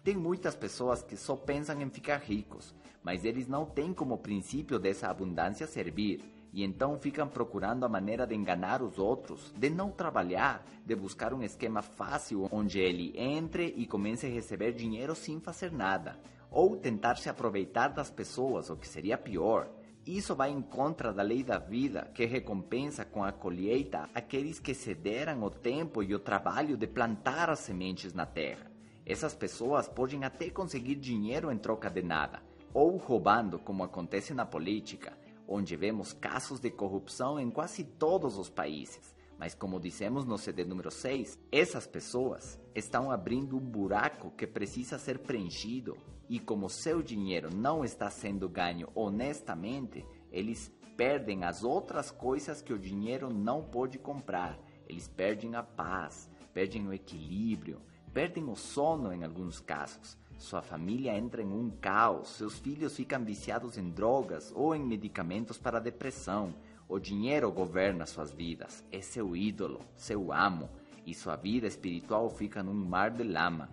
Tem 0.04 0.16
muitas 0.16 0.56
pessoas 0.56 1.02
que 1.02 1.18
só 1.18 1.36
pensam 1.36 1.82
em 1.82 1.90
ficar 1.90 2.18
ricos, 2.18 2.74
mas 3.04 3.26
eles 3.26 3.48
não 3.48 3.66
têm 3.66 3.94
como 3.94 4.18
princípio 4.18 4.80
dessa 4.80 5.08
abundância 5.08 5.68
servir 5.68 6.24
e 6.56 6.64
então 6.64 6.98
ficam 6.98 7.28
procurando 7.28 7.84
a 7.84 7.90
maneira 7.90 8.26
de 8.26 8.34
enganar 8.34 8.82
os 8.82 8.98
outros, 8.98 9.52
de 9.58 9.70
não 9.70 9.92
trabalhar, 9.92 10.66
de 10.86 10.96
buscar 10.96 11.34
um 11.34 11.44
esquema 11.44 11.82
fácil 11.82 12.48
onde 12.50 12.80
ele 12.80 13.14
entre 13.18 13.74
e 13.76 13.86
comece 13.86 14.26
a 14.26 14.30
receber 14.30 14.72
dinheiro 14.72 15.14
sem 15.14 15.38
fazer 15.42 15.70
nada, 15.70 16.18
ou 16.50 16.78
tentar 16.78 17.18
se 17.18 17.28
aproveitar 17.28 17.90
das 17.90 18.10
pessoas, 18.10 18.70
o 18.70 18.78
que 18.78 18.88
seria 18.88 19.18
pior. 19.18 19.68
Isso 20.06 20.36
vai 20.36 20.52
em 20.52 20.62
contra 20.62 21.12
da 21.12 21.24
lei 21.24 21.44
da 21.44 21.58
vida, 21.58 22.10
que 22.14 22.26
recompensa 22.26 23.04
com 23.04 23.24
a 23.24 23.32
colheita 23.32 24.10
aqueles 24.14 24.60
que 24.60 24.74
cederam 24.74 25.42
o 25.44 25.50
tempo 25.50 26.04
e 26.04 26.14
o 26.14 26.20
trabalho 26.20 26.78
de 26.78 26.86
plantar 26.86 27.50
as 27.50 27.60
sementes 27.60 28.14
na 28.14 28.26
terra. 28.26 28.72
Essas 29.06 29.34
pessoas 29.34 29.88
podem 29.88 30.24
até 30.24 30.50
conseguir 30.50 30.96
dinheiro 30.96 31.52
em 31.52 31.58
troca 31.58 31.90
de 31.90 32.02
nada, 32.02 32.42
ou 32.74 32.98
roubando, 32.98 33.58
como 33.58 33.84
acontece 33.84 34.34
na 34.34 34.46
política 34.46 35.14
onde 35.48 35.76
vemos 35.76 36.14
casos 36.14 36.60
de 36.60 36.70
corrupção 36.70 37.40
em 37.40 37.50
quase 37.50 37.84
todos 37.84 38.38
os 38.38 38.50
países. 38.50 39.16
Mas 39.38 39.54
como 39.54 39.80
dissemos 39.80 40.26
no 40.26 40.38
CD 40.38 40.64
número 40.64 40.90
6, 40.90 41.38
essas 41.52 41.86
pessoas 41.86 42.60
estão 42.76 43.10
abrindo 43.10 43.56
um 43.56 43.62
buraco 43.62 44.30
que 44.32 44.46
precisa 44.46 45.00
ser 45.00 45.20
preenchido 45.20 45.98
e 46.28 46.40
como 46.40 46.70
seu 46.70 47.02
dinheiro 47.02 47.50
não 47.56 47.86
está 47.86 48.10
sendo 48.10 48.50
ganho 48.50 48.90
honestamente, 48.94 50.06
eles 50.32 50.72
perdem 50.98 51.44
as 51.44 51.64
outras 51.64 52.12
coisas 52.12 52.62
que 52.62 52.74
o 52.74 52.80
dinheiro 52.80 53.34
não 53.34 53.64
pode 53.64 53.98
comprar. 53.98 54.60
Eles 54.88 55.08
perdem 55.08 55.56
a 55.56 55.64
paz, 55.64 56.30
perdem 56.54 56.88
o 56.88 56.94
equilíbrio, 56.94 57.82
perdem 58.14 58.50
o 58.50 58.56
sono 58.56 59.14
em 59.14 59.24
alguns 59.24 59.60
casos. 59.60 60.18
Sua 60.38 60.62
família 60.62 61.18
entra 61.18 61.42
em 61.42 61.52
um 61.52 61.70
caos, 61.70 62.30
seus 62.30 62.60
filhos 62.60 62.96
ficam 62.96 63.24
viciados 63.24 63.78
em 63.78 63.90
drogas 63.90 64.52
ou 64.54 64.76
em 64.76 64.84
medicamentos 64.84 65.58
para 65.58 65.80
depressão. 65.80 66.54
O 66.88 67.00
dinheiro 67.00 67.52
governa 67.52 68.06
suas 68.06 68.32
vidas, 68.32 68.84
é 68.92 69.02
seu 69.02 69.36
ídolo, 69.36 69.82
seu 69.96 70.32
amo, 70.32 70.70
e 71.06 71.14
sua 71.14 71.36
vida 71.36 71.68
espiritual 71.68 72.30
fica 72.30 72.64
num 72.64 72.74
mar 72.74 73.12
de 73.12 73.24
lama. 73.24 73.70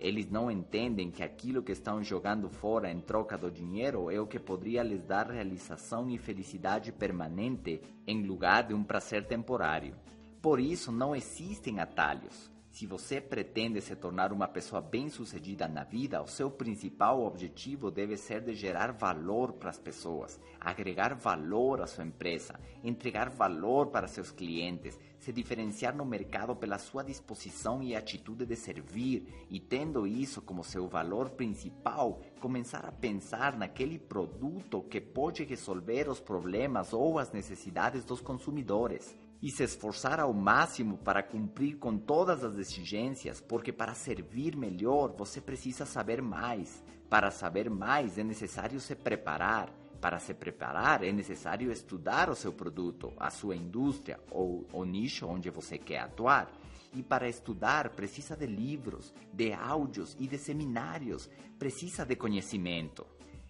Eles 0.00 0.30
não 0.30 0.50
entendem 0.50 1.10
que 1.10 1.22
aquilo 1.22 1.62
que 1.62 1.72
estão 1.72 2.02
jogando 2.02 2.48
fora 2.48 2.90
em 2.90 3.00
troca 3.00 3.36
do 3.36 3.50
dinheiro 3.50 4.10
é 4.10 4.18
o 4.18 4.26
que 4.26 4.38
poderia 4.38 4.82
lhes 4.82 5.04
dar 5.04 5.30
realização 5.30 6.08
e 6.08 6.16
felicidade 6.16 6.90
permanente 6.90 7.82
em 8.06 8.22
lugar 8.22 8.66
de 8.66 8.72
um 8.72 8.82
prazer 8.82 9.26
temporário. 9.26 9.94
Por 10.40 10.58
isso, 10.58 10.90
não 10.90 11.14
existem 11.14 11.80
atalhos. 11.80 12.50
Se 12.70 12.86
você 12.86 13.20
pretende 13.20 13.80
se 13.80 13.96
tornar 13.96 14.32
uma 14.32 14.46
pessoa 14.46 14.80
bem-sucedida 14.80 15.66
na 15.66 15.82
vida, 15.82 16.22
o 16.22 16.26
seu 16.26 16.50
principal 16.50 17.20
objetivo 17.22 17.90
deve 17.90 18.16
ser 18.16 18.40
de 18.40 18.54
gerar 18.54 18.92
valor 18.92 19.54
para 19.54 19.70
as 19.70 19.78
pessoas, 19.78 20.40
agregar 20.60 21.14
valor 21.14 21.82
à 21.82 21.86
sua 21.86 22.04
empresa, 22.04 22.58
entregar 22.82 23.28
valor 23.28 23.88
para 23.88 24.06
seus 24.06 24.30
clientes, 24.30 24.98
se 25.20 25.32
diferenciar 25.32 25.94
no 25.94 26.04
mercado 26.04 26.56
pela 26.56 26.78
sua 26.78 27.04
disposição 27.04 27.82
e 27.82 27.94
atitude 27.94 28.46
de 28.46 28.56
servir, 28.56 29.46
e 29.50 29.60
tendo 29.60 30.06
isso 30.06 30.40
como 30.40 30.64
seu 30.64 30.88
valor 30.88 31.30
principal, 31.30 32.22
começar 32.40 32.86
a 32.86 32.92
pensar 32.92 33.56
naquele 33.56 33.98
produto 33.98 34.82
que 34.82 35.00
pode 35.00 35.44
resolver 35.44 36.08
os 36.08 36.18
problemas 36.18 36.94
ou 36.94 37.18
as 37.18 37.30
necessidades 37.30 38.02
dos 38.02 38.20
consumidores 38.22 39.14
e 39.42 39.50
se 39.50 39.62
esforçar 39.62 40.20
ao 40.20 40.32
máximo 40.32 40.98
para 40.98 41.22
cumprir 41.22 41.76
com 41.76 41.96
todas 41.98 42.42
as 42.42 42.56
exigências, 42.56 43.40
porque 43.40 43.72
para 43.72 43.94
servir 43.94 44.56
melhor 44.56 45.14
você 45.16 45.40
precisa 45.40 45.84
saber 45.84 46.22
mais. 46.22 46.82
Para 47.08 47.30
saber 47.30 47.68
mais 47.68 48.16
é 48.18 48.24
necessário 48.24 48.80
se 48.80 48.94
preparar. 48.94 49.79
Para 50.00 50.18
se 50.18 50.32
preparar 50.32 51.04
é 51.04 51.12
necessário 51.12 51.70
estudar 51.70 52.30
o 52.30 52.34
seu 52.34 52.52
produto, 52.52 53.12
a 53.18 53.28
sua 53.28 53.54
indústria 53.54 54.18
ou 54.30 54.66
o 54.72 54.84
nicho 54.84 55.26
onde 55.26 55.50
você 55.50 55.76
quer 55.76 56.00
atuar. 56.00 56.50
E 56.94 57.02
para 57.02 57.28
estudar 57.28 57.90
precisa 57.90 58.34
de 58.34 58.46
livros, 58.46 59.12
de 59.32 59.52
áudios 59.52 60.16
e 60.18 60.26
de 60.26 60.38
seminários, 60.38 61.28
precisa 61.58 62.04
de 62.04 62.16
conhecimento. 62.16 63.06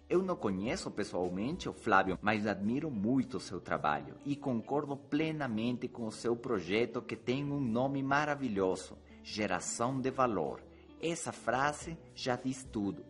Eu 0.08 0.24
não 0.24 0.34
conheço 0.34 0.90
pessoalmente 0.90 1.68
o 1.68 1.72
Flávio, 1.72 2.18
mas 2.20 2.44
admiro 2.44 2.90
muito 2.90 3.36
o 3.36 3.40
seu 3.40 3.60
trabalho 3.60 4.16
e 4.26 4.34
concordo 4.34 4.96
plenamente 4.96 5.86
com 5.86 6.04
o 6.04 6.12
seu 6.12 6.34
projeto 6.34 7.00
que 7.00 7.14
tem 7.14 7.44
um 7.44 7.60
nome 7.60 8.02
maravilhoso: 8.02 8.98
Geração 9.22 10.00
de 10.00 10.10
Valor. 10.10 10.60
Essa 11.00 11.30
frase 11.30 11.96
já 12.12 12.34
diz 12.34 12.64
tudo. 12.64 13.09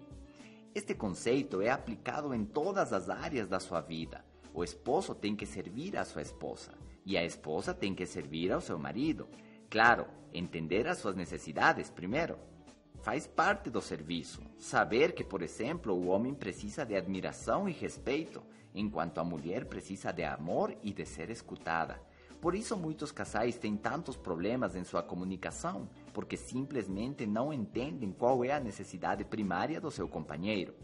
Este 0.73 0.95
conceito 0.95 1.61
é 1.61 1.69
aplicado 1.69 2.33
em 2.33 2.45
todas 2.45 2.93
as 2.93 3.11
áreas 3.11 3.49
da 3.49 3.59
sua 3.59 3.81
vida. 3.81 4.25
O 4.55 4.63
esposo 4.63 5.17
tem 5.17 5.35
que 5.35 5.45
servir 5.45 5.97
a 5.97 6.05
sua 6.05 6.23
esposa 6.23 6.71
e 7.05 7.19
a 7.19 7.25
esposa 7.25 7.75
tem 7.75 7.93
que 7.93 8.07
servir 8.07 8.53
ao 8.53 8.61
seu 8.61 8.79
marido. 8.79 9.29
Claro, 9.69 10.07
entender 10.33 10.87
as 10.87 10.99
suas 10.99 11.17
necessidades 11.17 11.91
primeiro 11.91 12.39
faz 13.03 13.27
parte 13.27 13.69
do 13.69 13.81
serviço. 13.81 14.43
Saber 14.59 15.13
que, 15.13 15.25
por 15.25 15.43
exemplo, 15.43 15.93
o 15.93 16.07
homem 16.07 16.35
precisa 16.35 16.87
de 16.87 16.95
admiração 16.95 17.69
e 17.69 17.73
respeito, 17.73 18.41
enquanto 18.73 19.19
a 19.19 19.25
mulher 19.25 19.65
precisa 19.65 20.13
de 20.13 20.23
amor 20.23 20.77
e 20.85 20.93
de 20.93 21.05
ser 21.05 21.31
escutada. 21.31 22.01
Por 22.41 22.55
isso, 22.55 22.77
muitos 22.77 23.11
casais 23.11 23.59
têm 23.59 23.77
tantos 23.77 24.17
problemas 24.17 24.77
em 24.77 24.85
sua 24.85 25.03
comunicação, 25.03 25.89
porque 26.13 26.37
simplesmente 26.37 27.27
não 27.27 27.53
entendem 27.53 28.13
qual 28.13 28.45
é 28.45 28.53
a 28.53 28.61
necessidade 28.61 29.25
primária 29.25 29.81
do 29.81 29.91
seu 29.91 30.09
companheiro. 30.09 30.75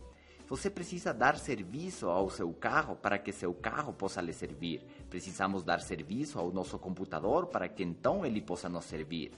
Você 0.49 0.71
precisa 0.71 1.12
dar 1.12 1.37
serviço 1.37 2.09
ao 2.09 2.31
seu 2.31 2.53
carro 2.53 2.95
para 2.95 3.19
que 3.19 3.33
seu 3.33 3.53
carro 3.53 3.93
possa 3.93 4.21
lhe 4.21 4.33
servir. 4.33 4.81
Precisamos 5.11 5.65
dar 5.65 5.81
serviço 5.81 6.39
ao 6.39 6.53
nosso 6.53 6.79
computador 6.79 7.47
para 7.47 7.69
que 7.69 7.83
então 7.83 8.25
ele 8.25 8.41
possa 8.41 8.69
nos 8.69 8.85
servir. 8.85 9.33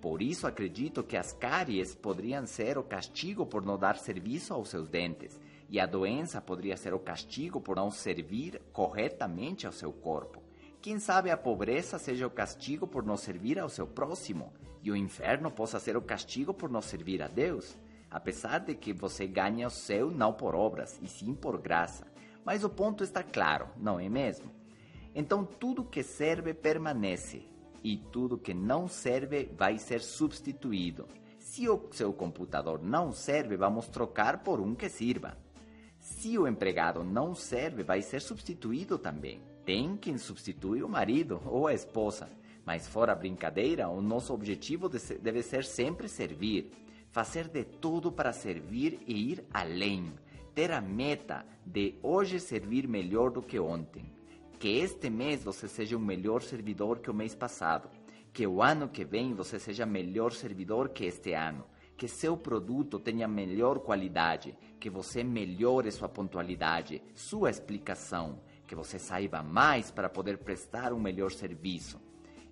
Por 0.00 0.20
isso 0.22 0.46
acredito 0.46 1.02
que 1.02 1.16
as 1.16 1.32
cáries 1.32 1.94
poderiam 1.94 2.46
ser 2.46 2.78
o 2.78 2.82
castigo 2.82 3.46
por 3.46 3.64
não 3.64 3.78
dar 3.78 3.96
serviço 3.96 4.54
aos 4.54 4.68
seus 4.68 4.88
dentes, 4.88 5.40
e 5.68 5.80
a 5.80 5.86
doença 5.86 6.40
poderia 6.40 6.76
ser 6.76 6.94
o 6.94 7.00
castigo 7.00 7.60
por 7.60 7.76
não 7.76 7.90
servir 7.90 8.60
corretamente 8.72 9.66
ao 9.66 9.72
seu 9.72 9.92
corpo. 9.92 10.37
Quem 10.80 11.00
sabe 11.00 11.30
a 11.30 11.36
pobreza 11.36 11.98
seja 11.98 12.26
o 12.26 12.30
castigo 12.30 12.86
por 12.86 13.04
não 13.04 13.16
servir 13.16 13.58
ao 13.58 13.68
seu 13.68 13.84
próximo, 13.84 14.52
e 14.80 14.92
o 14.92 14.96
inferno 14.96 15.50
possa 15.50 15.80
ser 15.80 15.96
o 15.96 16.02
castigo 16.02 16.54
por 16.54 16.70
não 16.70 16.80
servir 16.80 17.20
a 17.20 17.26
Deus, 17.26 17.76
apesar 18.08 18.60
de 18.60 18.76
que 18.76 18.92
você 18.92 19.26
ganha 19.26 19.66
o 19.66 19.70
céu 19.70 20.08
não 20.08 20.32
por 20.32 20.54
obras, 20.54 20.96
e 21.02 21.08
sim 21.08 21.34
por 21.34 21.60
graça. 21.60 22.06
Mas 22.44 22.62
o 22.62 22.70
ponto 22.70 23.02
está 23.02 23.24
claro, 23.24 23.68
não 23.76 23.98
é 23.98 24.08
mesmo? 24.08 24.50
Então 25.12 25.44
tudo 25.44 25.82
que 25.82 26.04
serve 26.04 26.54
permanece, 26.54 27.44
e 27.82 27.96
tudo 27.96 28.38
que 28.38 28.54
não 28.54 28.86
serve 28.86 29.50
vai 29.56 29.78
ser 29.78 30.00
substituído. 30.00 31.08
Se 31.40 31.68
o 31.68 31.88
seu 31.90 32.12
computador 32.12 32.80
não 32.80 33.10
serve, 33.10 33.56
vamos 33.56 33.88
trocar 33.88 34.44
por 34.44 34.60
um 34.60 34.76
que 34.76 34.88
sirva. 34.88 35.36
Se 35.98 36.38
o 36.38 36.46
empregado 36.46 37.02
não 37.02 37.34
serve, 37.34 37.82
vai 37.82 38.00
ser 38.00 38.20
substituído 38.20 38.96
também. 38.96 39.42
Tem 39.68 39.98
quem 39.98 40.16
substitui 40.16 40.82
o 40.82 40.88
marido 40.88 41.42
ou 41.44 41.66
a 41.66 41.74
esposa. 41.74 42.26
Mas 42.64 42.88
fora 42.88 43.14
brincadeira, 43.14 43.86
o 43.90 44.00
nosso 44.00 44.32
objetivo 44.32 44.88
deve 44.88 45.42
ser 45.42 45.62
sempre 45.62 46.08
servir, 46.08 46.72
fazer 47.10 47.48
de 47.48 47.64
tudo 47.64 48.10
para 48.10 48.32
servir 48.32 48.98
e 49.06 49.30
ir 49.30 49.44
além, 49.52 50.10
ter 50.54 50.72
a 50.72 50.80
meta 50.80 51.44
de 51.66 51.96
hoje 52.02 52.40
servir 52.40 52.88
melhor 52.88 53.30
do 53.30 53.42
que 53.42 53.60
ontem 53.60 54.10
Que 54.58 54.78
este 54.78 55.10
mês 55.10 55.44
você 55.44 55.68
seja 55.68 55.98
um 55.98 56.00
melhor 56.00 56.40
servidor 56.40 57.00
que 57.00 57.10
o 57.10 57.14
mês 57.14 57.34
passado. 57.34 57.90
Que 58.32 58.46
o 58.46 58.62
ano 58.62 58.88
que 58.88 59.04
vem 59.04 59.34
você 59.34 59.58
seja 59.58 59.84
melhor 59.84 60.32
servidor 60.32 60.88
que 60.88 61.04
este 61.04 61.34
ano. 61.34 61.66
Que 61.94 62.08
seu 62.08 62.38
produto 62.38 62.98
tenha 62.98 63.28
melhor 63.28 63.80
qualidade. 63.80 64.56
Que 64.80 64.88
você 64.88 65.22
melhore 65.22 65.92
sua 65.92 66.08
pontualidade, 66.08 67.02
sua 67.14 67.50
explicação. 67.50 68.40
Que 68.68 68.76
você 68.76 69.00
saiba 69.00 69.42
mais 69.42 69.90
para 69.90 70.08
poder 70.08 70.38
prestar 70.38 70.92
um 70.92 71.00
melhor 71.00 71.32
serviço. 71.32 72.00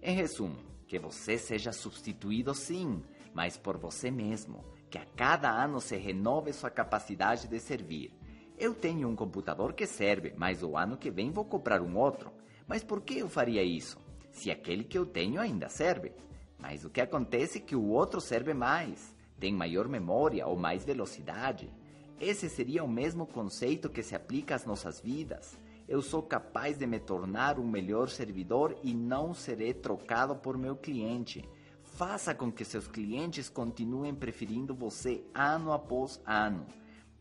Em 0.03 0.17
resumo, 0.17 0.59
que 0.89 0.99
você 0.99 1.39
seja 1.39 1.71
substituído 1.71 2.53
sim, 2.53 3.01
mas 3.33 3.57
por 3.57 3.77
você 3.77 4.11
mesmo. 4.11 4.65
Que 4.91 4.99
a 4.99 5.07
cada 5.15 5.49
ano 5.49 5.81
se 5.81 5.97
renove 5.97 6.53
sua 6.53 6.71
capacidade 6.71 7.47
de 7.47 7.61
servir 7.61 8.13
eu 8.59 8.75
tenho 8.75 9.07
um 9.09 9.15
computador 9.15 9.75
que 9.75 9.87
serve, 9.87 10.33
mas 10.35 10.63
o 10.63 10.79
ano 10.79 10.97
que 10.97 11.11
vem 11.11 11.31
vou 11.31 11.45
comprar 11.45 11.83
um 11.83 11.97
outro. 11.97 12.33
Mas 12.67 12.83
por 12.83 13.03
que 13.03 13.19
eu 13.19 13.29
faria 13.29 13.63
isso? 13.63 13.99
Se 14.33 14.51
aquele 14.51 14.83
que 14.83 14.97
eu 14.97 15.05
tenho 15.05 15.41
ainda 15.41 15.69
serve. 15.69 16.13
Mas 16.59 16.83
o 16.83 16.89
que 16.89 17.03
acontece 17.03 17.59
é 17.59 17.61
que 17.61 17.77
o 17.77 17.89
outro 17.89 18.19
serve 18.19 18.55
mais, 18.55 19.15
tem 19.39 19.53
maior 19.53 19.89
memória 19.89 20.47
ou 20.47 20.57
mais 20.57 20.87
velocidade. 20.87 21.71
Esse 22.19 22.49
seria 22.49 22.83
o 22.83 22.89
mesmo 22.89 23.27
conceito 23.27 23.91
que 23.91 24.03
se 24.03 24.15
aplica 24.15 24.55
às 24.55 24.65
nossas 24.65 25.01
vidas. 25.01 25.59
Eu 25.89 26.03
sou 26.03 26.21
capaz 26.21 26.77
de 26.77 26.85
me 26.85 26.99
tornar 26.99 27.61
um 27.61 27.67
melhor 27.67 28.09
servidor 28.09 28.77
e 28.83 28.93
não 28.93 29.33
serei 29.33 29.73
trocado 29.73 30.35
por 30.35 30.59
meu 30.59 30.75
cliente. 30.75 31.49
Faça 31.81 32.35
com 32.35 32.51
que 32.51 32.65
seus 32.65 32.89
clientes 32.89 33.49
continuem 33.49 34.13
preferindo 34.13 34.75
você 34.75 35.25
ano 35.33 35.73
após 35.73 36.21
ano. 36.27 36.67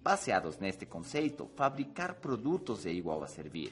Baseados 0.01 0.57
neste 0.57 0.83
conceito, 0.83 1.47
fabricar 1.55 2.15
produtos 2.15 2.87
é 2.87 2.91
igual 2.91 3.23
a 3.23 3.27
servir. 3.27 3.71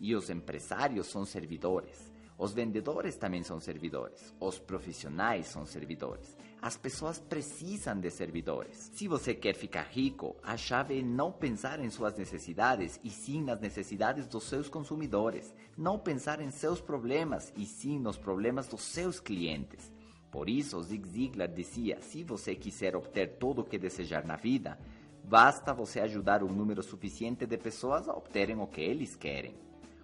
E 0.00 0.12
os 0.12 0.28
empresários 0.28 1.06
são 1.06 1.24
servidores. 1.24 2.12
Os 2.36 2.52
vendedores 2.52 3.16
também 3.16 3.44
são 3.44 3.60
servidores. 3.60 4.34
Os 4.40 4.58
profissionais 4.58 5.46
são 5.46 5.64
servidores. 5.64 6.36
As 6.62 6.76
pessoas 6.76 7.18
precisam 7.18 7.98
de 7.98 8.08
servidores. 8.08 8.90
Se 8.94 9.08
você 9.08 9.34
quer 9.34 9.54
ficar 9.54 9.82
rico, 9.82 10.36
a 10.42 10.56
chave 10.56 11.00
é 11.00 11.02
não 11.02 11.32
pensar 11.32 11.80
em 11.80 11.90
suas 11.90 12.16
necessidades 12.16 13.00
e 13.02 13.10
sim 13.10 13.42
nas 13.42 13.60
necessidades 13.60 14.28
dos 14.28 14.44
seus 14.44 14.68
consumidores. 14.68 15.52
Não 15.76 15.98
pensar 15.98 16.40
em 16.40 16.52
seus 16.52 16.80
problemas 16.80 17.52
e 17.56 17.66
sim 17.66 17.98
nos 17.98 18.16
problemas 18.16 18.68
dos 18.68 18.82
seus 18.82 19.18
clientes. 19.18 19.92
Por 20.30 20.48
isso, 20.48 20.80
Zig 20.82 21.06
Ziglar 21.06 21.52
dizia: 21.52 22.00
se 22.00 22.22
você 22.22 22.54
quiser 22.54 22.94
obter 22.94 23.36
tudo 23.38 23.62
o 23.62 23.64
que 23.64 23.76
desejar 23.76 24.24
na 24.24 24.36
vida, 24.36 24.78
Basta 25.24 25.72
você 25.72 26.00
ajudar 26.00 26.42
um 26.42 26.52
número 26.52 26.82
suficiente 26.82 27.46
de 27.46 27.56
pessoas 27.56 28.08
a 28.08 28.12
obterem 28.12 28.58
o 28.58 28.66
que 28.66 28.80
eles 28.80 29.14
querem. 29.16 29.54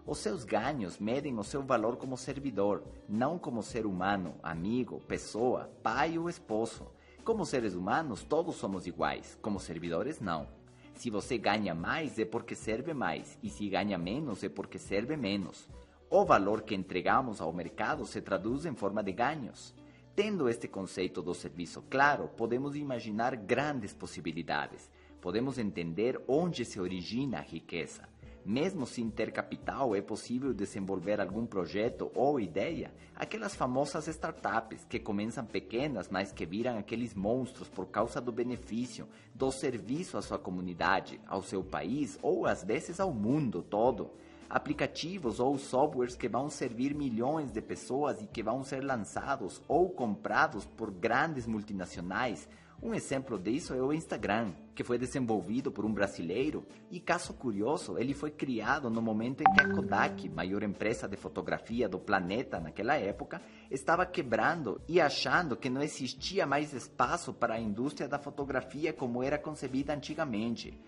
Os 0.08 0.20
seus 0.20 0.42
ganhos 0.42 0.98
medem 0.98 1.38
o 1.38 1.44
seu 1.44 1.62
valor 1.62 1.98
como 1.98 2.16
servidor, 2.16 2.82
não 3.06 3.38
como 3.38 3.62
ser 3.62 3.84
humano, 3.84 4.36
amigo, 4.42 5.00
pessoa, 5.00 5.70
pai 5.82 6.16
ou 6.16 6.30
esposo. 6.30 6.90
Como 7.22 7.44
seres 7.44 7.74
humanos, 7.74 8.24
todos 8.24 8.54
somos 8.56 8.86
iguais, 8.86 9.38
como 9.42 9.60
servidores, 9.60 10.18
não. 10.18 10.48
Se 10.94 11.10
você 11.10 11.36
ganha 11.36 11.74
mais, 11.74 12.18
é 12.18 12.24
porque 12.24 12.54
serve 12.54 12.94
mais, 12.94 13.38
e 13.42 13.50
se 13.50 13.68
ganha 13.68 13.98
menos, 13.98 14.42
é 14.42 14.48
porque 14.48 14.78
serve 14.78 15.14
menos. 15.14 15.68
O 16.08 16.24
valor 16.24 16.62
que 16.62 16.74
entregamos 16.74 17.38
ao 17.38 17.52
mercado 17.52 18.06
se 18.06 18.22
traduz 18.22 18.64
em 18.64 18.74
forma 18.74 19.02
de 19.02 19.12
ganhos. 19.12 19.74
Tendo 20.16 20.48
este 20.48 20.66
conceito 20.66 21.20
do 21.20 21.34
serviço 21.34 21.82
claro, 21.82 22.28
podemos 22.28 22.74
imaginar 22.76 23.36
grandes 23.36 23.92
possibilidades 23.92 24.90
podemos 25.20 25.58
entender 25.58 26.22
onde 26.26 26.64
se 26.64 26.80
origina 26.80 27.38
a 27.38 27.42
riqueza. 27.42 28.08
Mesmo 28.48 28.86
sem 28.86 29.10
ter 29.10 29.30
capital, 29.30 29.94
é 29.94 30.00
possível 30.00 30.54
desenvolver 30.54 31.20
algum 31.20 31.44
projeto 31.44 32.10
ou 32.14 32.40
ideia. 32.40 32.90
Aquelas 33.14 33.54
famosas 33.54 34.08
startups 34.08 34.86
que 34.88 34.98
começam 34.98 35.44
pequenas, 35.44 36.08
mas 36.08 36.32
que 36.32 36.46
viram 36.46 36.78
aqueles 36.78 37.14
monstros 37.14 37.68
por 37.68 37.88
causa 37.88 38.22
do 38.22 38.32
benefício, 38.32 39.06
do 39.34 39.52
serviço 39.52 40.16
à 40.16 40.22
sua 40.22 40.38
comunidade, 40.38 41.20
ao 41.26 41.42
seu 41.42 41.62
país 41.62 42.18
ou 42.22 42.46
às 42.46 42.64
vezes 42.64 42.98
ao 42.98 43.12
mundo 43.12 43.62
todo. 43.62 44.12
Aplicativos 44.48 45.40
ou 45.40 45.58
softwares 45.58 46.16
que 46.16 46.26
vão 46.26 46.48
servir 46.48 46.94
milhões 46.94 47.52
de 47.52 47.60
pessoas 47.60 48.22
e 48.22 48.26
que 48.26 48.42
vão 48.42 48.64
ser 48.64 48.82
lançados 48.82 49.60
ou 49.68 49.90
comprados 49.90 50.64
por 50.64 50.90
grandes 50.90 51.46
multinacionais 51.46 52.48
um 52.80 52.94
exemplo 52.94 53.38
disso 53.38 53.74
é 53.74 53.82
o 53.82 53.92
Instagram, 53.92 54.52
que 54.72 54.84
foi 54.84 54.98
desenvolvido 54.98 55.72
por 55.72 55.84
um 55.84 55.92
brasileiro 55.92 56.64
e, 56.88 57.00
caso 57.00 57.34
curioso, 57.34 57.98
ele 57.98 58.14
foi 58.14 58.30
criado 58.30 58.88
no 58.88 59.02
momento 59.02 59.40
em 59.40 59.52
que 59.52 59.60
a 59.60 59.74
Kodak, 59.74 60.28
maior 60.28 60.62
empresa 60.62 61.08
de 61.08 61.16
fotografia 61.16 61.88
do 61.88 61.98
planeta 61.98 62.60
naquela 62.60 62.94
época, 62.94 63.42
estava 63.68 64.06
quebrando 64.06 64.80
e 64.86 65.00
achando 65.00 65.56
que 65.56 65.68
não 65.68 65.82
existia 65.82 66.46
mais 66.46 66.72
espaço 66.72 67.34
para 67.34 67.54
a 67.54 67.60
indústria 67.60 68.06
da 68.06 68.18
fotografia 68.18 68.92
como 68.92 69.24
era 69.24 69.38
concebida 69.38 69.92
antigamente. 69.92 70.78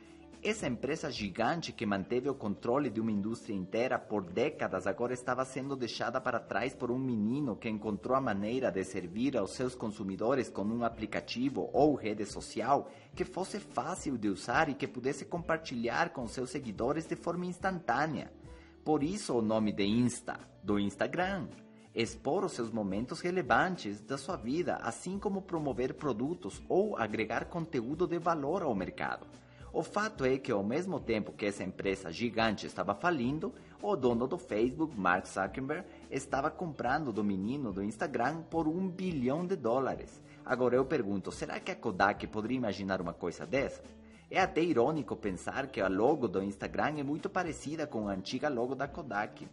Essa 0.42 0.66
empresa 0.66 1.10
gigante 1.10 1.70
que 1.70 1.84
manteve 1.84 2.26
o 2.30 2.34
controle 2.34 2.88
de 2.88 2.98
uma 2.98 3.12
indústria 3.12 3.54
inteira 3.54 3.98
por 3.98 4.24
décadas 4.24 4.86
agora 4.86 5.12
estava 5.12 5.44
sendo 5.44 5.76
deixada 5.76 6.18
para 6.18 6.40
trás 6.40 6.74
por 6.74 6.90
um 6.90 6.98
menino 6.98 7.54
que 7.54 7.68
encontrou 7.68 8.16
a 8.16 8.22
maneira 8.22 8.70
de 8.70 8.82
servir 8.82 9.36
aos 9.36 9.50
seus 9.50 9.74
consumidores 9.74 10.48
com 10.48 10.62
um 10.62 10.82
aplicativo 10.82 11.68
ou 11.74 11.94
rede 11.94 12.24
social 12.24 12.90
que 13.14 13.22
fosse 13.22 13.60
fácil 13.60 14.16
de 14.16 14.30
usar 14.30 14.70
e 14.70 14.74
que 14.74 14.88
pudesse 14.88 15.26
compartilhar 15.26 16.08
com 16.08 16.26
seus 16.26 16.48
seguidores 16.48 17.06
de 17.06 17.16
forma 17.16 17.44
instantânea. 17.44 18.32
Por 18.82 19.02
isso 19.02 19.34
o 19.34 19.42
nome 19.42 19.72
de 19.72 19.84
Insta, 19.84 20.40
do 20.64 20.78
Instagram. 20.78 21.48
Expor 21.94 22.46
os 22.46 22.52
seus 22.52 22.70
momentos 22.70 23.20
relevantes 23.20 24.00
da 24.00 24.16
sua 24.16 24.36
vida, 24.36 24.76
assim 24.76 25.18
como 25.18 25.42
promover 25.42 25.92
produtos 25.92 26.62
ou 26.66 26.96
agregar 26.96 27.44
conteúdo 27.50 28.06
de 28.06 28.18
valor 28.18 28.62
ao 28.62 28.74
mercado. 28.74 29.26
O 29.72 29.84
fato 29.84 30.24
é 30.24 30.36
que, 30.36 30.50
ao 30.50 30.64
mesmo 30.64 30.98
tempo 30.98 31.32
que 31.32 31.46
essa 31.46 31.62
empresa 31.62 32.10
gigante 32.10 32.66
estava 32.66 32.92
falindo, 32.92 33.54
o 33.80 33.94
dono 33.94 34.26
do 34.26 34.36
Facebook, 34.36 34.98
Mark 34.98 35.26
Zuckerberg, 35.26 35.86
estava 36.10 36.50
comprando 36.50 37.12
do 37.12 37.22
menino 37.22 37.72
do 37.72 37.80
Instagram 37.80 38.42
por 38.50 38.66
um 38.66 38.88
bilhão 38.88 39.46
de 39.46 39.54
dólares. 39.54 40.20
Agora 40.44 40.74
eu 40.74 40.84
pergunto: 40.84 41.30
será 41.30 41.60
que 41.60 41.70
a 41.70 41.76
Kodak 41.76 42.26
poderia 42.26 42.56
imaginar 42.56 43.00
uma 43.00 43.12
coisa 43.12 43.46
dessa? 43.46 43.80
É 44.28 44.40
até 44.40 44.60
irônico 44.60 45.14
pensar 45.14 45.68
que 45.68 45.80
a 45.80 45.86
logo 45.86 46.26
do 46.26 46.42
Instagram 46.42 46.98
é 46.98 47.02
muito 47.04 47.30
parecida 47.30 47.86
com 47.86 48.08
a 48.08 48.12
antiga 48.12 48.48
logo 48.48 48.74
da 48.74 48.88
Kodak. 48.88 49.48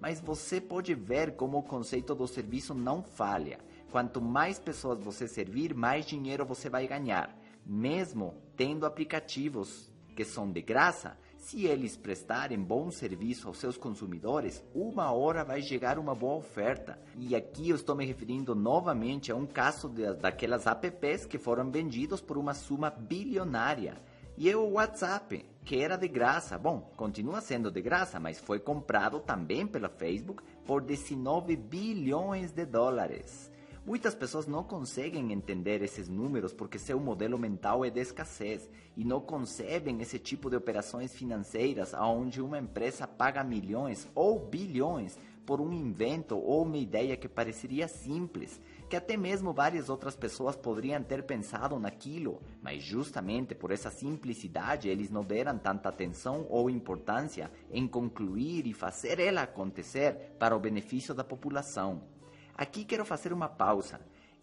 Mas 0.00 0.20
você 0.20 0.60
pode 0.60 0.94
ver 0.94 1.36
como 1.36 1.58
o 1.58 1.62
conceito 1.62 2.12
do 2.12 2.26
serviço 2.26 2.74
não 2.74 3.04
falha. 3.04 3.60
Quanto 3.92 4.20
mais 4.20 4.58
pessoas 4.58 4.98
você 4.98 5.28
servir, 5.28 5.74
mais 5.74 6.06
dinheiro 6.06 6.44
você 6.44 6.68
vai 6.68 6.88
ganhar 6.88 7.39
mesmo 7.70 8.34
tendo 8.56 8.84
aplicativos 8.84 9.88
que 10.16 10.24
são 10.24 10.50
de 10.50 10.60
graça, 10.60 11.16
se 11.36 11.66
eles 11.66 11.96
prestarem 11.96 12.58
bom 12.58 12.90
serviço 12.90 13.46
aos 13.46 13.58
seus 13.58 13.78
consumidores, 13.78 14.62
uma 14.74 15.12
hora 15.12 15.44
vai 15.44 15.62
chegar 15.62 15.96
uma 15.96 16.12
boa 16.12 16.34
oferta. 16.34 16.98
E 17.16 17.36
aqui 17.36 17.70
eu 17.70 17.76
estou 17.76 17.94
me 17.94 18.04
referindo 18.04 18.56
novamente 18.56 19.30
a 19.30 19.36
um 19.36 19.46
caso 19.46 19.88
de, 19.88 20.12
daquelas 20.14 20.66
apps 20.66 21.24
que 21.24 21.38
foram 21.38 21.70
vendidos 21.70 22.20
por 22.20 22.36
uma 22.36 22.54
suma 22.54 22.90
bilionária. 22.90 23.94
E 24.36 24.50
é 24.50 24.56
o 24.56 24.72
WhatsApp, 24.72 25.46
que 25.64 25.80
era 25.80 25.96
de 25.96 26.08
graça. 26.08 26.58
Bom, 26.58 26.90
continua 26.96 27.40
sendo 27.40 27.70
de 27.70 27.80
graça, 27.80 28.18
mas 28.18 28.40
foi 28.40 28.58
comprado 28.58 29.20
também 29.20 29.64
pela 29.64 29.88
Facebook 29.88 30.42
por 30.66 30.82
19 30.82 31.54
bilhões 31.56 32.50
de 32.50 32.66
dólares. 32.66 33.49
Muitas 33.86 34.14
pessoas 34.14 34.46
não 34.46 34.62
conseguem 34.62 35.32
entender 35.32 35.82
esses 35.82 36.06
números 36.06 36.52
porque 36.52 36.78
seu 36.78 37.00
modelo 37.00 37.38
mental 37.38 37.82
é 37.82 37.88
de 37.88 37.98
escassez 37.98 38.68
e 38.94 39.04
não 39.04 39.20
concebem 39.22 40.02
esse 40.02 40.18
tipo 40.18 40.50
de 40.50 40.56
operações 40.56 41.14
financeiras 41.14 41.94
onde 41.94 42.42
uma 42.42 42.58
empresa 42.58 43.06
paga 43.06 43.42
milhões 43.42 44.06
ou 44.14 44.38
bilhões 44.38 45.18
por 45.46 45.62
um 45.62 45.72
invento 45.72 46.36
ou 46.36 46.62
uma 46.62 46.76
ideia 46.76 47.16
que 47.16 47.26
pareceria 47.26 47.88
simples, 47.88 48.60
que 48.88 48.94
até 48.94 49.16
mesmo 49.16 49.52
várias 49.52 49.88
outras 49.88 50.14
pessoas 50.14 50.54
poderiam 50.54 51.02
ter 51.02 51.22
pensado 51.22 51.78
naquilo, 51.78 52.42
mas 52.62 52.82
justamente 52.82 53.54
por 53.54 53.72
essa 53.72 53.90
simplicidade 53.90 54.90
eles 54.90 55.10
não 55.10 55.24
deram 55.24 55.58
tanta 55.58 55.88
atenção 55.88 56.46
ou 56.50 56.68
importância 56.68 57.50
em 57.72 57.88
concluir 57.88 58.66
e 58.66 58.74
fazer 58.74 59.18
ela 59.18 59.42
acontecer 59.42 60.36
para 60.38 60.54
o 60.54 60.60
benefício 60.60 61.14
da 61.14 61.24
população. 61.24 62.19
Aqui 62.60 62.84
quero 62.84 63.06
fazer 63.06 63.32
uma 63.32 63.48
pausa. 63.48 63.98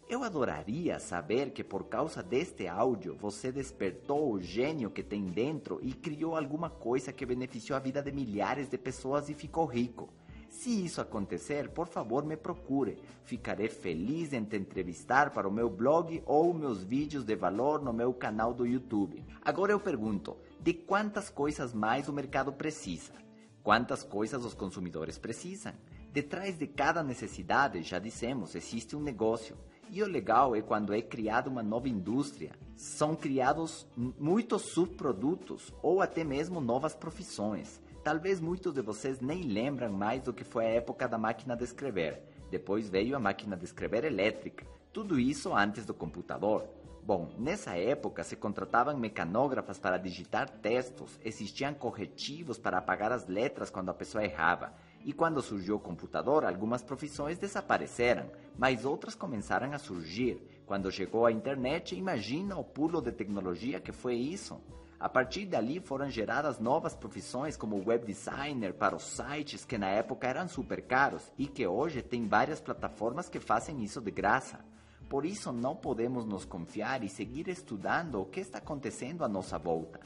Eu 0.10 0.24
adoraria 0.24 0.98
saber 0.98 1.52
que 1.52 1.64
por 1.64 1.84
causa 1.84 2.24
deste 2.24 2.68
áudio 2.68 3.16
você 3.16 3.52
despertou 3.52 4.34
o 4.34 4.42
gênio 4.42 4.90
que 4.90 5.04
tem 5.04 5.26
dentro 5.28 5.80
e 5.84 5.94
criou 5.94 6.36
alguma 6.36 6.68
coisa 6.68 7.14
que 7.14 7.28
beneficiou 7.28 7.78
a 7.78 7.80
vida 7.80 8.02
de 8.02 8.12
milhares 8.12 8.70
de 8.70 8.76
pessoas 8.76 9.30
e 9.30 9.36
ficou 9.36 9.68
rico. 9.68 10.10
Se 10.50 10.84
isso 10.84 11.00
acontecer, 11.00 11.70
por 11.70 11.86
favor 11.86 12.26
me 12.26 12.36
procure. 12.36 12.98
Ficarei 13.24 13.70
feliz 13.70 14.34
em 14.34 14.44
te 14.44 14.58
entrevistar 14.58 15.30
para 15.30 15.48
o 15.48 15.52
meu 15.52 15.70
blog 15.70 16.24
ou 16.26 16.52
meus 16.56 16.84
vídeos 16.84 17.24
de 17.24 17.36
valor 17.36 17.84
no 17.84 17.94
meu 17.94 18.12
canal 18.16 18.52
do 18.52 18.66
YouTube. 18.66 19.24
Agora 19.46 19.72
eu 19.72 19.80
pergunto: 19.80 20.36
de 20.60 20.74
quantas 20.74 21.30
coisas 21.30 21.72
mais 21.72 22.10
o 22.10 22.14
mercado 22.14 22.52
precisa? 22.52 23.28
quantas 23.68 24.02
coisas 24.02 24.46
os 24.46 24.54
consumidores 24.54 25.18
precisam. 25.18 25.74
Detrás 26.12 26.58
de 26.58 26.66
cada 26.68 27.04
necessidade, 27.04 27.84
já 27.84 28.00
dissemos, 28.00 28.56
existe 28.56 28.96
um 28.96 29.02
negócio. 29.02 29.56
E 29.90 30.04
o 30.04 30.08
legal 30.08 30.56
é 30.56 30.62
quando 30.62 30.94
é 30.94 31.02
criada 31.02 31.50
uma 31.50 31.64
nova 31.64 31.88
indústria. 31.88 32.52
São 32.76 33.16
criados 33.16 33.88
muitos 33.96 34.64
subprodutos 34.74 35.74
ou 35.82 36.02
até 36.02 36.24
mesmo 36.24 36.60
novas 36.60 36.94
profissões. 36.94 37.82
Talvez 38.04 38.40
muitos 38.40 38.74
de 38.74 38.82
vocês 38.82 39.20
nem 39.20 39.44
lembram 39.44 39.92
mais 39.92 40.22
do 40.24 40.34
que 40.34 40.44
foi 40.44 40.66
a 40.66 40.72
época 40.72 41.08
da 41.08 41.18
máquina 41.18 41.56
de 41.56 41.64
escrever. 41.64 42.22
Depois 42.50 42.90
veio 42.90 43.16
a 43.16 43.20
máquina 43.20 43.56
de 43.56 43.66
escrever 43.66 44.04
elétrica. 44.04 44.66
Tudo 44.92 45.20
isso 45.20 45.54
antes 45.54 45.86
do 45.86 45.94
computador. 45.94 46.68
Bom, 47.04 47.30
nessa 47.38 47.78
época 47.78 48.24
se 48.24 48.36
contratavam 48.36 48.98
mecanógrafas 48.98 49.80
para 49.80 49.98
digitar 49.98 50.50
textos, 50.50 51.18
existiam 51.24 51.74
corretivos 51.74 52.58
para 52.58 52.80
apagar 52.80 53.14
as 53.14 53.26
letras 53.28 53.70
quando 53.70 53.88
a 53.88 53.94
pessoa 53.94 54.26
errava. 54.26 54.74
E 55.04 55.14
quando 55.14 55.42
surgiu 55.42 55.76
o 55.76 55.80
computador, 55.80 56.44
algumas 56.44 56.84
profissões 56.84 57.38
desapareceram, 57.38 58.30
mas 58.58 58.86
outras 58.86 59.16
começaram 59.16 59.72
a 59.74 59.78
surgir. 59.78 60.42
Quando 60.66 60.92
chegou 60.92 61.26
a 61.26 61.32
internet, 61.32 61.96
imagina 61.96 62.58
o 62.58 62.64
pulo 62.64 63.02
de 63.02 63.12
tecnologia 63.12 63.80
que 63.80 63.92
foi 63.92 64.16
isso. 64.16 64.62
A 65.00 65.08
partir 65.08 65.46
dali 65.46 65.80
foram 65.80 66.10
geradas 66.10 66.60
novas 66.60 66.96
profissões 66.96 67.56
como 67.56 67.88
web 67.88 68.06
designer 68.06 68.74
para 68.74 68.96
os 68.96 69.04
sites 69.04 69.64
que 69.64 69.78
na 69.78 69.88
época 69.88 70.28
eram 70.28 70.48
super 70.48 70.82
caros 70.82 71.32
e 71.38 71.48
que 71.48 71.66
hoje 71.68 72.02
tem 72.02 72.28
várias 72.28 72.60
plataformas 72.60 73.30
que 73.30 73.40
fazem 73.40 73.84
isso 73.84 74.02
de 74.02 74.12
graça. 74.12 74.60
Por 75.08 75.26
isso 75.26 75.54
não 75.54 75.76
podemos 75.76 76.26
nos 76.26 76.44
confiar 76.44 77.04
e 77.04 77.10
seguir 77.10 77.48
estudando 77.48 78.20
o 78.20 78.26
que 78.26 78.40
está 78.40 78.58
acontecendo 78.58 79.24
à 79.24 79.28
nossa 79.28 79.58
volta 79.58 80.00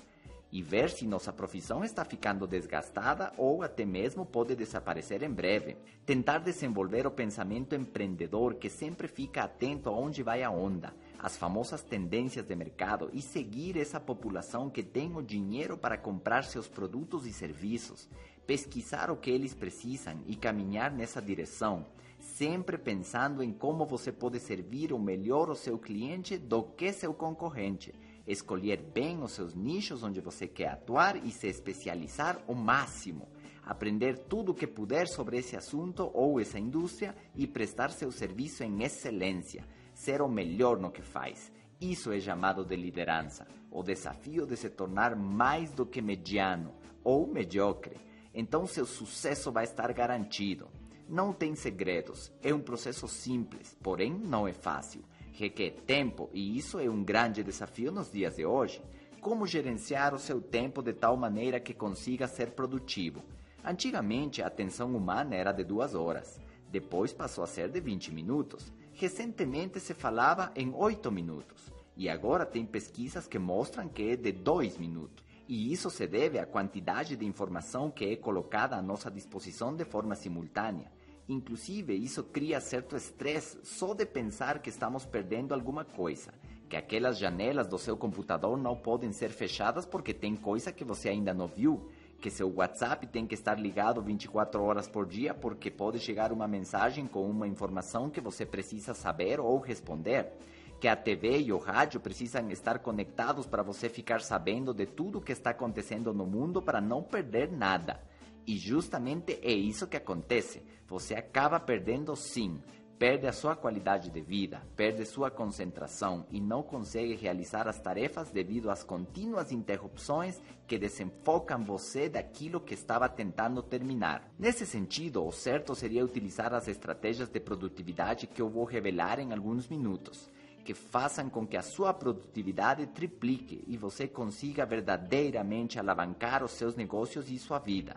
e 0.52 0.62
ver 0.62 0.90
se 0.90 1.08
nossa 1.08 1.32
profissão 1.32 1.84
está 1.84 2.04
ficando 2.04 2.46
desgastada 2.46 3.32
ou 3.38 3.64
até 3.64 3.86
mesmo 3.86 4.26
pode 4.26 4.56
desaparecer 4.56 5.24
em 5.24 5.30
breve. 5.30 5.78
Tentar 6.06 6.40
desenvolver 6.40 7.08
o 7.08 7.12
pensamento 7.12 7.74
empreendedor 7.74 8.56
que 8.56 8.70
sempre 8.70 9.08
fica 9.08 9.44
atento 9.44 9.90
aonde 9.90 10.22
vai 10.22 10.44
a 10.44 10.52
onda, 10.52 10.94
as 11.18 11.38
famosas 11.38 11.82
tendências 11.82 12.46
de 12.46 12.56
mercado 12.56 13.10
e 13.14 13.22
seguir 13.22 13.78
essa 13.78 14.00
população 14.00 14.70
que 14.70 14.84
tem 14.84 15.16
o 15.16 15.22
dinheiro 15.22 15.78
para 15.78 15.98
comprar 15.98 16.44
seus 16.44 16.68
produtos 16.68 17.26
e 17.26 17.32
serviços, 17.32 18.10
pesquisar 18.46 19.10
o 19.10 19.16
que 19.16 19.32
eles 19.32 19.54
precisam 19.54 20.20
e 20.28 20.36
caminhar 20.36 20.92
nessa 20.92 21.22
direção 21.22 21.86
sempre 22.22 22.78
pensando 22.78 23.42
em 23.44 23.52
como 23.52 23.86
você 23.86 24.12
pode 24.12 24.40
servir 24.40 24.94
o 24.94 25.00
melhor 25.00 25.50
ao 25.50 25.56
seu 25.56 25.78
cliente 25.78 26.38
do 26.38 26.64
que 26.64 26.94
seu 26.94 27.14
concorrente. 27.14 27.94
Escolher 28.32 28.82
bem 28.82 29.22
os 29.22 29.34
seus 29.34 29.54
nichos 29.54 30.04
onde 30.04 30.22
você 30.22 30.48
quer 30.48 30.70
atuar 30.70 31.17
e 31.17 31.30
se 31.32 31.48
especializar 31.48 32.41
o 32.48 32.56
máximo. 32.56 33.28
Aprender 33.62 34.20
tudo 34.20 34.54
o 34.54 34.56
que 34.56 34.65
puder 34.65 35.06
sobre 35.10 35.38
esse 35.38 35.58
assunto 35.58 36.10
ou 36.13 36.39
essa 36.39 36.58
indústria 36.58 37.13
e 37.36 37.46
prestar 37.46 37.91
seu 37.91 38.10
serviço 38.10 38.63
em 38.63 38.84
excelência. 38.84 39.67
Ser 39.94 40.22
o 40.22 40.30
melhor 40.30 40.80
no 40.80 40.89
que 40.89 41.02
faz. 41.02 41.52
Isso 41.82 42.10
é 42.10 42.22
chamado 42.22 42.63
de 42.63 42.78
liderança. 42.78 43.46
O 43.70 43.84
desafio 43.84 44.46
de 44.46 44.56
se 44.56 44.70
tornar 44.70 45.13
mais 45.13 45.74
do 45.74 45.86
que 45.86 46.02
mediano 46.02 46.74
ou 47.04 47.28
mediocre. 47.28 47.98
Então 48.34 48.65
seu 48.65 48.86
sucesso 48.86 49.52
vai 49.52 49.65
estar 49.65 49.91
garantido. 49.91 50.70
Não 51.06 51.34
tem 51.34 51.54
segredos, 51.54 52.32
é 52.41 52.54
um 52.54 52.62
processo 52.62 53.10
simples, 53.10 53.78
porém 53.84 54.13
não 54.13 54.48
é 54.48 54.54
fácil. 54.54 55.04
Requer 55.34 55.72
tempo 55.86 56.30
e 56.34 56.58
isso 56.58 56.80
é 56.80 56.89
um 56.89 57.04
grande 57.04 57.44
desafio 57.44 57.91
nos 57.91 58.12
dias 58.12 58.36
de 58.36 58.46
hoje. 58.46 58.82
Como 59.22 59.48
gerenciar 59.48 60.13
o 60.13 60.20
seu 60.20 60.41
tempo 60.41 60.82
de 60.82 60.94
tal 60.94 61.15
maneira 61.15 61.60
que 61.60 61.74
consiga 61.74 62.28
ser 62.28 62.52
produtivo? 62.52 63.24
Antigamente 63.63 64.41
a 64.41 64.48
atenção 64.48 64.96
humana 64.96 65.36
era 65.36 65.52
de 65.52 65.63
duas 65.63 65.94
horas, 65.94 66.39
depois 66.72 67.13
passou 67.13 67.44
a 67.44 67.48
ser 67.48 67.70
de 67.70 67.80
20 67.80 68.13
minutos. 68.13 68.72
Recentemente 68.94 69.80
se 69.80 69.94
falava 69.94 70.52
em 70.56 70.74
8 70.74 71.12
minutos 71.12 71.72
e 71.96 72.10
agora 72.10 72.46
tem 72.46 72.65
pesquisas 72.65 73.28
que 73.28 73.38
mostram 73.38 73.88
que 73.88 74.12
é 74.12 74.15
de 74.15 74.32
2 74.32 74.78
minutos. 74.78 75.24
E 75.48 75.72
isso 75.72 75.89
se 75.89 76.08
deve 76.08 76.39
à 76.39 76.46
quantidade 76.46 77.15
de 77.15 77.26
informação 77.26 77.91
que 77.91 78.06
é 78.06 78.15
colocada 78.15 78.76
à 78.76 78.82
nossa 78.82 79.12
disposição 79.12 79.76
de 79.76 79.84
forma 79.84 80.15
simultânea. 80.15 80.89
Inclusive, 81.28 81.96
isso 81.96 82.24
cria 82.24 82.60
certo 82.60 82.96
estresse 82.96 83.60
só 83.64 83.94
de 83.94 84.06
pensar 84.06 84.60
que 84.60 84.70
estamos 84.70 85.06
perdendo 85.06 85.54
alguma 85.54 85.86
coisa, 85.86 86.34
que 86.68 86.76
aquelas 86.76 87.18
janelas 87.18 87.68
do 87.68 87.78
seu 87.78 87.96
computador 87.96 88.58
não 88.58 88.76
podem 88.76 89.12
ser 89.12 89.30
fechadas 89.30 89.86
porque 89.86 90.14
tem 90.14 90.36
coisa 90.36 90.72
que 90.72 90.84
você 90.84 91.10
ainda 91.10 91.34
não 91.34 91.48
viu, 91.48 91.90
que 92.22 92.30
seu 92.30 92.54
WhatsApp 92.54 93.08
tem 93.08 93.26
que 93.26 93.34
estar 93.34 93.60
ligado 93.60 94.02
24 94.02 94.62
horas 94.62 94.88
por 94.88 95.06
dia 95.06 95.34
porque 95.34 95.72
pode 95.72 96.00
chegar 96.00 96.32
uma 96.32 96.48
mensagem 96.48 97.08
com 97.08 97.30
uma 97.30 97.48
informação 97.48 98.10
que 98.10 98.22
você 98.22 98.46
precisa 98.46 98.94
saber 98.94 99.40
ou 99.40 99.58
responder, 99.60 100.32
que 100.80 100.88
a 100.88 100.96
TV 100.96 101.40
e 101.40 101.54
o 101.54 101.58
rádio 101.58 102.00
precisam 102.00 102.50
estar 102.50 102.80
conectados 102.80 103.46
para 103.46 103.64
você 103.64 103.88
ficar 103.88 104.22
sabendo 104.22 104.74
de 104.74 104.86
tudo 104.86 105.20
o 105.20 105.22
que 105.22 105.32
está 105.32 105.52
acontecendo 105.52 106.14
no 106.14 106.26
mundo 106.26 106.62
para 106.62 106.82
não 106.82 107.04
perder 107.04 107.52
nada. 107.52 108.00
E 108.48 108.58
justamente 108.58 109.40
é 109.44 109.52
isso 109.52 109.88
que 109.88 109.98
acontece. 109.98 110.64
Você 110.91 111.15
acaba 111.15 111.58
perdendo 111.58 112.13
sim. 112.17 112.62
Perde 112.99 113.25
a 113.25 113.32
sua 113.32 113.56
qualidade 113.56 114.12
de 114.12 114.19
vida, 114.19 114.62
perde 114.75 115.06
sua 115.06 115.32
concentração 115.32 116.27
e 116.30 116.41
não 116.41 116.62
consegue 116.62 117.15
realizar 117.15 117.65
as 117.65 117.80
tarefas 117.80 118.30
devido 118.30 118.69
às 118.69 118.84
contínuas 118.84 119.54
interrupções 119.54 120.41
que 120.67 120.77
desenfocam 120.77 121.63
você 121.63 122.10
daquilo 122.10 122.60
que 122.60 122.73
estava 122.73 123.08
tentando 123.08 123.63
terminar. 123.63 124.30
Nesse 124.38 124.65
sentido, 124.65 125.25
o 125.25 125.32
certo 125.32 125.73
seria 125.73 126.04
utilizar 126.04 126.54
as 126.54 126.67
estratégias 126.67 127.30
de 127.30 127.39
produtividade 127.39 128.27
que 128.27 128.41
eu 128.41 128.49
vou 128.49 128.65
revelar 128.65 129.17
em 129.17 129.32
alguns 129.32 129.69
minutos 129.69 130.30
que 130.65 130.73
façam 130.73 131.30
com 131.30 131.47
que 131.47 131.56
a 131.56 131.62
sua 131.63 131.93
produtividade 131.93 132.86
triplique 132.88 133.63
e 133.65 133.77
você 133.77 134.10
consiga 134.10 134.65
verdadeiramente 134.65 135.80
alavancar 135.80 136.43
os 136.43 136.51
seus 136.51 136.75
negócios 136.75 137.32
e 137.32 137.39
sua 137.39 137.58
vida 137.60 137.95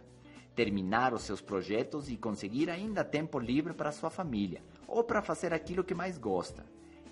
terminar 0.54 1.12
os 1.12 1.22
seus 1.22 1.40
projetos 1.40 2.08
e 2.08 2.16
conseguir 2.16 2.70
ainda 2.70 3.04
tempo 3.04 3.38
livre 3.38 3.74
para 3.74 3.92
sua 3.92 4.10
família 4.10 4.62
ou 4.86 5.02
para 5.02 5.22
fazer 5.22 5.52
aquilo 5.52 5.84
que 5.84 5.94
mais 5.94 6.16
gosta. 6.18 6.64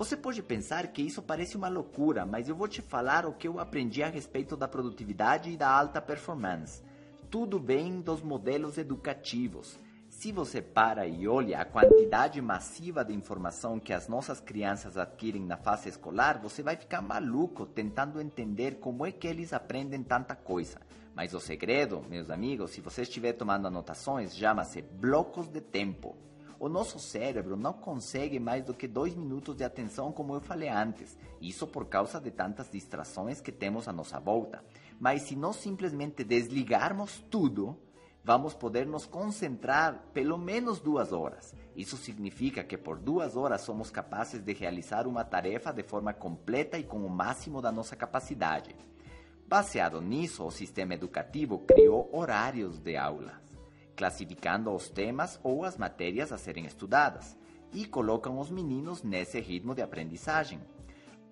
Você 0.00 0.16
pode 0.16 0.42
pensar 0.42 0.86
que 0.86 1.02
isso 1.02 1.20
parece 1.20 1.58
uma 1.58 1.68
loucura, 1.68 2.24
mas 2.24 2.48
eu 2.48 2.56
vou 2.56 2.66
te 2.66 2.80
falar 2.80 3.26
o 3.26 3.34
que 3.34 3.46
eu 3.46 3.60
aprendi 3.60 4.02
a 4.02 4.08
respeito 4.08 4.56
da 4.56 4.66
produtividade 4.66 5.50
e 5.50 5.58
da 5.58 5.68
alta 5.68 6.00
performance. 6.00 6.82
Tudo 7.28 7.60
bem 7.60 8.00
dos 8.00 8.22
modelos 8.22 8.78
educativos. 8.78 9.78
Se 10.08 10.32
você 10.32 10.62
para 10.62 11.06
e 11.06 11.28
olha 11.28 11.60
a 11.60 11.66
quantidade 11.66 12.40
massiva 12.40 13.04
de 13.04 13.12
informação 13.12 13.78
que 13.78 13.92
as 13.92 14.08
nossas 14.08 14.40
crianças 14.40 14.96
adquirem 14.96 15.44
na 15.44 15.58
fase 15.58 15.90
escolar, 15.90 16.38
você 16.38 16.62
vai 16.62 16.76
ficar 16.76 17.02
maluco 17.02 17.66
tentando 17.66 18.22
entender 18.22 18.76
como 18.76 19.04
é 19.04 19.12
que 19.12 19.26
eles 19.26 19.52
aprendem 19.52 20.02
tanta 20.02 20.34
coisa. 20.34 20.80
Mas 21.14 21.34
o 21.34 21.40
segredo, 21.40 22.02
meus 22.08 22.30
amigos, 22.30 22.70
se 22.70 22.80
você 22.80 23.02
estiver 23.02 23.34
tomando 23.34 23.66
anotações, 23.66 24.34
chama-se 24.34 24.80
blocos 24.80 25.46
de 25.46 25.60
tempo. 25.60 26.16
O 26.60 26.68
nosso 26.68 26.98
cérebro 26.98 27.56
não 27.56 27.72
consegue 27.72 28.38
mais 28.38 28.62
do 28.62 28.74
que 28.74 28.86
dois 28.86 29.16
minutos 29.16 29.56
de 29.56 29.64
atenção, 29.64 30.12
como 30.12 30.34
eu 30.34 30.42
falei 30.42 30.68
antes. 30.68 31.16
Isso 31.40 31.66
por 31.66 31.86
causa 31.86 32.20
de 32.20 32.30
tantas 32.30 32.70
distrações 32.70 33.40
que 33.40 33.50
temos 33.50 33.88
à 33.88 33.92
nossa 33.94 34.20
volta. 34.20 34.62
Mas 35.00 35.22
se 35.22 35.34
nós 35.34 35.56
simplesmente 35.56 36.22
desligarmos 36.22 37.24
tudo, 37.30 37.78
vamos 38.22 38.52
poder 38.52 38.86
nos 38.86 39.06
concentrar 39.06 40.04
pelo 40.12 40.36
menos 40.36 40.80
duas 40.80 41.14
horas. 41.14 41.54
Isso 41.74 41.96
significa 41.96 42.62
que 42.62 42.76
por 42.76 42.98
duas 42.98 43.36
horas 43.36 43.62
somos 43.62 43.90
capazes 43.90 44.42
de 44.42 44.52
realizar 44.52 45.06
uma 45.06 45.24
tarefa 45.24 45.72
de 45.72 45.82
forma 45.82 46.12
completa 46.12 46.78
e 46.78 46.84
com 46.84 46.98
o 46.98 47.08
máximo 47.08 47.62
da 47.62 47.72
nossa 47.72 47.96
capacidade. 47.96 48.76
Baseado 49.48 49.98
nisso, 50.02 50.44
o 50.44 50.50
sistema 50.50 50.92
educativo 50.92 51.60
criou 51.60 52.10
horários 52.12 52.78
de 52.78 52.98
aulas 52.98 53.49
classificando 54.00 54.74
os 54.74 54.88
temas 54.88 55.38
ou 55.42 55.62
as 55.62 55.76
matérias 55.76 56.32
a 56.32 56.38
serem 56.38 56.64
estudadas 56.64 57.36
e 57.70 57.84
colocam 57.84 58.38
os 58.38 58.48
meninos 58.48 59.02
nesse 59.02 59.38
ritmo 59.38 59.74
de 59.74 59.82
aprendizagem, 59.82 60.58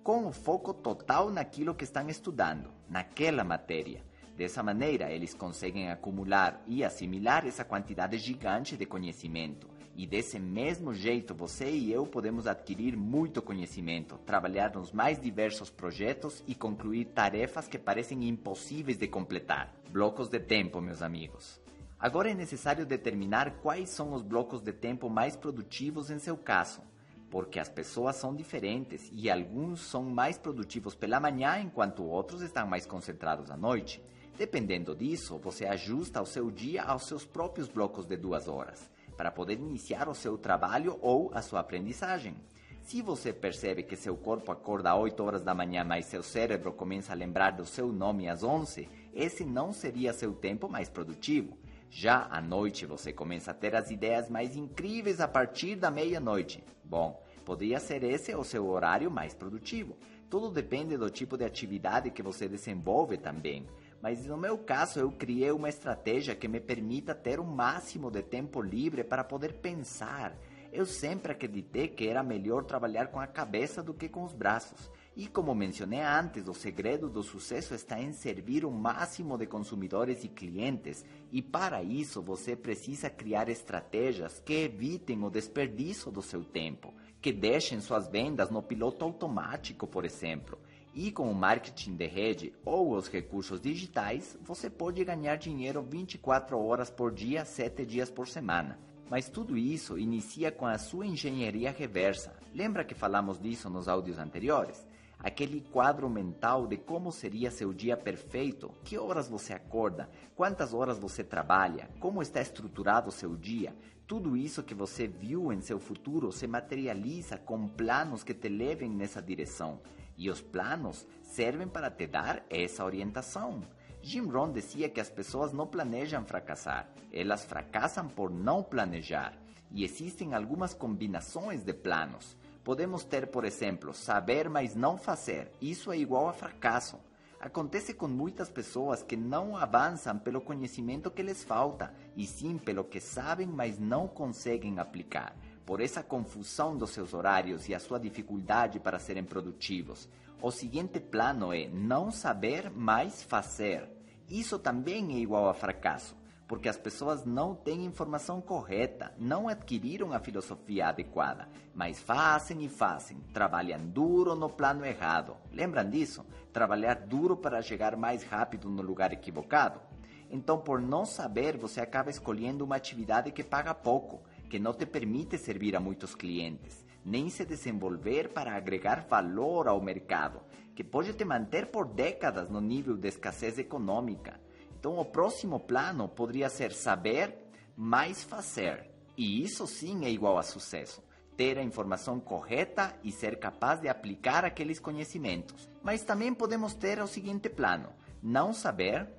com 0.03 0.27
o 0.27 0.31
foco 0.31 0.71
total 0.71 1.31
naquilo 1.31 1.73
que 1.73 1.83
estão 1.83 2.07
estudando, 2.07 2.69
naquela 2.87 3.43
matéria. 3.43 4.03
Dessa 4.37 4.61
maneira, 4.61 5.11
eles 5.11 5.33
conseguem 5.33 5.89
acumular 5.89 6.61
e 6.67 6.83
assimilar 6.83 7.47
essa 7.47 7.65
quantidade 7.65 8.19
gigante 8.19 8.77
de 8.77 8.85
conhecimento. 8.85 9.67
E 9.95 10.05
desse 10.05 10.37
mesmo 10.37 10.93
jeito, 10.93 11.33
você 11.33 11.71
e 11.71 11.91
eu 11.91 12.05
podemos 12.05 12.45
adquirir 12.45 12.95
muito 12.95 13.41
conhecimento, 13.41 14.15
trabalhar 14.19 14.71
nos 14.75 14.91
mais 14.91 15.19
diversos 15.19 15.71
projetos 15.71 16.43
e 16.47 16.53
concluir 16.53 17.05
tarefas 17.05 17.67
que 17.67 17.79
parecem 17.79 18.29
impossíveis 18.29 18.95
de 18.95 19.07
completar. 19.07 19.73
Blocos 19.89 20.29
de 20.29 20.39
tempo, 20.39 20.79
meus 20.79 21.01
amigos. 21.01 21.59
Agora 21.99 22.31
é 22.31 22.33
necessário 22.33 22.85
determinar 22.85 23.57
quais 23.61 23.89
são 23.89 24.13
os 24.13 24.21
blocos 24.21 24.61
de 24.61 24.71
tempo 24.71 25.09
mais 25.09 25.35
produtivos 25.35 26.09
em 26.09 26.17
seu 26.17 26.37
caso, 26.37 26.81
porque 27.29 27.59
as 27.59 27.67
pessoas 27.67 28.15
são 28.15 28.33
diferentes 28.33 29.09
e 29.11 29.29
alguns 29.29 29.81
são 29.81 30.03
mais 30.03 30.37
produtivos 30.37 30.95
pela 30.95 31.19
manhã 31.19 31.59
enquanto 31.59 32.05
outros 32.05 32.41
estão 32.41 32.65
mais 32.65 32.85
concentrados 32.85 33.51
à 33.51 33.57
noite. 33.57 34.01
Dependendo 34.37 34.95
disso, 34.95 35.37
você 35.39 35.65
ajusta 35.65 36.21
o 36.21 36.25
seu 36.25 36.49
dia 36.49 36.83
aos 36.83 37.03
seus 37.03 37.25
próprios 37.25 37.67
blocos 37.67 38.05
de 38.05 38.15
duas 38.15 38.47
horas, 38.47 38.89
para 39.17 39.29
poder 39.29 39.59
iniciar 39.59 40.07
o 40.07 40.15
seu 40.15 40.37
trabalho 40.37 40.97
ou 41.01 41.29
a 41.33 41.41
sua 41.41 41.59
aprendizagem. 41.59 42.33
Se 42.81 43.01
você 43.01 43.33
percebe 43.33 43.83
que 43.83 43.97
seu 43.97 44.15
corpo 44.15 44.53
acorda 44.53 44.91
às 44.93 44.97
8 44.97 45.21
horas 45.21 45.43
da 45.43 45.53
manhã, 45.53 45.83
mas 45.83 46.05
seu 46.05 46.23
cérebro 46.23 46.71
começa 46.71 47.11
a 47.11 47.15
lembrar 47.15 47.51
do 47.51 47.65
seu 47.65 47.91
nome 47.91 48.29
às 48.29 48.41
11, 48.41 48.87
esse 49.13 49.43
não 49.43 49.73
seria 49.73 50.13
seu 50.13 50.33
tempo 50.33 50.69
mais 50.69 50.87
produtivo. 50.87 51.57
Já 51.89 52.27
à 52.29 52.39
noite 52.39 52.85
você 52.85 53.11
começa 53.11 53.51
a 53.51 53.53
ter 53.53 53.75
as 53.75 53.89
ideias 53.89 54.29
mais 54.29 54.55
incríveis 54.55 55.19
a 55.19 55.27
partir 55.27 55.75
da 55.75 55.89
meia-noite. 55.89 56.63
Bom, 56.83 57.23
poderia 57.43 57.79
ser 57.79 58.03
esse 58.03 58.33
o 58.35 58.43
seu 58.43 58.67
horário 58.67 59.09
mais 59.09 59.33
produtivo. 59.33 59.97
Tudo 60.29 60.51
depende 60.51 60.95
do 60.95 61.09
tipo 61.09 61.35
de 61.35 61.43
atividade 61.43 62.11
que 62.11 62.21
você 62.21 62.47
desenvolve 62.47 63.17
também. 63.17 63.65
Mas 64.01 64.25
no 64.27 64.37
meu 64.37 64.57
caso, 64.57 64.99
eu 64.99 65.11
criei 65.11 65.51
uma 65.51 65.67
estratégia 65.67 66.35
que 66.35 66.47
me 66.47 66.59
permita 66.59 67.15
ter 67.15 67.39
o 67.39 67.43
máximo 67.43 68.11
de 68.11 68.21
tempo 68.21 68.61
livre 68.61 69.03
para 69.03 69.23
poder 69.23 69.53
pensar. 69.53 70.37
Eu 70.71 70.85
sempre 70.85 71.31
acreditei 71.31 71.87
que 71.87 72.07
era 72.07 72.21
melhor 72.21 72.63
trabalhar 72.63 73.07
com 73.07 73.19
a 73.19 73.25
cabeça 73.25 73.81
do 73.81 73.93
que 73.93 74.07
com 74.07 74.23
os 74.23 74.33
braços. 74.33 74.89
E 75.19 75.27
como 75.27 75.53
mencionei 75.53 75.99
antes, 75.99 76.47
o 76.47 76.53
segredo 76.53 77.09
do 77.09 77.21
sucesso 77.21 77.75
está 77.75 78.01
em 78.01 78.13
servir 78.13 78.63
o 78.63 78.71
máximo 78.71 79.37
de 79.37 79.45
consumidores 79.45 80.23
e 80.23 80.29
clientes, 80.29 81.03
e 81.29 81.41
para 81.41 81.83
isso 81.83 82.21
você 82.21 82.55
precisa 82.55 83.09
criar 83.09 83.49
estratégias 83.49 84.39
que 84.39 84.53
evitem 84.53 85.21
o 85.21 85.29
desperdício 85.29 86.09
do 86.09 86.21
seu 86.21 86.41
tempo, 86.41 86.93
que 87.21 87.33
deixem 87.33 87.81
suas 87.81 88.07
vendas 88.07 88.49
no 88.49 88.63
piloto 88.63 89.03
automático, 89.03 89.85
por 89.85 90.05
exemplo. 90.05 90.57
E 90.95 91.11
com 91.11 91.29
o 91.29 91.35
marketing 91.35 91.97
de 91.97 92.07
rede 92.07 92.53
ou 92.63 92.95
os 92.95 93.09
recursos 93.09 93.59
digitais, 93.59 94.37
você 94.41 94.69
pode 94.69 95.03
ganhar 95.03 95.35
dinheiro 95.35 95.81
24 95.81 96.57
horas 96.57 96.89
por 96.89 97.11
dia, 97.11 97.43
7 97.43 97.85
dias 97.85 98.09
por 98.09 98.29
semana. 98.29 98.79
Mas 99.09 99.27
tudo 99.27 99.57
isso 99.57 99.99
inicia 99.99 100.49
com 100.49 100.65
a 100.65 100.77
sua 100.77 101.05
engenharia 101.05 101.71
reversa. 101.71 102.33
Lembra 102.55 102.85
que 102.85 102.95
falamos 102.95 103.37
disso 103.37 103.69
nos 103.69 103.89
áudios 103.89 104.17
anteriores? 104.17 104.87
Aquele 105.19 105.61
quadro 105.61 106.09
mental 106.09 106.65
de 106.65 106.77
como 106.77 107.11
seria 107.11 107.51
seu 107.51 107.73
dia 107.73 107.97
perfeito, 107.97 108.71
que 108.83 108.97
horas 108.97 109.27
você 109.27 109.53
acorda, 109.53 110.09
quantas 110.35 110.73
horas 110.73 110.97
você 110.97 111.23
trabalha, 111.23 111.89
como 111.99 112.21
está 112.21 112.41
estruturado 112.41 113.11
seu 113.11 113.35
dia, 113.35 113.75
tudo 114.07 114.35
isso 114.35 114.63
que 114.63 114.73
você 114.73 115.05
viu 115.05 115.53
em 115.53 115.61
seu 115.61 115.79
futuro 115.79 116.31
se 116.31 116.47
materializa 116.47 117.37
com 117.37 117.67
planos 117.67 118.23
que 118.23 118.33
te 118.33 118.49
levem 118.49 118.89
nessa 118.89 119.21
direção. 119.21 119.79
E 120.17 120.31
os 120.31 120.41
planos 120.41 121.05
servem 121.21 121.67
para 121.67 121.91
te 121.91 122.07
dar 122.07 122.43
essa 122.49 122.83
orientação. 122.83 123.61
Jim 124.01 124.25
Rohn 124.25 124.51
dizia 124.51 124.89
que 124.89 124.99
as 124.99 125.11
pessoas 125.11 125.53
não 125.53 125.67
planejam 125.67 126.25
fracassar, 126.25 126.89
elas 127.13 127.45
fracassam 127.45 128.07
por 128.07 128.31
não 128.31 128.63
planejar. 128.63 129.37
E 129.71 129.83
existem 129.83 130.33
algumas 130.33 130.73
combinações 130.73 131.63
de 131.63 131.73
planos. 131.73 132.35
Podemos 132.63 133.03
ter, 133.03 133.27
por 133.27 133.45
exemplo, 133.45 133.93
saber, 133.93 134.49
mas 134.49 134.75
não 134.75 134.97
fazer. 134.97 135.51
Isso 135.61 135.91
é 135.91 135.97
igual 135.97 136.27
a 136.27 136.33
fracasso. 136.33 136.99
Acontece 137.39 137.93
com 137.93 138.07
muitas 138.07 138.49
pessoas 138.49 139.01
que 139.01 139.15
não 139.15 139.55
avançam 139.55 140.19
pelo 140.19 140.41
conhecimento 140.41 141.09
que 141.09 141.23
lhes 141.23 141.41
falta, 141.41 141.93
e 142.15 142.27
sim 142.27 142.57
pelo 142.57 142.83
que 142.83 142.99
sabem, 142.99 143.47
mas 143.47 143.79
não 143.79 144.09
conseguem 144.09 144.77
aplicar. 144.77 145.33
Por 145.65 145.79
essa 145.79 146.03
confusão 146.03 146.75
dos 146.75 146.89
seus 146.89 147.13
horários 147.13 147.69
e 147.69 147.73
a 147.73 147.79
sua 147.79 147.97
dificuldade 147.97 148.77
para 148.77 148.99
serem 148.99 149.23
produtivos. 149.23 150.09
O 150.41 150.51
seguinte 150.51 150.99
plano 150.99 151.53
é 151.53 151.67
não 151.69 152.11
saber, 152.11 152.69
mas 152.69 153.23
fazer. 153.23 153.89
Isso 154.27 154.59
também 154.59 155.15
é 155.15 155.19
igual 155.19 155.47
a 155.47 155.53
fracasso 155.53 156.18
porque 156.49 156.67
as 156.67 156.77
pessoas 156.77 157.23
não 157.23 157.53
têm 157.53 157.85
informação 157.85 158.41
correta, 158.41 159.13
não 159.19 159.47
adquiriram 159.47 160.11
a 160.11 160.19
filosofia 160.19 160.87
adequada, 160.87 161.47
mas 161.75 161.99
fazem 161.99 162.65
e 162.65 162.67
fazem, 162.67 163.19
trabalham 163.31 163.79
duro 163.85 164.33
no 164.33 164.49
plano 164.49 164.83
errado. 164.83 165.37
Lembram 165.53 165.87
disso? 165.87 166.25
Trabalhar 166.51 166.95
duro 166.95 167.37
para 167.37 167.61
chegar 167.61 167.95
mais 167.95 168.23
rápido 168.23 168.67
no 168.67 168.81
lugar 168.81 169.13
equivocado? 169.13 169.79
Então, 170.27 170.57
por 170.57 170.81
não 170.81 171.05
saber, 171.05 171.55
você 171.55 171.81
acaba 171.81 172.09
escolhendo 172.09 172.65
uma 172.65 172.77
atividade 172.77 173.31
que 173.31 173.43
paga 173.43 173.71
pouco, 173.75 174.23
que 174.49 174.57
não 174.57 174.73
te 174.73 174.87
permite 174.87 175.37
servir 175.37 175.75
a 175.75 175.79
muitos 175.79 176.15
clientes, 176.15 176.83
nem 177.05 177.29
se 177.29 177.45
desenvolver 177.45 178.29
para 178.29 178.55
agregar 178.55 179.05
valor 179.07 179.67
ao 179.67 179.79
mercado, 179.79 180.41
que 180.73 180.83
pode 180.83 181.13
te 181.13 181.23
manter 181.23 181.67
por 181.67 181.85
décadas 181.85 182.49
no 182.49 182.59
nível 182.59 182.97
de 182.97 183.07
escassez 183.07 183.59
econômica. 183.59 184.48
Então, 184.79 184.97
o 184.97 185.03
próximo 185.03 185.59
plano 185.59 186.07
poderia 186.07 186.49
ser 186.49 186.71
saber 186.71 187.35
mais 187.75 188.23
fazer. 188.23 188.89
E 189.17 189.43
isso 189.43 189.67
sim 189.67 190.05
é 190.05 190.09
igual 190.09 190.37
a 190.37 190.43
sucesso. 190.43 191.03
Ter 191.35 191.57
a 191.57 191.63
informação 191.63 192.17
correta 192.17 192.95
e 193.03 193.11
ser 193.11 193.37
capaz 193.39 193.81
de 193.81 193.89
aplicar 193.89 194.45
aqueles 194.45 194.79
conhecimentos. 194.79 195.69
Mas 195.83 196.03
também 196.03 196.33
podemos 196.33 196.73
ter 196.73 197.01
o 197.01 197.07
seguinte 197.07 197.49
plano: 197.49 197.89
não 198.23 198.53
saber, 198.53 199.09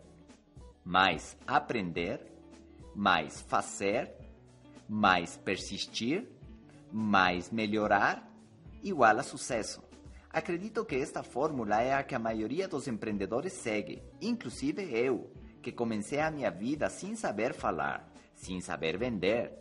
mais 0.82 1.36
aprender, 1.46 2.26
mais 2.94 3.42
fazer, 3.42 4.14
mais 4.88 5.36
persistir, 5.36 6.26
mais 6.90 7.50
melhorar, 7.50 8.26
igual 8.82 9.18
a 9.18 9.22
sucesso. 9.22 9.82
Acredito 10.30 10.86
que 10.86 10.96
esta 10.96 11.22
fórmula 11.22 11.82
é 11.82 11.92
a 11.92 12.02
que 12.02 12.14
a 12.14 12.18
maioria 12.18 12.66
dos 12.66 12.88
empreendedores 12.88 13.52
segue, 13.52 14.02
inclusive 14.22 14.82
eu, 14.90 15.30
que 15.60 15.70
comecei 15.70 16.20
a 16.20 16.30
minha 16.30 16.50
vida 16.50 16.88
sem 16.88 17.14
saber 17.14 17.54
falar, 17.54 18.10
sem 18.34 18.60
saber 18.60 18.96
vender, 18.96 19.52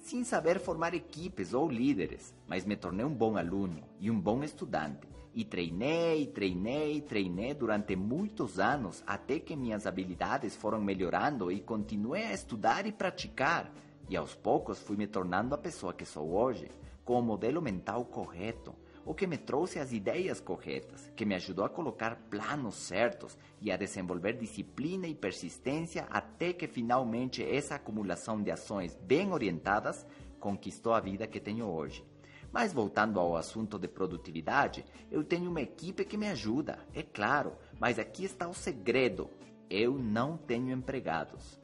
sem 0.00 0.24
saber 0.24 0.58
formar 0.58 0.94
equipes 0.94 1.52
ou 1.52 1.68
líderes, 1.68 2.34
mas 2.46 2.64
me 2.64 2.76
tornei 2.76 3.04
um 3.04 3.12
bom 3.12 3.36
aluno 3.36 3.82
e 4.00 4.10
um 4.10 4.18
bom 4.18 4.42
estudante. 4.42 5.06
E 5.34 5.44
treinei, 5.44 6.26
treinei, 6.26 7.00
treinei 7.00 7.54
durante 7.54 7.94
muitos 7.94 8.58
anos 8.58 9.04
até 9.06 9.38
que 9.38 9.54
minhas 9.54 9.86
habilidades 9.86 10.56
foram 10.56 10.80
melhorando 10.80 11.52
e 11.52 11.60
continuei 11.60 12.24
a 12.24 12.32
estudar 12.32 12.86
e 12.86 12.92
praticar. 12.92 13.70
E 14.08 14.16
aos 14.16 14.34
poucos 14.34 14.78
fui 14.80 14.96
me 14.96 15.06
tornando 15.06 15.54
a 15.54 15.58
pessoa 15.58 15.92
que 15.92 16.04
sou 16.04 16.32
hoje, 16.32 16.70
com 17.04 17.18
o 17.20 17.22
modelo 17.22 17.60
mental 17.60 18.04
correto, 18.04 18.74
o 19.08 19.14
que 19.14 19.26
me 19.26 19.38
trouxe 19.38 19.78
as 19.78 19.90
ideias 19.90 20.38
corretas, 20.38 21.10
que 21.16 21.24
me 21.24 21.34
ajudou 21.34 21.64
a 21.64 21.68
colocar 21.70 22.14
planos 22.28 22.74
certos 22.74 23.38
e 23.58 23.72
a 23.72 23.76
desenvolver 23.78 24.34
disciplina 24.34 25.06
e 25.08 25.14
persistência 25.14 26.06
até 26.10 26.52
que 26.52 26.66
finalmente 26.66 27.42
essa 27.42 27.76
acumulação 27.76 28.42
de 28.42 28.50
ações 28.50 28.94
bem 28.94 29.32
orientadas 29.32 30.06
conquistou 30.38 30.92
a 30.92 31.00
vida 31.00 31.26
que 31.26 31.40
tenho 31.40 31.64
hoje. 31.64 32.04
Mas 32.52 32.74
voltando 32.74 33.18
ao 33.18 33.34
assunto 33.34 33.78
de 33.78 33.88
produtividade, 33.88 34.84
eu 35.10 35.24
tenho 35.24 35.50
uma 35.50 35.62
equipe 35.62 36.04
que 36.04 36.18
me 36.18 36.28
ajuda, 36.28 36.78
é 36.94 37.02
claro, 37.02 37.54
mas 37.80 37.98
aqui 37.98 38.26
está 38.26 38.46
o 38.46 38.52
segredo: 38.52 39.30
eu 39.70 39.98
não 39.98 40.36
tenho 40.36 40.70
empregados. 40.70 41.58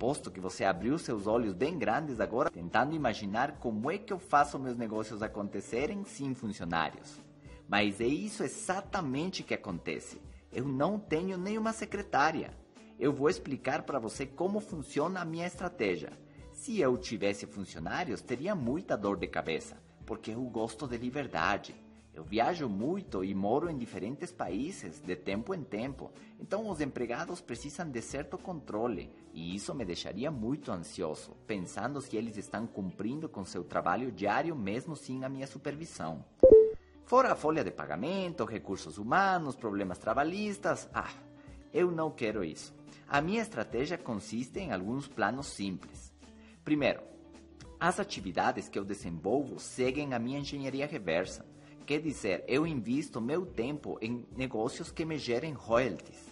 Aposto 0.00 0.30
que 0.30 0.40
você 0.40 0.64
abriu 0.64 0.96
seus 0.96 1.26
olhos 1.26 1.52
bem 1.52 1.78
grandes 1.78 2.20
agora, 2.20 2.50
tentando 2.50 2.96
imaginar 2.96 3.58
como 3.58 3.90
é 3.90 3.98
que 3.98 4.10
eu 4.10 4.18
faço 4.18 4.58
meus 4.58 4.74
negócios 4.74 5.22
acontecerem 5.22 6.04
sem 6.04 6.34
funcionários. 6.34 7.20
Mas 7.68 8.00
é 8.00 8.06
isso 8.06 8.42
exatamente 8.42 9.42
que 9.42 9.52
acontece. 9.52 10.18
Eu 10.50 10.64
não 10.64 10.98
tenho 10.98 11.36
nenhuma 11.36 11.74
secretária. 11.74 12.56
Eu 12.98 13.12
vou 13.12 13.28
explicar 13.28 13.82
para 13.82 13.98
você 13.98 14.24
como 14.24 14.58
funciona 14.58 15.20
a 15.20 15.24
minha 15.26 15.46
estratégia. 15.46 16.14
Se 16.50 16.80
eu 16.80 16.96
tivesse 16.96 17.44
funcionários, 17.44 18.22
teria 18.22 18.54
muita 18.54 18.96
dor 18.96 19.18
de 19.18 19.26
cabeça, 19.26 19.76
porque 20.06 20.30
eu 20.30 20.40
gosto 20.44 20.88
de 20.88 20.96
liberdade. 20.96 21.74
Eu 22.14 22.24
viajo 22.24 22.70
muito 22.70 23.22
e 23.22 23.34
moro 23.34 23.68
em 23.68 23.76
diferentes 23.76 24.32
países 24.32 24.98
de 24.98 25.14
tempo 25.14 25.54
em 25.54 25.62
tempo, 25.62 26.10
então 26.40 26.70
os 26.70 26.80
empregados 26.80 27.42
precisam 27.42 27.90
de 27.90 28.00
certo 28.00 28.38
controle 28.38 29.12
e 29.32 29.54
isso 29.54 29.74
me 29.74 29.84
deixaria 29.84 30.30
muito 30.30 30.72
ansioso, 30.72 31.36
pensando 31.46 32.00
se 32.00 32.16
eles 32.16 32.36
estão 32.36 32.66
cumprindo 32.66 33.28
com 33.28 33.44
seu 33.44 33.62
trabalho 33.62 34.10
diário 34.10 34.54
mesmo 34.56 34.96
sem 34.96 35.24
a 35.24 35.28
minha 35.28 35.46
supervisão. 35.46 36.24
Fora 37.04 37.32
a 37.32 37.36
folha 37.36 37.64
de 37.64 37.70
pagamento, 37.70 38.44
recursos 38.44 38.98
humanos, 38.98 39.56
problemas 39.56 39.98
trabalhistas, 39.98 40.88
ah, 40.94 41.10
eu 41.72 41.90
não 41.90 42.10
quero 42.10 42.44
isso. 42.44 42.74
A 43.08 43.20
minha 43.20 43.42
estratégia 43.42 43.98
consiste 43.98 44.60
em 44.60 44.72
alguns 44.72 45.08
planos 45.08 45.46
simples. 45.46 46.12
Primeiro, 46.64 47.02
as 47.80 47.98
atividades 47.98 48.68
que 48.68 48.78
eu 48.78 48.84
desenvolvo 48.84 49.58
seguem 49.58 50.14
a 50.14 50.18
minha 50.18 50.38
engenharia 50.38 50.86
reversa. 50.86 51.44
Quer 51.86 52.00
dizer, 52.00 52.44
eu 52.46 52.66
invisto 52.66 53.20
meu 53.20 53.44
tempo 53.44 53.98
em 54.00 54.24
negócios 54.36 54.92
que 54.92 55.04
me 55.04 55.18
gerem 55.18 55.52
royalties. 55.52 56.29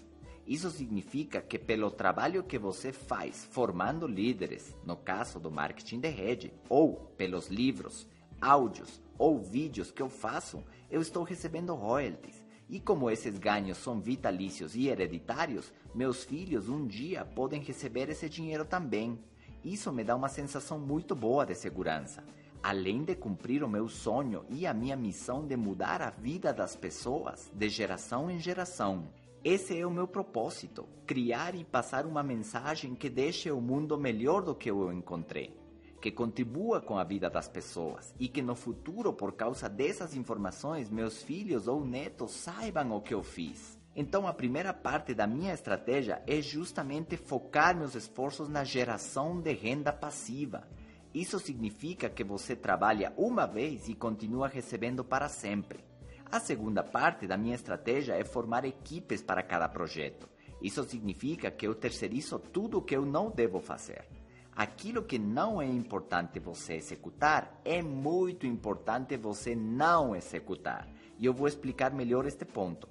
Isso 0.49 0.71
significa 0.71 1.43
que 1.43 1.59
pelo 1.59 1.91
trabalho 1.91 2.43
que 2.43 2.59
você 2.59 2.91
faz 2.91 3.47
formando 3.51 4.07
líderes, 4.07 4.75
no 4.83 4.97
caso 4.97 5.39
do 5.39 5.51
marketing 5.51 6.01
de 6.01 6.09
rede, 6.09 6.55
ou 6.71 7.13
pelos 7.19 7.49
livros, 7.49 8.09
áudios 8.41 8.99
ou 9.19 9.39
vídeos 9.39 9.91
que 9.91 10.01
eu 10.01 10.09
faço, 10.09 10.65
eu 10.91 11.03
estou 11.03 11.23
recebendo 11.23 11.75
royalties. 11.75 12.43
E 12.67 12.81
como 12.81 13.11
esses 13.11 13.39
ganhos 13.39 13.77
são 13.77 14.01
vitalícios 14.01 14.75
e 14.75 14.89
hereditários, 14.89 15.71
meus 15.95 16.25
filhos 16.25 16.71
um 16.71 16.87
dia 16.87 17.27
podem 17.27 17.61
receber 17.61 18.09
esse 18.09 18.27
dinheiro 18.27 18.65
também. 18.65 19.19
Isso 19.63 19.93
me 19.93 20.03
dá 20.03 20.17
uma 20.17 20.31
sensação 20.31 20.79
muito 20.79 21.15
boa 21.15 21.45
de 21.45 21.55
segurança 21.55 22.25
além 22.63 23.05
de 23.05 23.15
cumprir 23.15 23.63
o 23.63 23.69
meu 23.69 23.89
sonho 23.89 24.45
e 24.49 24.67
a 24.67 24.75
minha 24.75 24.97
missão 24.97 25.47
de 25.47 25.57
mudar 25.57 26.03
a 26.03 26.11
vida 26.11 26.53
das 26.53 26.75
pessoas 26.75 27.51
de 27.55 27.69
geração 27.69 28.29
em 28.29 28.39
geração. 28.39 29.07
Esse 29.45 29.79
é 29.79 29.87
o 29.87 29.91
meu 29.91 30.07
propósito: 30.07 30.89
criar 31.07 31.55
e 31.55 31.65
passar 31.65 32.07
uma 32.07 32.23
mensagem 32.23 32.95
que 32.95 33.09
deixe 33.09 33.51
o 33.51 33.61
mundo 33.61 33.99
melhor 33.99 34.43
do 34.43 34.55
que 34.55 34.71
eu 34.71 34.93
encontrei, 34.93 35.59
que 36.01 36.11
contribua 36.11 36.81
com 36.81 36.99
a 36.99 37.05
vida 37.05 37.31
das 37.31 37.49
pessoas 37.49 38.15
e 38.19 38.29
que 38.29 38.43
no 38.43 38.55
futuro, 38.55 39.13
por 39.13 39.33
causa 39.33 39.69
dessas 39.69 40.15
informações, 40.15 40.91
meus 40.91 41.23
filhos 41.23 41.69
ou 41.69 41.85
netos 41.85 42.33
saibam 42.33 42.93
o 42.93 43.01
que 43.01 43.15
eu 43.15 43.23
fiz. 43.23 43.79
Então, 43.95 44.27
a 44.27 44.33
primeira 44.33 44.73
parte 44.73 45.13
da 45.13 45.27
minha 45.27 45.53
estratégia 45.53 46.23
é 46.27 46.41
justamente 46.41 47.17
focar 47.17 47.77
meus 47.77 47.95
esforços 47.95 48.49
na 48.49 48.63
geração 48.63 49.41
de 49.41 49.53
renda 49.53 49.93
passiva 49.93 50.69
isso 51.15 51.39
significa 51.39 52.09
que 52.09 52.23
você 52.23 52.55
trabalha 52.55 53.13
uma 53.17 53.47
vez 53.47 53.89
e 53.89 53.95
continua 53.95 54.47
recebendo 54.47 55.03
para 55.03 55.29
sempre. 55.29 55.81
A 56.31 56.39
segunda 56.39 56.83
parte 56.83 57.27
da 57.27 57.39
minha 57.39 57.55
estratégia 57.55 58.13
é 58.13 58.23
formar 58.23 58.67
equipes 58.67 59.23
para 59.23 59.43
cada 59.43 59.67
projeto. 59.67 60.29
Isso 60.61 60.85
significa 60.85 61.51
que 61.51 61.67
eu 61.67 61.75
terceirizo 61.75 62.39
tudo 62.39 62.79
o 62.79 62.83
que 62.83 62.95
eu 62.95 63.07
não 63.07 63.31
devo 63.31 63.61
fazer. 63.61 64.05
Aquilo 64.55 65.03
que 65.03 65.19
não 65.19 65.63
é 65.63 65.65
importante 65.65 66.39
você 66.39 66.75
executar, 66.75 67.59
é 67.65 67.81
muito 67.81 68.47
importante 68.47 69.17
você 69.17 69.57
não 69.57 70.15
executar. 70.15 70.87
E 71.17 71.25
eu 71.25 71.33
vou 71.33 71.49
explicar 71.49 71.95
melhor 71.95 72.27
este 72.27 72.45
ponto. 72.45 72.87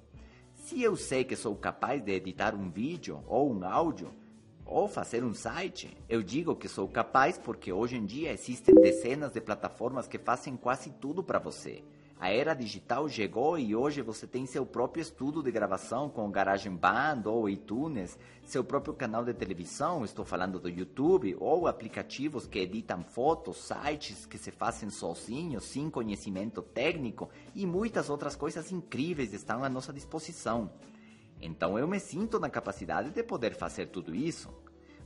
Se 0.54 0.82
eu 0.82 0.96
sei 0.96 1.22
que 1.22 1.36
sou 1.36 1.54
capaz 1.54 2.02
de 2.02 2.10
editar 2.10 2.56
um 2.56 2.68
vídeo 2.68 3.22
ou 3.28 3.52
um 3.52 3.64
áudio, 3.64 4.10
ou 4.68 4.86
fazer 4.86 5.24
um 5.24 5.32
site. 5.32 5.96
Eu 6.08 6.22
digo 6.22 6.54
que 6.54 6.68
sou 6.68 6.86
capaz 6.86 7.38
porque 7.38 7.72
hoje 7.72 7.96
em 7.96 8.04
dia 8.04 8.32
existem 8.32 8.74
dezenas 8.74 9.32
de 9.32 9.40
plataformas 9.40 10.06
que 10.06 10.18
fazem 10.18 10.56
quase 10.56 10.90
tudo 10.90 11.24
para 11.24 11.38
você. 11.38 11.82
A 12.20 12.30
era 12.30 12.52
digital 12.52 13.08
chegou 13.08 13.56
e 13.56 13.76
hoje 13.76 14.02
você 14.02 14.26
tem 14.26 14.44
seu 14.44 14.66
próprio 14.66 15.00
estudo 15.00 15.40
de 15.40 15.52
gravação 15.52 16.10
com 16.10 16.28
GarageBand 16.32 17.22
ou 17.26 17.48
iTunes, 17.48 18.18
seu 18.44 18.64
próprio 18.64 18.92
canal 18.92 19.24
de 19.24 19.32
televisão, 19.32 20.04
estou 20.04 20.24
falando 20.24 20.58
do 20.58 20.68
YouTube, 20.68 21.36
ou 21.38 21.68
aplicativos 21.68 22.44
que 22.44 22.58
editam 22.58 23.04
fotos, 23.04 23.58
sites 23.58 24.26
que 24.26 24.36
se 24.36 24.50
fazem 24.50 24.90
sozinhos, 24.90 25.62
sem 25.62 25.88
conhecimento 25.88 26.60
técnico 26.60 27.30
e 27.54 27.64
muitas 27.64 28.10
outras 28.10 28.34
coisas 28.34 28.72
incríveis 28.72 29.32
estão 29.32 29.62
à 29.62 29.68
nossa 29.68 29.92
disposição. 29.92 30.72
Então 31.40 31.78
eu 31.78 31.86
me 31.86 32.00
sinto 32.00 32.40
na 32.40 32.50
capacidade 32.50 33.10
de 33.10 33.22
poder 33.22 33.54
fazer 33.54 33.86
tudo 33.86 34.12
isso. 34.12 34.52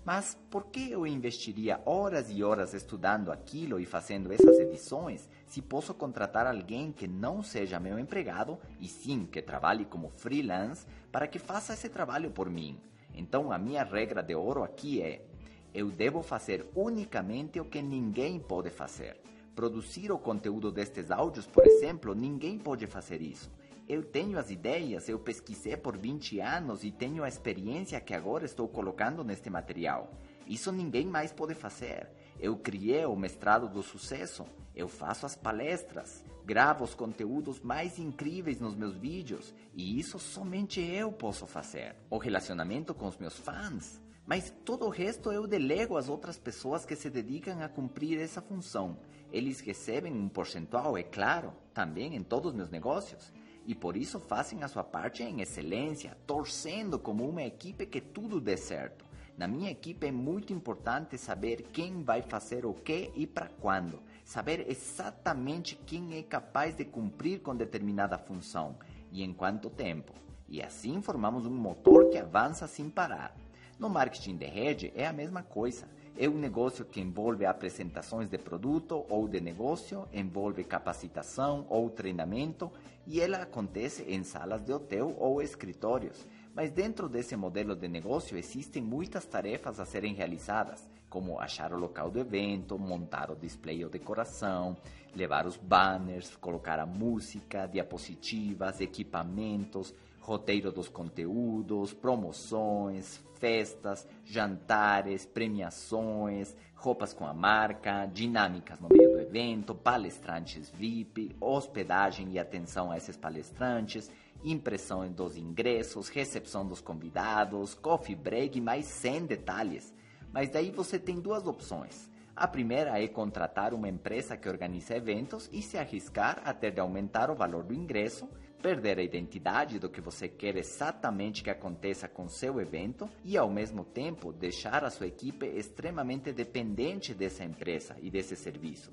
Mas 0.03 0.37
por 0.51 0.65
que 0.65 0.91
eu 0.91 1.07
investiria 1.07 1.81
horas 1.85 2.31
e 2.31 2.43
horas 2.43 2.73
estudando 2.73 3.31
aquilo 3.31 3.79
e 3.79 3.85
fazendo 3.85 4.33
essas 4.33 4.59
edições 4.59 5.29
se 5.53 5.61
posso 5.61 5.92
contratar 5.92 6.46
alguém 6.46 6.90
que 6.90 7.07
não 7.07 7.42
seja 7.42 7.78
meu 7.78 7.98
empregado 7.98 8.59
e 8.80 8.88
sim 8.88 9.26
que 9.26 9.42
trabalhe 9.42 9.84
como 9.84 10.09
freelance 10.09 10.86
para 11.12 11.26
que 11.26 11.38
faça 11.38 11.74
esse 11.74 11.90
trabalho 11.90 12.30
por 12.30 12.48
mim? 12.48 12.80
Então 13.14 13.53
a 13.53 13.59
minha 13.59 13.84
regra 13.84 14.22
de 14.22 14.34
ouro 14.34 14.62
aqui 14.62 15.03
é: 15.03 15.26
eu 15.74 15.90
devo 15.90 16.22
fazer 16.22 16.66
unicamente 16.74 17.61
o 17.61 17.66
que 17.66 17.82
ninguém 17.82 18.40
pode 18.40 18.70
fazer. 18.70 19.20
Produzir 19.55 20.11
o 20.11 20.18
conteúdo 20.18 20.72
destes 20.72 21.11
áudios, 21.11 21.46
por 21.46 21.66
exemplo, 21.66 22.14
ninguém 22.14 22.59
pode 22.59 22.86
fazer 22.86 23.20
isso. 23.20 23.53
Eu 23.86 24.03
tenho 24.03 24.38
as 24.38 24.50
ideias, 24.50 25.07
eu 25.07 25.18
pesquisei 25.18 25.76
por 25.76 25.98
20 25.98 26.40
anos 26.40 26.82
e 26.82 26.90
tenho 26.90 27.22
a 27.22 27.28
experiência 27.28 28.00
que 28.00 28.14
agora 28.14 28.46
estou 28.46 28.66
colocando 28.68 29.22
neste 29.22 29.50
material. 29.50 30.11
Isso 30.46 30.72
ninguém 30.72 31.05
mais 31.05 31.30
pode 31.30 31.53
fazer. 31.55 32.09
Eu 32.40 32.57
criei 32.57 33.05
o 33.05 33.14
mestrado 33.14 33.68
do 33.68 33.82
sucesso, 33.82 34.46
eu 34.75 34.89
faço 34.89 35.27
as 35.27 35.37
palestras, 35.37 36.25
gravo 36.45 36.85
os 36.85 36.95
conteúdos 36.95 37.61
mais 37.61 37.99
incríveis 37.99 38.59
nos 38.59 38.75
meus 38.75 38.97
vídeos 38.97 39.55
e 39.75 39.99
isso 39.99 40.18
somente 40.18 40.81
eu 40.81 41.12
posso 41.12 41.47
fazer. 41.47 41.95
O 42.11 42.18
relacionamento 42.18 42.95
com 42.95 43.07
os 43.07 43.18
meus 43.18 43.37
fãs. 43.37 44.01
Mas 44.25 44.55
todo 44.64 44.87
o 44.87 44.91
resto 44.91 45.33
eu 45.33 45.47
delego 45.47 45.97
às 45.97 46.09
outras 46.09 46.39
pessoas 46.39 46.85
que 46.85 46.95
se 46.95 47.11
dedicam 47.11 47.61
a 47.61 47.68
cumprir 47.68 48.20
essa 48.20 48.41
função. 48.41 48.97
Eles 49.33 49.61
recebem 49.61 50.12
um 50.12 50.29
percentual, 50.29 50.97
é 50.97 51.03
claro, 51.03 51.53
também 51.75 52.14
em 52.14 52.23
todos 52.23 52.53
os 52.53 52.57
meus 52.57 52.70
negócios 52.70 53.33
e 53.66 53.75
por 53.75 53.97
isso 53.97 54.18
fazem 54.18 54.62
a 54.62 54.68
sua 54.68 54.85
parte 54.85 55.23
em 55.23 55.41
excelência, 55.41 56.16
torcendo 56.27 56.99
como 56.99 57.29
uma 57.29 57.43
equipe 57.43 57.87
que 57.87 58.01
tudo 58.01 58.41
dê 58.41 58.57
certo. 58.57 59.05
Na 59.37 59.49
minha 59.49 59.70
equipe 59.70 60.07
é 60.07 60.12
muito 60.12 60.53
importante 60.53 61.16
saber 61.16 61.62
quem 61.73 62.03
vai 62.03 62.23
fazer 62.23 62.66
o 62.66 62.75
que 62.75 63.11
e 63.14 63.27
para 63.27 63.49
quando, 63.49 64.03
saber 64.25 64.66
exatamente 64.68 65.75
quem 65.75 66.18
é 66.18 66.23
capaz 66.23 66.77
de 66.77 66.85
cumprir 66.85 67.41
com 67.41 67.55
determinada 67.55 68.18
função 68.18 68.77
e 69.11 69.23
em 69.23 69.33
quanto 69.33 69.68
tempo. 69.68 70.12
E 70.49 70.62
assim 70.62 71.01
formamos 71.01 71.47
um 71.47 71.55
motor 71.55 72.11
que 72.11 72.18
avança 72.18 72.66
sem 72.66 72.91
parar. 72.91 73.35
No 73.79 73.89
marketing 73.89 74.37
de 74.37 74.47
rede 74.47 74.93
é 74.95 75.07
a 75.07 75.12
mesma 75.12 75.43
coisa. 75.43 75.89
é 76.16 76.29
um 76.29 76.39
negócio 76.39 76.85
que 76.85 77.01
envolve 77.01 77.47
apresentações 77.47 78.29
de 78.29 78.37
produto 78.37 79.05
ou 79.09 79.27
de 79.27 79.41
negócio, 79.41 80.07
envolve 80.12 80.62
capacitação 80.62 81.66
ou 81.70 81.89
treinamento 81.89 82.70
e 83.07 83.18
ela 83.18 83.39
acontece 83.39 84.03
em 84.03 84.23
salas 84.23 84.62
de 84.62 84.73
hotel 84.73 85.16
ou 85.18 85.41
escritórios. 85.41 86.27
Mas 86.55 86.70
dentro 86.70 87.09
desse 87.09 87.35
modelo 87.35 87.75
de 87.75 87.89
negócio 87.89 88.37
existem 88.37 88.83
muitas 88.83 89.25
tarefas 89.25 89.81
a 89.81 89.87
serem 89.87 90.12
realizadas, 90.12 90.87
como 91.13 91.39
achar 91.39 91.75
o 91.75 91.79
local 91.79 92.11
do 92.11 92.19
evento, 92.19 92.79
montar 92.79 93.31
o 93.31 93.37
display 93.37 93.85
ou 93.85 93.91
decoração, 93.91 94.75
levar 95.15 95.47
os 95.47 95.59
banners, 95.59 96.35
colocar 96.37 96.79
a 96.79 96.87
música, 96.87 97.67
diapositivas, 97.67 98.81
equipamentos, 98.81 99.95
roteiro 100.21 100.73
dos 100.73 100.89
conteúdos, 100.89 101.93
promoções, 101.93 103.23
festas, 103.35 104.09
jantares, 104.25 105.27
premiações, 105.27 106.57
roupas 106.75 107.13
com 107.13 107.27
a 107.27 107.35
marca, 107.35 108.07
dinâmicas 108.07 108.81
no 108.81 108.89
meio 108.89 109.13
do 109.13 109.21
evento, 109.21 109.75
palestrantes 109.75 110.71
VIP, 110.71 111.37
hospedagem 111.39 112.33
e 112.33 112.39
atenção 112.39 112.91
a 112.91 112.97
esses 112.97 113.19
palestrantes, 113.19 114.11
impressão 114.43 115.07
dos 115.13 115.37
ingressos, 115.37 116.09
recepção 116.09 116.67
dos 116.67 116.81
convidados, 116.81 117.75
coffee 117.75 118.17
break, 118.17 118.63
mais 118.63 118.87
100 118.87 119.27
detalhes. 119.27 120.01
Mas 120.33 120.49
daí 120.49 120.70
você 120.70 120.99
tem 120.99 121.20
duas 121.20 121.47
opções. 121.47 122.11
A 122.35 122.49
primeira 122.49 122.99
é 122.99 123.07
contratar 123.07 123.74
uma 123.74 123.89
empresa 123.89 124.37
que 124.37 124.49
organiza 124.49 124.97
eventos 124.97 125.51
e 125.53 125.61
se 125.61 125.76
arriscar 125.76 126.41
a 126.45 126.55
ter 126.55 126.72
de 126.72 126.80
aumentar 126.80 127.30
o 127.30 127.35
valor 127.35 127.62
do 127.62 127.74
ingresso, 127.74 128.26
perder 128.62 128.99
a 128.99 129.03
identidade 129.03 129.78
do 129.78 129.91
que 129.91 130.01
você 130.01 130.28
quer 130.28 130.57
exatamente 130.57 131.43
que 131.43 131.51
aconteça 131.51 132.09
com 132.09 132.28
seu 132.28 132.59
evento 132.59 133.09
e, 133.22 133.37
ao 133.37 133.51
mesmo 133.51 133.85
tempo, 133.85 134.33
deixar 134.33 134.83
a 134.83 134.91
sua 134.91 135.09
equipe 135.09 135.45
extremamente 135.47 136.33
dependente 136.33 137.12
dessa 137.12 137.45
empresa 137.45 137.97
e 138.01 138.11
desse 138.11 138.35
serviço. 138.35 138.91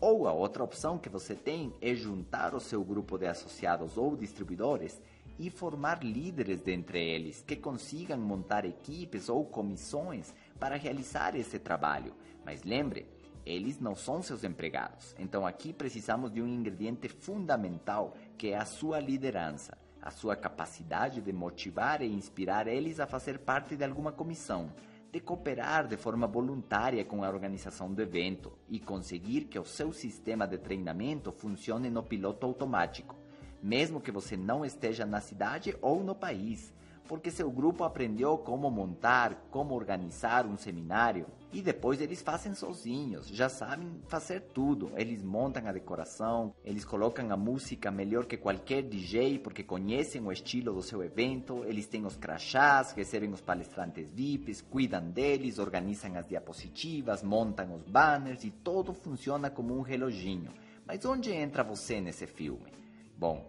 Ou 0.00 0.26
a 0.26 0.32
outra 0.32 0.64
opção 0.64 0.96
que 0.96 1.10
você 1.10 1.34
tem 1.34 1.74
é 1.82 1.94
juntar 1.94 2.54
o 2.54 2.60
seu 2.60 2.82
grupo 2.82 3.18
de 3.18 3.26
associados 3.26 3.98
ou 3.98 4.16
distribuidores 4.16 4.98
e 5.38 5.50
formar 5.50 6.02
líderes 6.02 6.62
dentre 6.62 6.98
eles 6.98 7.42
que 7.42 7.56
consigam 7.56 8.18
montar 8.18 8.64
equipes 8.64 9.28
ou 9.28 9.44
comissões 9.44 10.34
para 10.60 10.76
realizar 10.76 11.34
esse 11.34 11.58
trabalho. 11.58 12.14
Mas 12.44 12.62
lembre, 12.62 13.08
eles 13.44 13.80
não 13.80 13.96
são 13.96 14.22
seus 14.22 14.44
empregados. 14.44 15.14
Então 15.18 15.46
aqui 15.46 15.72
precisamos 15.72 16.30
de 16.30 16.42
um 16.42 16.46
ingrediente 16.46 17.08
fundamental 17.08 18.14
que 18.36 18.50
é 18.50 18.56
a 18.56 18.66
sua 18.66 19.00
liderança, 19.00 19.76
a 20.00 20.10
sua 20.10 20.36
capacidade 20.36 21.20
de 21.20 21.32
motivar 21.32 22.02
e 22.02 22.12
inspirar 22.12 22.68
eles 22.68 23.00
a 23.00 23.06
fazer 23.06 23.38
parte 23.38 23.74
de 23.74 23.84
alguma 23.84 24.12
comissão 24.12 24.70
de 25.12 25.18
cooperar 25.18 25.88
de 25.88 25.96
forma 25.96 26.26
voluntária 26.26 27.04
com 27.04 27.24
a 27.24 27.28
organização 27.28 27.92
do 27.92 28.00
evento 28.00 28.56
e 28.68 28.78
conseguir 28.78 29.46
que 29.46 29.58
o 29.58 29.64
seu 29.64 29.92
sistema 29.92 30.46
de 30.46 30.56
treinamento 30.56 31.32
funcione 31.32 31.90
no 31.90 32.02
piloto 32.02 32.46
automático, 32.46 33.16
mesmo 33.60 34.00
que 34.00 34.12
você 34.12 34.36
não 34.36 34.64
esteja 34.64 35.04
na 35.04 35.20
cidade 35.20 35.76
ou 35.82 36.04
no 36.04 36.14
país 36.14 36.72
porque 37.10 37.28
seu 37.28 37.50
grupo 37.50 37.82
aprendeu 37.82 38.38
como 38.38 38.70
montar, 38.70 39.48
como 39.50 39.74
organizar 39.74 40.46
um 40.46 40.56
seminário 40.56 41.26
e 41.52 41.60
depois 41.60 42.00
eles 42.00 42.22
fazem 42.22 42.54
sozinhos, 42.54 43.26
já 43.26 43.48
sabem 43.48 44.00
fazer 44.06 44.42
tudo. 44.54 44.92
Eles 44.94 45.20
montam 45.20 45.66
a 45.66 45.72
decoração, 45.72 46.54
eles 46.64 46.84
colocam 46.84 47.32
a 47.32 47.36
música 47.36 47.90
melhor 47.90 48.26
que 48.26 48.36
qualquer 48.36 48.84
DJ 48.84 49.40
porque 49.40 49.64
conhecem 49.64 50.24
o 50.24 50.30
estilo 50.30 50.72
do 50.72 50.82
seu 50.82 51.02
evento, 51.02 51.64
eles 51.64 51.88
têm 51.88 52.06
os 52.06 52.14
crachás, 52.14 52.92
recebem 52.92 53.32
os 53.32 53.40
palestrantes 53.40 54.08
VIPs, 54.12 54.62
cuidam 54.62 55.10
deles, 55.10 55.58
organizam 55.58 56.16
as 56.16 56.28
diapositivas, 56.28 57.24
montam 57.24 57.74
os 57.74 57.82
banners 57.82 58.44
e 58.44 58.52
tudo 58.52 58.94
funciona 58.94 59.50
como 59.50 59.76
um 59.76 59.82
reloginho. 59.82 60.52
Mas 60.86 61.04
onde 61.04 61.32
entra 61.32 61.64
você 61.64 62.00
nesse 62.00 62.28
filme? 62.28 62.72
Bom, 63.18 63.44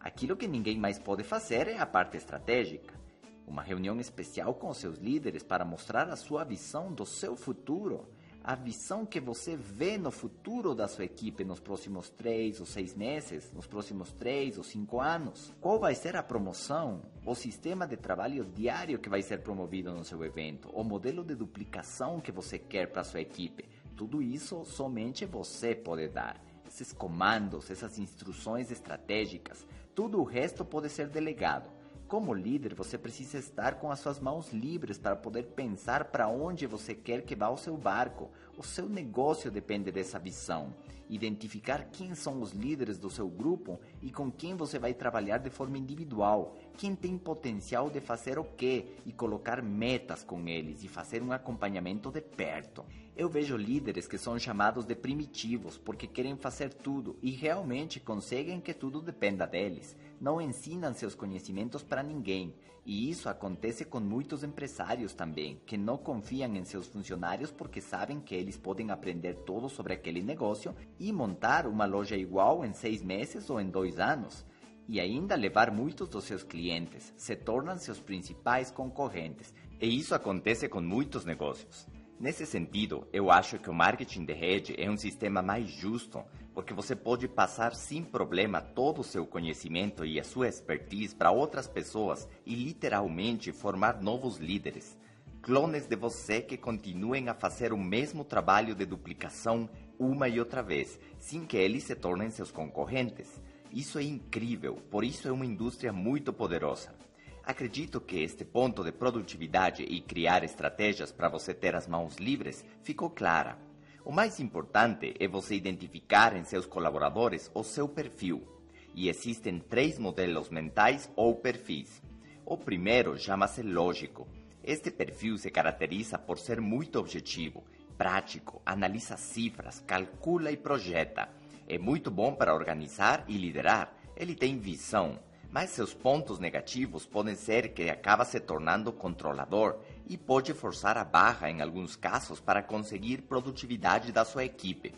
aquilo 0.00 0.36
que 0.36 0.48
ninguém 0.48 0.76
mais 0.76 0.98
pode 0.98 1.22
fazer 1.22 1.68
é 1.68 1.78
a 1.78 1.86
parte 1.86 2.16
estratégica 2.16 3.03
uma 3.46 3.62
reunião 3.62 4.00
especial 4.00 4.54
com 4.54 4.72
seus 4.72 4.98
líderes 4.98 5.42
para 5.42 5.64
mostrar 5.64 6.08
a 6.08 6.16
sua 6.16 6.44
visão 6.44 6.92
do 6.92 7.04
seu 7.04 7.36
futuro, 7.36 8.06
a 8.46 8.54
visão 8.54 9.06
que 9.06 9.18
você 9.18 9.56
vê 9.56 9.96
no 9.96 10.10
futuro 10.10 10.74
da 10.74 10.86
sua 10.86 11.06
equipe 11.06 11.44
nos 11.44 11.60
próximos 11.60 12.10
três 12.10 12.60
ou 12.60 12.66
seis 12.66 12.94
meses, 12.94 13.50
nos 13.54 13.66
próximos 13.66 14.12
três 14.12 14.58
ou 14.58 14.62
cinco 14.62 15.00
anos. 15.00 15.50
Qual 15.62 15.78
vai 15.78 15.94
ser 15.94 16.14
a 16.14 16.22
promoção, 16.22 17.00
o 17.24 17.34
sistema 17.34 17.86
de 17.86 17.96
trabalho 17.96 18.44
diário 18.44 18.98
que 18.98 19.08
vai 19.08 19.22
ser 19.22 19.38
promovido 19.38 19.94
no 19.94 20.04
seu 20.04 20.22
evento, 20.22 20.68
o 20.74 20.84
modelo 20.84 21.24
de 21.24 21.34
duplicação 21.34 22.20
que 22.20 22.30
você 22.30 22.58
quer 22.58 22.92
para 22.92 23.02
sua 23.02 23.22
equipe. 23.22 23.64
Tudo 23.96 24.20
isso 24.20 24.62
somente 24.66 25.24
você 25.24 25.74
pode 25.74 26.08
dar. 26.08 26.38
Esses 26.68 26.92
comandos, 26.92 27.70
essas 27.70 27.98
instruções 27.98 28.70
estratégicas, 28.70 29.66
tudo 29.94 30.20
o 30.20 30.24
resto 30.24 30.66
pode 30.66 30.90
ser 30.90 31.08
delegado. 31.08 31.70
Como 32.06 32.34
líder, 32.34 32.74
você 32.74 32.98
precisa 32.98 33.38
estar 33.38 33.76
com 33.76 33.90
as 33.90 33.98
suas 33.98 34.20
mãos 34.20 34.52
livres 34.52 34.98
para 34.98 35.16
poder 35.16 35.44
pensar 35.44 36.04
para 36.04 36.28
onde 36.28 36.66
você 36.66 36.94
quer 36.94 37.22
que 37.22 37.34
vá 37.34 37.48
o 37.48 37.56
seu 37.56 37.78
barco. 37.78 38.30
O 38.58 38.62
seu 38.62 38.86
negócio 38.86 39.50
depende 39.50 39.90
dessa 39.90 40.18
visão. 40.18 40.74
Identificar 41.08 41.88
quem 41.90 42.14
são 42.14 42.42
os 42.42 42.52
líderes 42.52 42.98
do 42.98 43.08
seu 43.08 43.26
grupo 43.26 43.80
e 44.02 44.10
com 44.10 44.30
quem 44.30 44.54
você 44.54 44.78
vai 44.78 44.92
trabalhar 44.92 45.38
de 45.38 45.48
forma 45.48 45.78
individual. 45.78 46.54
Quem 46.76 46.94
tem 46.94 47.16
potencial 47.16 47.88
de 47.88 48.00
fazer 48.00 48.38
o 48.38 48.44
quê 48.44 48.96
e 49.06 49.12
colocar 49.12 49.62
metas 49.62 50.22
com 50.22 50.46
eles 50.46 50.84
e 50.84 50.88
fazer 50.88 51.22
um 51.22 51.32
acompanhamento 51.32 52.10
de 52.10 52.20
perto. 52.20 52.84
Eu 53.16 53.30
vejo 53.30 53.56
líderes 53.56 54.06
que 54.06 54.18
são 54.18 54.38
chamados 54.38 54.84
de 54.84 54.94
primitivos 54.94 55.78
porque 55.78 56.06
querem 56.06 56.36
fazer 56.36 56.72
tudo 56.74 57.16
e 57.22 57.30
realmente 57.30 57.98
conseguem 57.98 58.60
que 58.60 58.74
tudo 58.74 59.00
dependa 59.00 59.46
deles 59.46 59.96
não 60.20 60.40
ensinam 60.40 60.92
seus 60.94 61.14
conhecimentos 61.14 61.82
para 61.82 62.02
ninguém. 62.02 62.54
E 62.86 63.08
isso 63.08 63.28
acontece 63.28 63.84
com 63.84 63.98
muitos 63.98 64.44
empresários 64.44 65.14
também, 65.14 65.60
que 65.64 65.76
não 65.76 65.96
confiam 65.96 66.54
em 66.54 66.64
seus 66.64 66.86
funcionários 66.86 67.50
porque 67.50 67.80
sabem 67.80 68.20
que 68.20 68.34
eles 68.34 68.58
podem 68.58 68.90
aprender 68.90 69.34
tudo 69.46 69.68
sobre 69.68 69.94
aquele 69.94 70.22
negócio 70.22 70.74
e 71.00 71.10
montar 71.10 71.66
uma 71.66 71.86
loja 71.86 72.16
igual 72.16 72.64
em 72.64 72.74
seis 72.74 73.02
meses 73.02 73.48
ou 73.48 73.60
em 73.60 73.70
dois 73.70 73.98
anos. 73.98 74.44
E 74.86 75.00
ainda 75.00 75.34
levar 75.34 75.70
muitos 75.70 76.10
dos 76.10 76.24
seus 76.24 76.42
clientes, 76.42 77.14
se 77.16 77.34
tornam 77.34 77.78
seus 77.78 77.98
principais 77.98 78.70
concorrentes. 78.70 79.54
E 79.80 79.86
isso 79.86 80.14
acontece 80.14 80.68
com 80.68 80.82
muitos 80.82 81.24
negócios. 81.24 81.86
Nesse 82.20 82.46
sentido, 82.46 83.06
eu 83.12 83.30
acho 83.30 83.58
que 83.58 83.68
o 83.68 83.74
marketing 83.74 84.24
de 84.24 84.32
rede 84.32 84.74
é 84.78 84.90
um 84.90 84.96
sistema 84.96 85.42
mais 85.42 85.68
justo, 85.68 86.22
porque 86.54 86.72
você 86.72 86.94
pode 86.94 87.26
passar 87.26 87.74
sem 87.74 88.02
problema 88.02 88.60
todo 88.60 89.00
o 89.00 89.04
seu 89.04 89.26
conhecimento 89.26 90.04
e 90.04 90.20
a 90.20 90.24
sua 90.24 90.48
expertise 90.48 91.14
para 91.14 91.32
outras 91.32 91.66
pessoas 91.66 92.28
e 92.46 92.54
literalmente 92.54 93.50
formar 93.50 94.00
novos 94.00 94.36
líderes, 94.36 94.96
clones 95.42 95.86
de 95.86 95.96
você 95.96 96.40
que 96.40 96.56
continuem 96.56 97.28
a 97.28 97.34
fazer 97.34 97.72
o 97.72 97.78
mesmo 97.78 98.24
trabalho 98.24 98.74
de 98.74 98.86
duplicação 98.86 99.68
uma 99.98 100.28
e 100.28 100.38
outra 100.38 100.62
vez, 100.62 100.98
sem 101.18 101.44
que 101.44 101.56
eles 101.56 101.84
se 101.84 101.94
tornem 101.94 102.30
seus 102.30 102.50
concorrentes. 102.50 103.42
Isso 103.70 103.98
é 103.98 104.04
incrível, 104.04 104.76
por 104.90 105.04
isso 105.04 105.26
é 105.26 105.32
uma 105.32 105.44
indústria 105.44 105.92
muito 105.92 106.32
poderosa. 106.32 106.94
Acredito 107.42 108.00
que 108.00 108.22
este 108.22 108.44
ponto 108.44 108.82
de 108.82 108.92
produtividade 108.92 109.82
e 109.82 110.00
criar 110.00 110.44
estratégias 110.44 111.12
para 111.12 111.28
você 111.28 111.52
ter 111.52 111.74
as 111.74 111.86
mãos 111.86 112.16
livres 112.16 112.64
ficou 112.82 113.10
clara. 113.10 113.58
O 114.04 114.12
mais 114.12 114.38
importante 114.38 115.14
é 115.18 115.26
você 115.26 115.54
identificar 115.54 116.36
em 116.36 116.44
seus 116.44 116.66
colaboradores 116.66 117.50
o 117.54 117.64
seu 117.64 117.88
perfil. 117.88 118.46
E 118.94 119.08
existem 119.08 119.58
três 119.58 119.98
modelos 119.98 120.50
mentais 120.50 121.10
ou 121.16 121.36
perfis. 121.36 122.02
O 122.44 122.58
primeiro 122.58 123.18
chama-se 123.18 123.62
lógico. 123.62 124.28
Este 124.62 124.90
perfil 124.90 125.38
se 125.38 125.50
caracteriza 125.50 126.18
por 126.18 126.38
ser 126.38 126.60
muito 126.60 126.98
objetivo, 126.98 127.64
prático, 127.96 128.60
analisa 128.66 129.16
cifras, 129.16 129.80
calcula 129.80 130.52
e 130.52 130.56
projeta. 130.58 131.30
É 131.66 131.78
muito 131.78 132.10
bom 132.10 132.34
para 132.34 132.54
organizar 132.54 133.24
e 133.26 133.38
liderar. 133.38 133.96
Ele 134.14 134.34
tem 134.34 134.58
visão 134.58 135.18
mas 135.54 135.70
seus 135.70 135.94
pontos 135.94 136.40
negativos 136.40 137.06
podem 137.06 137.36
ser 137.36 137.68
que 137.74 137.88
acaba 137.88 138.24
se 138.24 138.40
tornando 138.40 138.92
controlador 138.92 139.78
e 140.04 140.18
pode 140.18 140.52
forçar 140.52 140.98
a 140.98 141.04
barra 141.04 141.48
em 141.48 141.62
alguns 141.62 141.94
casos 141.94 142.40
para 142.40 142.60
conseguir 142.60 143.22
produtividade 143.22 144.10
da 144.10 144.24
sua 144.24 144.44
equipe. 144.44 144.92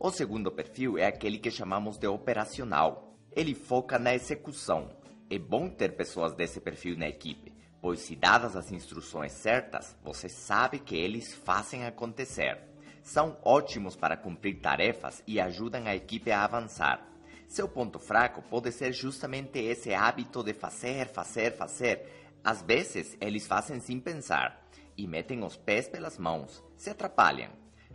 O 0.00 0.10
segundo 0.10 0.50
perfil 0.50 0.96
é 0.96 1.04
aquele 1.04 1.36
que 1.36 1.50
chamamos 1.50 1.98
de 1.98 2.06
operacional. 2.06 3.18
Ele 3.32 3.54
foca 3.54 3.98
na 3.98 4.14
execução. 4.14 4.88
É 5.28 5.38
bom 5.38 5.68
ter 5.68 5.94
pessoas 5.94 6.34
desse 6.34 6.58
perfil 6.58 6.96
na 6.96 7.06
equipe, 7.06 7.52
pois 7.78 8.00
se 8.00 8.16
dadas 8.16 8.56
as 8.56 8.72
instruções 8.72 9.32
certas, 9.32 9.94
você 10.02 10.26
sabe 10.26 10.78
que 10.78 10.96
eles 10.96 11.34
fazem 11.34 11.84
acontecer. 11.84 12.58
São 13.02 13.36
ótimos 13.44 13.94
para 13.94 14.16
cumprir 14.16 14.58
tarefas 14.62 15.22
e 15.26 15.38
ajudam 15.38 15.86
a 15.86 15.94
equipe 15.94 16.30
a 16.30 16.44
avançar. 16.44 17.07
Seu 17.48 17.66
ponto 17.66 17.98
fraco 17.98 18.42
pode 18.42 18.70
ser 18.70 18.92
justamente 18.92 19.58
esse 19.58 19.94
hábito 19.94 20.44
de 20.44 20.52
fazer, 20.52 21.08
fazer, 21.08 21.56
fazer. 21.56 22.06
Às 22.44 22.60
vezes, 22.60 23.16
eles 23.20 23.46
fazem 23.46 23.80
sem 23.80 23.98
pensar. 23.98 24.68
e 24.96 25.06
metem 25.06 25.44
os 25.44 25.56
pés 25.56 25.88
pelas 25.88 26.18
mãos, 26.18 26.62
se 26.76 26.90
atrapalham. 26.90 27.52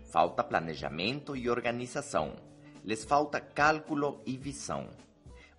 Falta 0.10 0.41
planejamento 0.41 1.36
e 1.36 1.49
organização. 1.49 2.34
Les 2.84 3.04
falta 3.04 3.41
cálculo 3.41 4.22
e 4.26 4.38
visão. 4.38 4.89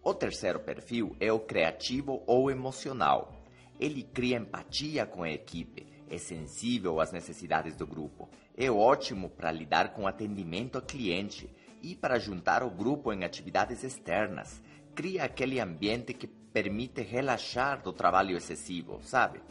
O 0.03 0.15
terceiro 0.15 0.61
perfil 0.61 1.15
é 1.21 1.31
o 1.31 1.41
criativo 1.41 2.23
ou 2.27 2.51
emocional. 2.51 3.33
Ele 3.79 4.03
cria 4.03 4.39
empatia 4.39 5.05
com 5.05 5.23
a 5.23 5.31
equipe, 5.31 5.87
é 6.09 6.17
sensível 6.17 6.99
às 6.99 7.13
necessidades 7.13 7.77
do 7.77 7.87
grupo, 7.87 8.29
é 8.57 8.71
ótimo 8.71 9.29
para 9.29 9.53
lidar 9.53 9.93
com 9.93 10.07
atendimento 10.07 10.77
ao 10.77 10.83
cliente 10.83 11.51
e 11.85 11.95
para 11.95 12.19
juntar 12.19 12.63
o 12.63 12.71
grupo 12.71 13.13
em 13.13 13.25
atividades 13.25 13.85
externas. 13.85 14.63
Cria 14.95 15.25
aquele 15.25 15.61
ambiente 15.61 16.15
que 16.15 16.27
permite 16.27 17.03
relaxar 17.03 17.83
do 17.83 17.93
trabalho 17.93 18.37
excessivo, 18.37 19.01
sabe? 19.03 19.43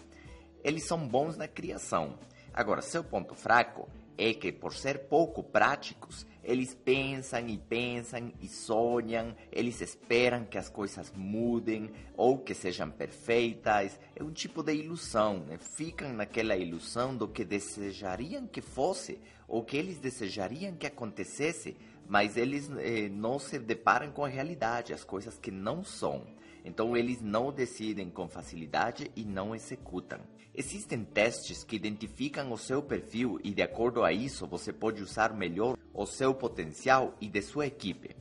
Eles 0.63 0.87
são 0.87 1.07
bons 1.07 1.37
na 1.37 1.47
criação. 1.47 2.17
Agora, 2.51 2.81
seu 2.81 3.03
ponto 3.03 3.35
fraco 3.35 3.87
é 4.17 4.33
que, 4.33 4.51
por 4.51 4.73
ser 4.73 5.07
pouco 5.07 5.43
práticos, 5.43 6.25
eles 6.43 6.75
pensam 6.75 7.47
e 7.47 7.57
pensam 7.57 8.31
e 8.41 8.47
sonham, 8.47 9.35
eles 9.51 9.79
esperam 9.79 10.43
que 10.43 10.57
as 10.57 10.69
coisas 10.69 11.11
mudem 11.15 11.91
ou 12.17 12.39
que 12.39 12.53
sejam 12.53 12.89
perfeitas. 12.91 13.99
É 14.15 14.23
um 14.23 14.31
tipo 14.31 14.61
de 14.61 14.73
ilusão, 14.73 15.39
né? 15.39 15.57
ficam 15.57 16.11
naquela 16.13 16.57
ilusão 16.57 17.15
do 17.15 17.27
que 17.27 17.45
desejariam 17.45 18.45
que 18.47 18.61
fosse 18.61 19.19
ou 19.47 19.63
que 19.63 19.77
eles 19.77 19.99
desejariam 19.99 20.75
que 20.75 20.87
acontecesse, 20.87 21.77
mas 22.07 22.37
eles 22.37 22.69
eh, 22.79 23.09
não 23.09 23.39
se 23.39 23.59
deparam 23.59 24.11
com 24.11 24.25
a 24.25 24.27
realidade, 24.29 24.93
as 24.93 25.03
coisas 25.03 25.37
que 25.37 25.51
não 25.51 25.83
são. 25.83 26.25
Então 26.65 26.95
eles 26.95 27.21
não 27.21 27.51
decidem 27.51 28.09
com 28.09 28.27
facilidade 28.27 29.11
e 29.15 29.23
não 29.25 29.53
executam. 29.53 30.19
Existem 30.55 31.03
testes 31.03 31.63
que 31.63 31.75
identificam 31.75 32.51
o 32.51 32.57
seu 32.57 32.81
perfil 32.81 33.39
e 33.43 33.51
de 33.51 33.61
acordo 33.61 34.03
a 34.03 34.13
isso 34.13 34.47
você 34.47 34.71
pode 34.71 35.01
usar 35.01 35.33
melhor 35.33 35.77
o 35.93 36.05
seu 36.05 36.33
potencial 36.33 37.15
e 37.19 37.27
de 37.27 37.41
sua 37.41 37.65
equipe. 37.65 38.15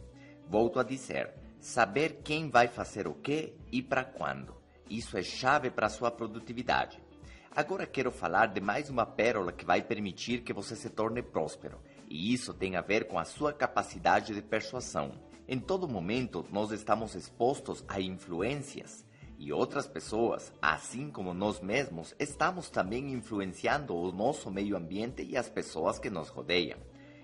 Volto 0.49 0.81
a 0.81 0.83
dizer, 0.83 1.31
saber 1.61 2.21
quem 2.25 2.49
vai 2.49 2.69
fazer 2.69 3.07
o 3.07 3.15
que 3.15 3.55
e 3.71 3.83
para 3.83 4.05
quando. 4.05 4.57
Isso 4.89 5.17
é 5.17 5.23
chave 5.23 5.71
para 5.71 5.89
sua 5.89 6.11
produtividade. 6.11 7.01
Agora 7.55 7.87
quero 7.87 8.11
falar 8.11 8.47
de 8.47 8.61
mais 8.63 8.89
uma 8.89 9.05
pérola 9.05 9.53
que 9.53 9.65
vai 9.65 9.83
permitir 9.83 10.41
que 10.41 10.55
você 10.55 10.75
se 10.75 10.89
torne 10.89 11.23
próspero, 11.23 11.79
e 12.13 12.35
isso 12.35 12.53
tem 12.53 12.77
a 12.77 12.83
ver 12.83 13.07
com 13.07 13.19
a 13.19 13.25
sua 13.25 13.55
capacidade 13.55 14.35
de 14.35 14.43
persuasão. 14.43 15.13
Em 15.49 15.59
todo 15.59 15.89
momento, 15.89 16.45
nós 16.53 16.71
estamos 16.71 17.15
expostos 17.15 17.83
a 17.89 17.99
influências 18.03 19.03
e 19.39 19.51
outras 19.51 19.87
pessoas, 19.87 20.53
assim 20.61 21.11
como 21.11 21.33
nós 21.33 21.59
mesmos, 21.61 22.15
estamos 22.19 22.69
também 22.69 23.15
influenciando 23.15 23.97
o 23.97 24.13
nosso 24.13 24.51
meio 24.51 24.77
ambiente 24.77 25.23
e 25.23 25.39
as 25.39 25.49
pessoas 25.49 25.99
que 25.99 26.11
nos 26.11 26.29
rodeiam. 26.29 26.79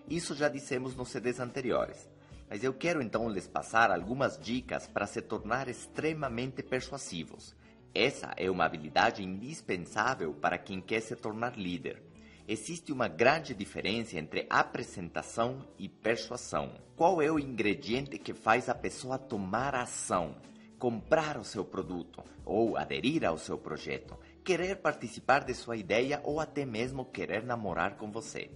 Isso 0.08 0.34
já 0.34 0.48
dissemos 0.48 0.96
nos 0.96 1.10
CDs 1.10 1.38
anteriores. 1.38 2.08
Mas 2.48 2.64
eu 2.64 2.72
quero 2.72 3.02
então 3.02 3.28
lhes 3.28 3.46
passar 3.46 3.90
algumas 3.90 4.40
dicas 4.40 4.86
para 4.86 5.06
se 5.06 5.20
tornar 5.20 5.68
extremamente 5.68 6.62
persuasivos. 6.62 7.54
Essa 7.94 8.32
é 8.38 8.50
uma 8.50 8.64
habilidade 8.64 9.22
indispensável 9.22 10.32
para 10.32 10.56
quem 10.56 10.80
quer 10.80 11.00
se 11.00 11.14
tornar 11.14 11.58
líder 11.58 12.07
existe 12.48 12.90
uma 12.90 13.08
grande 13.08 13.54
diferença 13.54 14.18
entre 14.18 14.46
apresentação 14.48 15.58
e 15.78 15.86
persuasão. 15.86 16.72
Qual 16.96 17.20
é 17.20 17.30
o 17.30 17.38
ingrediente 17.38 18.18
que 18.18 18.32
faz 18.32 18.70
a 18.70 18.74
pessoa 18.74 19.18
tomar 19.18 19.74
ação, 19.74 20.34
comprar 20.78 21.36
o 21.36 21.44
seu 21.44 21.62
produto 21.62 22.24
ou 22.46 22.78
aderir 22.78 23.22
ao 23.22 23.36
seu 23.36 23.58
projeto, 23.58 24.16
querer 24.42 24.76
participar 24.76 25.44
de 25.44 25.52
sua 25.52 25.76
ideia 25.76 26.22
ou 26.24 26.40
até 26.40 26.64
mesmo 26.64 27.04
querer 27.04 27.44
namorar 27.44 27.98
com 27.98 28.10
você? 28.10 28.50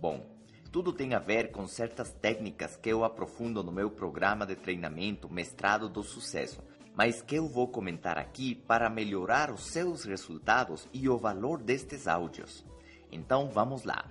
Bom, 0.00 0.28
tudo 0.72 0.92
tem 0.92 1.14
a 1.14 1.20
ver 1.20 1.52
com 1.52 1.68
certas 1.68 2.12
técnicas 2.12 2.74
que 2.74 2.88
eu 2.88 3.04
aprofundo 3.04 3.62
no 3.62 3.70
meu 3.70 3.88
programa 3.88 4.44
de 4.44 4.56
treinamento 4.56 5.32
Mestrado 5.32 5.88
do 5.88 6.02
Sucesso, 6.02 6.60
mas 6.92 7.22
que 7.22 7.36
eu 7.36 7.46
vou 7.46 7.68
comentar 7.68 8.18
aqui 8.18 8.56
para 8.56 8.90
melhorar 8.90 9.48
os 9.52 9.66
seus 9.66 10.02
resultados 10.02 10.88
e 10.92 11.08
o 11.08 11.16
valor 11.16 11.62
destes 11.62 12.08
áudios. 12.08 12.71
Então 13.12 13.48
vamos 13.48 13.84
lá. 13.84 14.10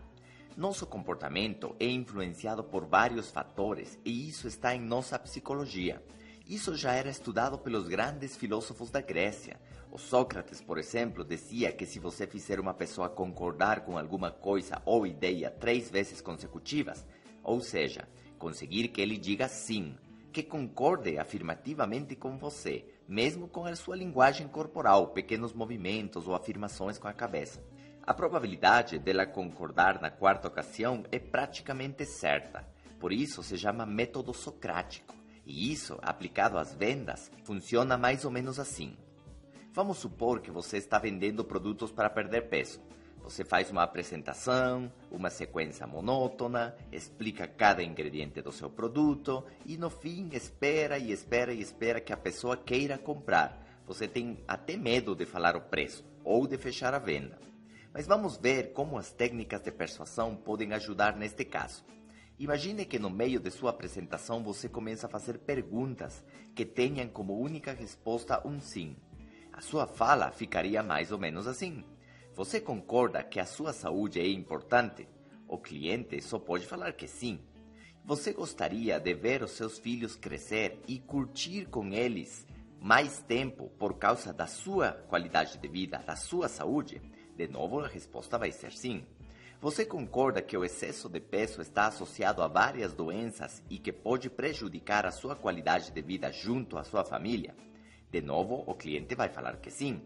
Nosso 0.56 0.86
comportamento 0.86 1.76
é 1.80 1.88
influenciado 1.88 2.64
por 2.64 2.86
vários 2.86 3.32
fatores 3.32 3.99
e 4.06 4.30
isso 4.30 4.47
está 4.47 4.76
em 4.76 4.80
nossa 4.80 5.18
psicologia. 5.18 6.02
Isso 6.47 6.76
já 6.76 6.93
era 6.93 7.10
estudado 7.10 7.58
pelos 7.58 7.88
grandes 7.88 8.36
filósofos 8.36 8.91
da 8.91 9.02
Grécia. 9.02 9.60
O 9.89 9.97
Sócrates, 9.97 10.62
por 10.62 10.78
exemplo, 10.78 11.24
dizia 11.24 11.72
que 11.72 11.86
se 11.86 11.99
você 11.99 12.28
fizer 12.28 12.60
uma 12.60 12.74
pessoa 12.74 13.10
concordar 13.10 13.82
com 13.82 13.97
alguma 13.97 14.32
coisa 14.32 14.82
ou 14.86 15.08
ideia 15.08 15.49
três 15.49 15.89
vezes 15.89 16.22
consecutivas, 16.22 17.06
ou 17.43 17.62
seja, 17.62 18.08
conseguir 18.38 18.89
que 18.89 19.02
ele 19.02 19.18
diga 19.18 19.47
sim, 19.47 19.95
que 20.32 20.43
concorde 20.43 21.18
afirmativamente 21.18 22.16
com 22.16 22.38
você, 22.38 22.86
mesmo 23.08 23.47
com 23.47 23.66
a 23.66 23.76
sua 23.76 23.95
linguagem 23.95 24.47
corporal, 24.47 25.08
pequenos 25.08 25.54
movimentos 25.54 26.28
ou 26.28 26.36
afirmações 26.36 26.97
com 26.97 27.08
a 27.08 27.14
cabeça. 27.14 27.64
A 28.04 28.16
probabilidade 28.16 28.97
dela 28.97 29.28
concordar 29.28 30.02
na 30.02 30.10
quarta 30.10 30.47
ocasião 30.47 31.04
é 31.12 31.20
praticamente 31.20 32.04
certa. 32.04 32.66
Por 32.99 33.14
isso 33.14 33.43
se 33.43 33.58
chama 33.58 33.86
método 33.86 34.34
socrático. 34.34 35.16
E 35.45 35.72
isso, 35.72 35.99
aplicado 36.02 36.58
às 36.58 36.74
vendas, 36.74 37.32
funciona 37.43 37.97
mais 37.97 38.26
ou 38.26 38.32
menos 38.32 38.60
assim. 38.60 38.97
Vamos 39.72 39.99
supor 39.99 40.41
que 40.41 40.49
você 40.49 40.78
está 40.78 40.97
vendendo 40.97 41.45
produtos 41.45 41.91
para 41.91 42.10
perder 42.10 42.49
peso. 42.49 42.82
Você 43.22 43.45
faz 43.45 43.70
uma 43.70 43.84
apresentação, 43.84 44.91
uma 45.12 45.30
sequência 45.30 45.86
monótona, 45.86 46.76
explica 46.91 47.47
cada 47.47 47.84
ingrediente 47.84 48.41
do 48.41 48.52
seu 48.52 48.70
produto 48.70 49.45
e 49.64 49.78
no 49.78 49.91
fim 49.91 50.30
espera 50.34 50.97
e 50.97 51.12
espera 51.12 51.54
e 51.54 51.62
espera 51.62 52.02
que 52.02 52.12
a 52.12 52.18
pessoa 52.18 52.58
queira 52.58 52.97
comprar. 52.97 53.64
Você 53.86 54.08
tem 54.08 54.43
até 54.47 54.76
medo 54.76 55.16
de 55.16 55.26
falar 55.26 55.56
o 55.56 55.62
preço 55.62 56.04
ou 56.24 56.47
de 56.47 56.58
fechar 56.58 56.95
a 56.95 56.99
venda. 56.99 57.51
Mas 57.94 58.08
vamos 58.08 58.38
ver 58.38 58.72
como 58.72 58.98
as 58.98 59.12
técnicas 59.12 59.62
de 59.62 59.72
persuasão 59.72 60.36
podem 60.36 60.74
ajudar 60.74 61.16
neste 61.18 61.44
caso. 61.44 61.84
Imagine 62.39 62.86
que 62.86 62.98
no 62.98 63.10
meio 63.10 63.39
de 63.39 63.52
sua 63.52 63.70
apresentação 63.70 64.42
você 64.42 64.70
começa 64.70 65.08
a 65.08 65.10
fazer 65.10 65.39
perguntas 65.39 66.24
que 66.56 66.66
tenham 66.66 67.08
como 67.10 67.38
única 67.38 67.74
resposta 67.74 68.42
um 68.48 68.60
sim. 68.60 68.96
A 69.52 69.62
sua 69.62 69.86
fala 69.86 70.32
ficaria 70.32 70.82
mais 70.82 71.12
ou 71.12 71.20
menos 71.20 71.48
assim: 71.48 71.84
Você 72.34 72.62
concorda 72.62 73.22
que 73.24 73.39
a 73.39 73.46
sua 73.46 73.74
saúde 73.74 74.20
é 74.20 74.28
importante? 74.28 75.08
O 75.48 75.58
cliente 75.58 76.22
só 76.22 76.39
pode 76.39 76.66
falar 76.66 76.94
que 76.94 77.08
sim. 77.08 77.42
Você 78.06 78.32
gostaria 78.34 79.00
de 79.00 79.14
ver 79.14 79.44
os 79.44 79.52
seus 79.52 79.78
filhos 79.78 80.16
crescer 80.16 80.80
e 80.88 80.98
curtir 80.98 81.66
com 81.66 81.94
eles 81.94 82.48
mais 82.80 83.22
tempo 83.22 83.70
por 83.78 84.00
causa 84.00 84.34
da 84.34 84.48
sua 84.48 84.94
qualidade 85.08 85.60
de 85.60 85.68
vida, 85.68 86.00
da 86.00 86.16
sua 86.16 86.48
saúde? 86.48 87.00
De 87.36 87.48
novo, 87.48 87.80
a 87.80 87.88
resposta 87.88 88.38
vai 88.38 88.52
ser 88.52 88.72
sim. 88.72 89.06
Você 89.62 89.86
concorda 89.86 90.42
que 90.42 90.58
o 90.58 90.66
excesso 90.66 91.08
de 91.08 91.20
peso 91.20 91.62
está 91.62 91.86
associado 91.86 92.42
a 92.42 92.48
várias 92.48 92.94
doenças 92.94 93.62
e 93.70 93.78
que 93.78 93.92
pode 93.92 94.30
prejudicar 94.30 95.06
a 95.06 95.12
sua 95.12 95.36
qualidade 95.36 95.92
de 95.92 96.02
vida 96.02 96.32
junto 96.32 96.78
à 96.78 96.84
sua 96.84 97.04
família? 97.04 97.56
De 98.10 98.22
novo, 98.22 98.64
o 98.66 98.74
cliente 98.74 99.14
vai 99.14 99.30
falar 99.30 99.58
que 99.58 99.70
sim. 99.70 100.02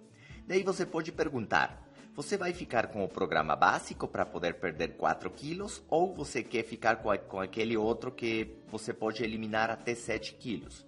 Daí 0.45 0.61
você 0.61 0.85
pode 0.85 1.11
perguntar: 1.11 1.87
você 2.13 2.37
vai 2.37 2.53
ficar 2.53 2.87
com 2.87 3.03
o 3.03 3.09
programa 3.09 3.55
básico 3.55 4.07
para 4.07 4.25
poder 4.25 4.55
perder 4.55 4.95
4 4.95 5.29
quilos 5.31 5.81
ou 5.89 6.13
você 6.13 6.43
quer 6.43 6.63
ficar 6.63 6.97
com, 6.97 7.09
a, 7.09 7.17
com 7.17 7.39
aquele 7.39 7.75
outro 7.75 8.11
que 8.11 8.57
você 8.67 8.93
pode 8.93 9.23
eliminar 9.23 9.69
até 9.69 9.95
7 9.95 10.33
quilos? 10.35 10.85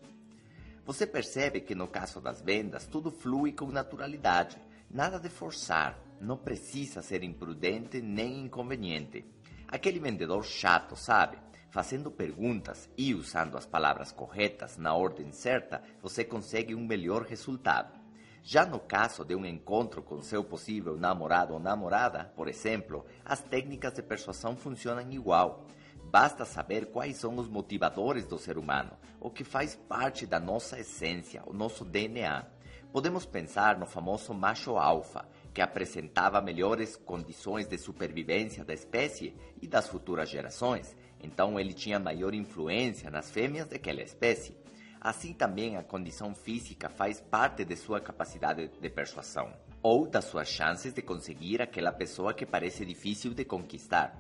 Você 0.86 1.08
percebe 1.08 1.60
que 1.60 1.76
no 1.76 1.88
caso 1.88 2.22
das 2.22 2.42
vendas 2.42 2.86
tudo 2.86 3.12
flui 3.12 3.52
com 3.52 3.68
naturalidade, 3.68 4.58
nada 4.90 5.20
de 5.20 5.28
forçar, 5.28 6.00
não 6.20 6.38
precisa 6.38 7.02
ser 7.02 7.24
imprudente 7.24 8.02
nem 8.02 8.46
inconveniente. 8.46 9.26
Aquele 9.68 10.00
vendedor 10.00 10.44
chato, 10.44 10.96
sabe? 10.96 11.38
Fazendo 11.70 12.10
perguntas 12.10 12.90
e 12.98 13.14
usando 13.14 13.58
as 13.58 13.66
palavras 13.66 14.12
corretas 14.12 14.78
na 14.78 14.96
ordem 14.96 15.32
certa, 15.32 15.84
você 16.02 16.24
consegue 16.24 16.74
um 16.74 16.86
melhor 16.86 17.24
resultado. 17.24 17.98
Já 18.42 18.66
no 18.66 18.80
caso 18.80 19.26
de 19.26 19.36
um 19.36 19.46
encontro 19.46 20.02
com 20.02 20.22
seu 20.22 20.42
possível 20.42 20.98
namorado 20.98 21.54
ou 21.54 21.60
namorada, 21.60 22.32
por 22.34 22.48
exemplo, 22.48 23.06
as 23.26 23.42
técnicas 23.42 23.94
de 23.94 24.02
persuasão 24.02 24.56
funcionam 24.56 25.12
igual. 25.12 25.66
Basta 26.06 26.46
saber 26.46 26.86
quais 26.86 27.18
são 27.18 27.36
os 27.36 27.50
motivadores 27.50 28.26
do 28.26 28.38
ser 28.38 28.58
humano, 28.58 28.94
o 29.20 29.30
que 29.30 29.44
faz 29.44 29.76
parte 29.76 30.26
da 30.26 30.40
nossa 30.40 30.80
essência, 30.80 31.44
o 31.46 31.52
nosso 31.52 31.84
DNA. 31.84 32.46
Podemos 32.94 33.26
pensar 33.26 33.78
no 33.78 33.86
famoso 33.86 34.34
macho 34.34 34.78
alfa, 34.78 35.28
que 35.58 35.62
apresentava 35.64 36.40
melhores 36.40 36.96
condições 36.96 37.68
de 37.68 37.80
supervivência 37.80 38.64
da 38.64 38.76
espécie 38.76 39.34
e 39.60 39.68
das 39.68 39.88
futuras 39.88 40.30
gerações, 40.30 40.96
então 41.20 41.60
ele 41.60 41.74
tinha 41.74 42.00
maior 42.00 42.36
influência 42.36 43.10
nas 43.10 43.32
fêmeas 43.32 43.68
daquela 43.68 44.04
espécie. 44.04 44.56
Assim 45.02 45.34
também 45.34 45.76
a 45.76 45.82
condição 45.82 46.36
física 46.36 46.90
faz 46.90 47.20
parte 47.20 47.66
de 47.66 47.76
sua 47.76 48.00
capacidade 48.00 48.68
de 48.68 48.90
persuasão. 48.92 49.52
ou 49.82 50.06
das 50.06 50.26
suas 50.26 50.48
chances 50.48 50.94
de 50.94 51.02
conseguir 51.02 51.60
aquela 51.60 51.92
pessoa 51.92 52.36
que 52.36 52.46
parece 52.46 52.86
difícil 52.86 53.34
de 53.34 53.44
conquistar. 53.44 54.16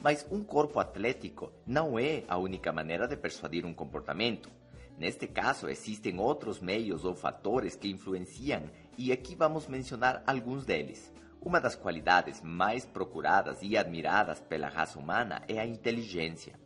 Mas 0.00 0.24
um 0.30 0.44
corpo 0.44 0.78
atlético 0.78 1.52
não 1.66 1.98
é 1.98 2.22
a 2.28 2.38
única 2.38 2.72
maneira 2.72 3.08
de 3.08 3.16
persuadir 3.16 3.66
um 3.66 3.74
comportamento. 3.74 4.48
Neste 4.96 5.26
caso, 5.26 5.68
existem 5.68 6.18
outros 6.20 6.60
meios 6.60 7.04
ou 7.04 7.14
fatores 7.14 7.74
que 7.74 7.90
influenciam 7.90 8.62
e 8.98 9.12
aqui 9.12 9.34
vamos 9.34 9.66
mencionar 9.66 10.22
alguns 10.26 10.64
deles. 10.64 11.12
Uma 11.40 11.60
das 11.60 11.76
qualidades 11.76 12.40
mais 12.42 12.84
procuradas 12.84 13.58
e 13.62 13.76
admiradas 13.76 14.40
pela 14.40 14.68
raça 14.68 14.98
humana 14.98 15.42
é 15.46 15.58
a 15.58 15.66
inteligência. 15.66 16.58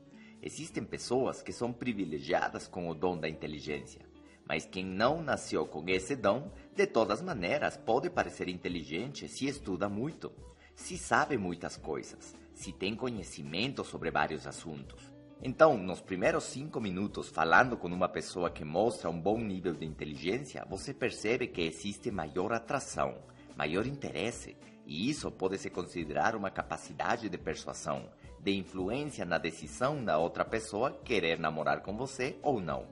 Existem 0.42 0.84
pessoas 0.84 1.42
que 1.42 1.52
são 1.52 1.72
privilegiadas 1.72 2.66
com 2.66 2.88
o 2.88 2.94
dom 2.94 3.18
da 3.18 3.28
inteligência, 3.28 4.00
mas 4.46 4.64
quem 4.64 4.84
não 4.84 5.22
nasceu 5.22 5.66
com 5.66 5.84
esse 5.88 6.16
dom, 6.16 6.50
de 6.74 6.86
todas 6.86 7.20
maneiras, 7.20 7.76
pode 7.76 8.08
parecer 8.08 8.48
inteligente 8.48 9.28
se 9.28 9.46
estuda 9.46 9.88
muito, 9.88 10.32
se 10.74 10.96
sabe 10.96 11.36
muitas 11.36 11.76
coisas, 11.76 12.34
se 12.54 12.72
tem 12.72 12.96
conhecimento 12.96 13.84
sobre 13.84 14.10
vários 14.10 14.46
assuntos. 14.46 15.09
Então, 15.42 15.78
nos 15.78 16.02
primeiros 16.02 16.44
cinco 16.44 16.80
minutos 16.82 17.30
falando 17.30 17.74
com 17.74 17.88
uma 17.88 18.08
pessoa 18.10 18.50
que 18.50 18.62
mostra 18.62 19.08
um 19.08 19.18
bom 19.18 19.38
nível 19.38 19.72
de 19.72 19.86
inteligência, 19.86 20.66
você 20.68 20.92
percebe 20.92 21.46
que 21.46 21.62
existe 21.62 22.10
maior 22.10 22.52
atração, 22.52 23.16
maior 23.56 23.86
interesse, 23.86 24.54
e 24.84 25.08
isso 25.08 25.30
pode 25.30 25.56
se 25.56 25.70
considerar 25.70 26.36
uma 26.36 26.50
capacidade 26.50 27.30
de 27.30 27.38
persuasão, 27.38 28.10
de 28.38 28.54
influência 28.54 29.24
na 29.24 29.38
decisão 29.38 30.04
da 30.04 30.18
outra 30.18 30.44
pessoa 30.44 30.90
querer 31.04 31.38
namorar 31.38 31.80
com 31.80 31.96
você 31.96 32.36
ou 32.42 32.60
não. 32.60 32.86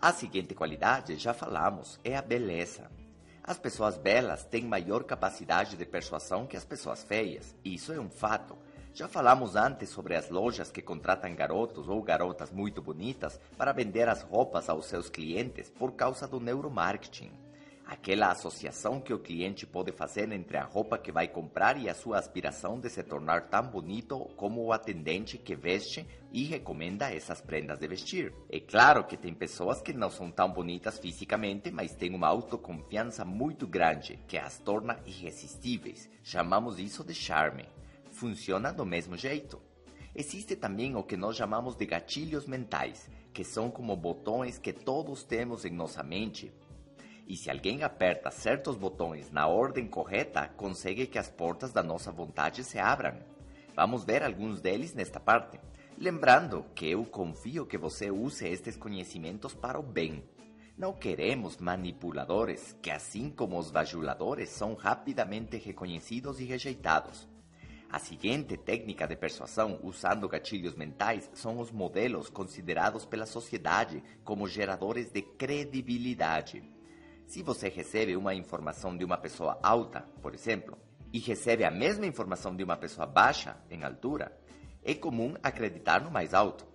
A 0.00 0.12
seguinte 0.12 0.54
qualidade, 0.54 1.16
já 1.16 1.34
falamos, 1.34 1.98
é 2.04 2.16
a 2.16 2.22
beleza. 2.22 2.88
As 3.42 3.58
pessoas 3.58 3.98
belas 3.98 4.44
têm 4.44 4.64
maior 4.64 5.02
capacidade 5.02 5.76
de 5.76 5.84
persuasão 5.84 6.46
que 6.46 6.56
as 6.56 6.64
pessoas 6.64 7.02
feias, 7.02 7.56
isso 7.64 7.92
é 7.92 7.98
um 7.98 8.10
fato. 8.10 8.56
Já 8.98 9.06
falamos 9.06 9.54
antes 9.54 9.90
sobre 9.90 10.16
as 10.16 10.28
lojas 10.28 10.72
que 10.72 10.82
contratam 10.82 11.32
garotos 11.32 11.88
ou 11.88 12.02
garotas 12.02 12.50
muito 12.50 12.82
bonitas 12.82 13.38
para 13.56 13.70
vender 13.70 14.08
as 14.08 14.22
roupas 14.22 14.68
aos 14.68 14.86
seus 14.86 15.08
clientes 15.08 15.70
por 15.70 15.92
causa 15.92 16.26
do 16.26 16.40
neuromarketing 16.40 17.30
aquela 17.86 18.32
associação 18.32 19.00
que 19.00 19.14
o 19.14 19.20
cliente 19.20 19.64
pode 19.64 19.92
fazer 19.92 20.30
entre 20.32 20.56
a 20.56 20.64
roupa 20.64 20.98
que 20.98 21.12
vai 21.12 21.28
comprar 21.28 21.78
e 21.78 21.88
a 21.88 21.94
sua 21.94 22.18
aspiração 22.18 22.80
de 22.80 22.90
se 22.90 23.04
tornar 23.04 23.48
tão 23.48 23.62
bonito 23.62 24.18
como 24.36 24.62
o 24.64 24.72
atendente 24.72 25.38
que 25.38 25.54
veste 25.54 26.04
e 26.32 26.44
recomenda 26.44 27.10
essas 27.10 27.40
prendas 27.40 27.78
de 27.78 27.86
vestir. 27.86 28.34
É 28.50 28.58
claro 28.58 29.04
que 29.04 29.16
tem 29.16 29.32
pessoas 29.32 29.80
que 29.80 29.92
não 29.92 30.10
são 30.10 30.28
tão 30.28 30.52
bonitas 30.52 30.98
fisicamente, 30.98 31.70
mas 31.70 31.94
têm 31.94 32.14
uma 32.14 32.26
autoconfiança 32.26 33.24
muito 33.24 33.64
grande 33.64 34.18
que 34.26 34.36
as 34.36 34.58
torna 34.58 34.98
irresistíveis. 35.06 36.10
Chamamos 36.22 36.80
isso 36.80 37.02
de 37.04 37.14
charme. 37.14 37.77
Funciona 38.18 38.72
do 38.72 38.84
mesmo 38.84 39.16
jeito. 39.16 39.62
Existe 40.14 40.56
também 40.56 40.96
o 40.96 41.02
que 41.02 41.16
nós 41.16 41.36
chamamos 41.36 41.76
de 41.76 41.86
gatilhos 41.86 42.46
mentais, 42.46 43.08
que 43.32 43.44
são 43.44 43.70
como 43.70 43.96
botões 43.96 44.58
que 44.58 44.72
todos 44.72 45.22
temos 45.22 45.64
em 45.64 45.70
nossa 45.70 46.02
mente 46.02 46.52
e 47.28 47.36
se 47.36 47.50
alguém 47.50 47.82
aperta 47.82 48.30
certos 48.30 48.74
botões 48.74 49.30
na 49.30 49.46
ordem 49.46 49.86
correta, 49.86 50.48
consegue 50.56 51.06
que 51.06 51.18
as 51.18 51.28
portas 51.28 51.70
da 51.70 51.82
nossa 51.82 52.10
vontade 52.10 52.64
se 52.64 52.78
abram. 52.78 53.18
Vamos 53.76 54.02
ver 54.02 54.22
alguns 54.22 54.62
deles 54.62 54.94
nesta 54.94 55.20
parte. 55.20 55.60
Lembrando 55.98 56.64
que 56.74 56.88
eu 56.88 57.04
confio 57.04 57.66
que 57.66 57.76
você 57.76 58.10
use 58.10 58.48
estes 58.48 58.78
conhecimentos 58.78 59.54
para 59.54 59.78
o 59.78 59.82
bem. 59.82 60.24
Não 60.74 60.94
queremos 60.94 61.58
manipuladores 61.58 62.74
que, 62.80 62.90
assim 62.90 63.28
como 63.28 63.58
os 63.58 63.70
bajuladores, 63.70 64.48
são 64.48 64.72
rapidamente 64.72 65.58
reconhecidos 65.58 66.40
e 66.40 66.44
rejeitados. 66.44 67.27
A 67.90 67.98
seguinte 67.98 68.54
técnica 68.58 69.06
de 69.06 69.16
persuasão 69.16 69.80
usando 69.82 70.28
gatilhos 70.28 70.74
mentais 70.74 71.30
são 71.32 71.58
os 71.58 71.70
modelos 71.70 72.28
considerados 72.28 73.06
pela 73.06 73.24
sociedade 73.24 74.02
como 74.22 74.46
geradores 74.46 75.10
de 75.10 75.22
credibilidade. 75.22 76.62
Se 77.26 77.42
você 77.42 77.70
recebe 77.70 78.14
uma 78.14 78.34
informação 78.34 78.94
de 78.94 79.06
uma 79.06 79.16
pessoa 79.16 79.58
alta, 79.62 80.02
por 80.20 80.34
exemplo, 80.34 80.76
e 81.10 81.18
recebe 81.18 81.64
a 81.64 81.70
mesma 81.70 82.06
informação 82.06 82.54
de 82.54 82.62
uma 82.62 82.76
pessoa 82.76 83.06
baixa 83.06 83.56
em 83.70 83.82
altura, 83.82 84.38
é 84.84 84.94
comum 84.94 85.34
acreditar 85.42 86.02
no 86.02 86.10
mais 86.10 86.34
alto. 86.34 86.66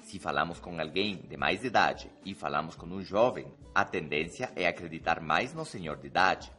Se 0.00 0.18
falamos 0.18 0.58
com 0.58 0.80
alguém 0.80 1.16
de 1.16 1.36
mais 1.36 1.64
idade 1.64 2.10
e 2.24 2.34
falamos 2.34 2.76
com 2.76 2.86
um 2.86 3.02
jovem, 3.02 3.46
a 3.74 3.84
tendência 3.84 4.50
é 4.56 4.66
acreditar 4.66 5.20
mais 5.20 5.52
no 5.52 5.66
senhor 5.66 5.98
de 5.98 6.06
idade. 6.06 6.50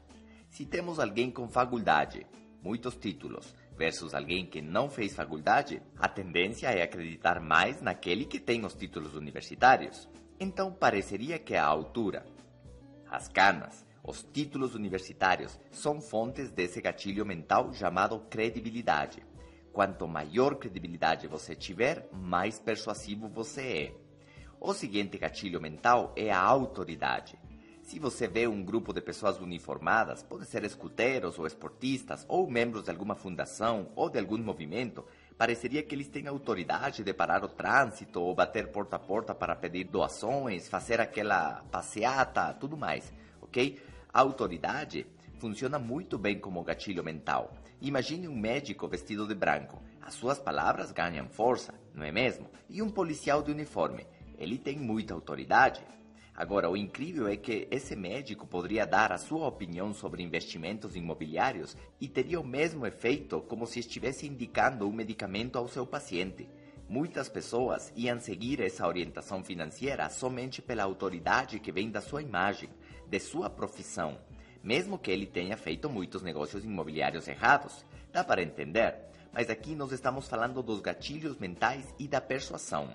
Se 0.49 0.68
temos 0.68 0.99
alguém 0.99 1.32
com 1.32 1.47
faculdade, 1.47 2.28
muitos 2.61 2.95
títulos, 2.95 3.53
versus 3.78 4.13
alguém 4.13 4.45
que 4.45 4.61
não 4.61 4.89
fez 4.89 5.15
faculdade, 5.15 5.82
a 5.97 6.07
tendência 6.07 6.67
é 6.67 6.84
acreditar 6.84 7.39
mais 7.39 7.82
naquele 7.82 8.26
que 8.26 8.39
tem 8.39 8.65
os 8.65 8.74
títulos 8.74 9.15
universitários. 9.15 10.09
Então 10.39 10.71
pareceria 10.71 11.39
que 11.39 11.55
a 11.55 11.65
altura, 11.65 12.26
as 13.09 13.28
canas, 13.28 13.86
os 14.03 14.21
títulos 14.21 14.76
universitários 14.76 15.59
são 15.71 16.01
fontes 16.01 16.51
desse 16.51 16.82
gatilho 16.82 17.26
mental 17.26 17.74
chamado 17.74 18.19
credibilidade. 18.30 19.24
Quanto 19.71 20.07
maior 20.07 20.55
credibilidade 20.55 21.28
você 21.28 21.55
tiver, 21.55 22.07
mais 22.11 22.59
persuasivo 22.59 23.28
você 23.28 23.61
é. 23.61 23.95
O 24.59 24.74
seguinte 24.74 25.17
gatilho 25.17 25.59
mental 25.59 26.13
é 26.15 26.32
a 26.32 26.39
autoridade. 26.39 27.39
Se 27.94 28.00
você 28.00 28.28
vê 28.28 28.48
um 28.48 28.64
grupo 28.64 28.91
de 28.91 29.00
pessoas 29.00 29.39
uniformadas, 29.39 30.24
pode 30.24 30.48
ser 30.48 30.64
escuteiros 30.64 31.38
ou 31.38 31.46
esportistas, 31.46 32.26
ou 32.28 32.50
membros 32.50 32.86
de 32.86 32.89
alguma 32.89 33.14
fundação 33.14 33.91
ou 33.96 34.10
de 34.10 34.18
algum 34.18 34.39
movimento, 34.39 35.06
pareceria 35.38 35.84
que 35.84 35.94
eles 35.94 36.08
têm 36.08 36.26
autoridade 36.26 37.04
de 37.04 37.14
parar 37.14 37.44
o 37.44 37.48
trânsito 37.48 38.20
ou 38.20 38.34
bater 38.34 38.72
porta 38.72 38.96
a 38.96 39.00
porta 39.00 39.36
para 39.36 39.56
pedir 39.56 39.84
doações, 39.84 40.68
fazer 40.68 41.00
aquela 41.00 41.64
passeata, 41.70 42.52
tudo 42.56 42.76
mais, 42.76 43.14
ok? 43.39 43.80
A 44.12 44.22
autoridade 44.22 45.06
funciona 45.38 45.78
muito 45.78 46.18
bem 46.18 46.39
como 46.39 46.64
gatilho 46.64 47.04
mental. 47.04 47.54
Imagine 47.80 48.28
um 48.28 48.36
médico 48.36 48.88
vestido 48.88 49.28
de 49.28 49.36
branco. 49.36 49.80
As 50.02 50.16
suas 50.16 50.39
palavras 50.39 50.91
ganham 50.91 51.30
força, 51.30 51.76
não 51.94 52.04
é 52.04 52.12
mesmo? 52.12 52.50
E 52.68 52.82
um 52.82 52.89
policial 52.89 53.44
de 53.44 53.52
uniforme. 53.52 54.08
Ele 54.39 54.58
tem 54.58 54.80
muita 54.80 55.14
autoridade. 55.14 55.86
Agora, 56.36 56.70
o 56.70 56.76
incrível 56.76 57.28
é 57.28 57.38
que 57.38 57.68
esse 57.70 57.96
médico 57.96 58.48
poderia 58.48 58.88
dar 58.88 59.12
a 59.12 59.20
sua 59.20 59.48
opinião 59.48 59.94
sobre 59.94 60.24
investimentos 60.24 60.96
imobiliários 60.96 61.78
e 62.02 62.08
teria 62.08 62.42
o 62.42 62.48
mesmo 62.48 62.88
efeito 62.88 63.40
como 63.42 63.68
se 63.68 63.80
estivesse 63.80 64.26
indicando 64.26 64.88
um 64.88 64.92
medicamento 64.92 65.58
ao 65.58 65.68
seu 65.68 65.86
paciente. 65.86 66.50
Muitas 66.90 67.30
pessoas 67.30 67.94
iam 67.96 68.20
seguir 68.20 68.60
essa 68.62 68.88
orientação 68.88 69.44
financeira 69.44 70.10
somente 70.10 70.60
pela 70.60 70.84
autoridade 70.84 71.60
que 71.60 71.72
vem 71.72 71.92
da 71.92 72.02
sua 72.02 72.24
imagem, 72.24 72.70
de 73.08 73.20
sua 73.20 73.48
profissão, 73.48 74.18
mesmo 74.64 74.98
que 74.98 75.12
ele 75.12 75.28
tenha 75.28 75.56
feito 75.56 75.88
muitos 75.88 76.24
negócios 76.24 76.66
imobiliários 76.66 77.28
errados. 77.28 77.86
Dá 78.12 78.24
para 78.24 78.42
entender? 78.42 78.96
Mas 79.32 79.52
aqui 79.52 79.76
nós 79.76 79.92
estamos 79.92 80.28
falando 80.28 80.64
dos 80.64 80.82
gatilhos 80.82 81.38
mentais 81.38 81.94
e 82.00 82.08
da 82.08 82.20
persuasão. 82.20 82.90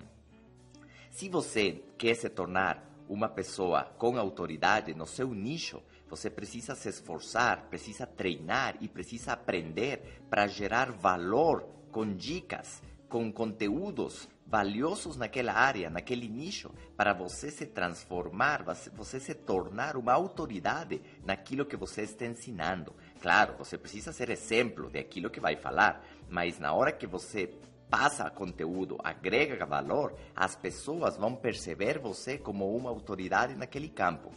Se 1.09 1.27
você 1.27 1.81
quer 1.97 2.15
se 2.15 2.29
tornar 2.29 2.88
uma 3.09 3.27
pessoa 3.27 3.85
com 3.97 4.17
autoridade 4.17 4.93
no 4.93 5.07
seu 5.07 5.33
nicho, 5.33 5.81
você 6.07 6.29
precisa 6.29 6.75
se 6.75 6.87
esforçar, 6.87 7.65
precisa 7.69 8.05
treinar 8.05 8.77
e 8.79 8.87
precisa 8.87 9.33
aprender 9.33 10.21
para 10.29 10.47
gerar 10.47 10.91
valor 10.91 11.67
com 11.91 12.15
dicas, 12.15 12.81
com 13.09 13.31
conteúdos 13.31 14.29
valiosos 14.45 15.15
naquela 15.15 15.53
área, 15.53 15.89
naquele 15.89 16.27
nicho, 16.27 16.71
para 16.97 17.13
você 17.13 17.51
se 17.51 17.67
transformar, 17.67 18.63
você 18.63 19.19
se 19.19 19.35
tornar 19.35 19.95
uma 19.95 20.13
autoridade 20.13 21.01
naquilo 21.23 21.65
que 21.65 21.75
você 21.75 22.01
está 22.01 22.25
ensinando. 22.25 22.95
Claro, 23.21 23.55
você 23.57 23.77
precisa 23.77 24.11
ser 24.11 24.29
exemplo 24.31 24.89
daquilo 24.89 25.29
que 25.29 25.39
vai 25.39 25.55
falar, 25.55 26.03
mas 26.27 26.57
na 26.57 26.73
hora 26.73 26.91
que 26.91 27.05
você 27.05 27.53
passa 27.89 28.29
conteúdo, 28.29 28.97
agrega 29.03 29.65
valor, 29.65 30.15
as 30.35 30.55
pessoas 30.55 31.17
vão 31.17 31.35
perceber 31.35 31.97
você 31.97 32.37
como 32.37 32.75
uma 32.75 32.89
autoridade 32.89 33.55
naquele 33.55 33.89
campo. 33.89 34.31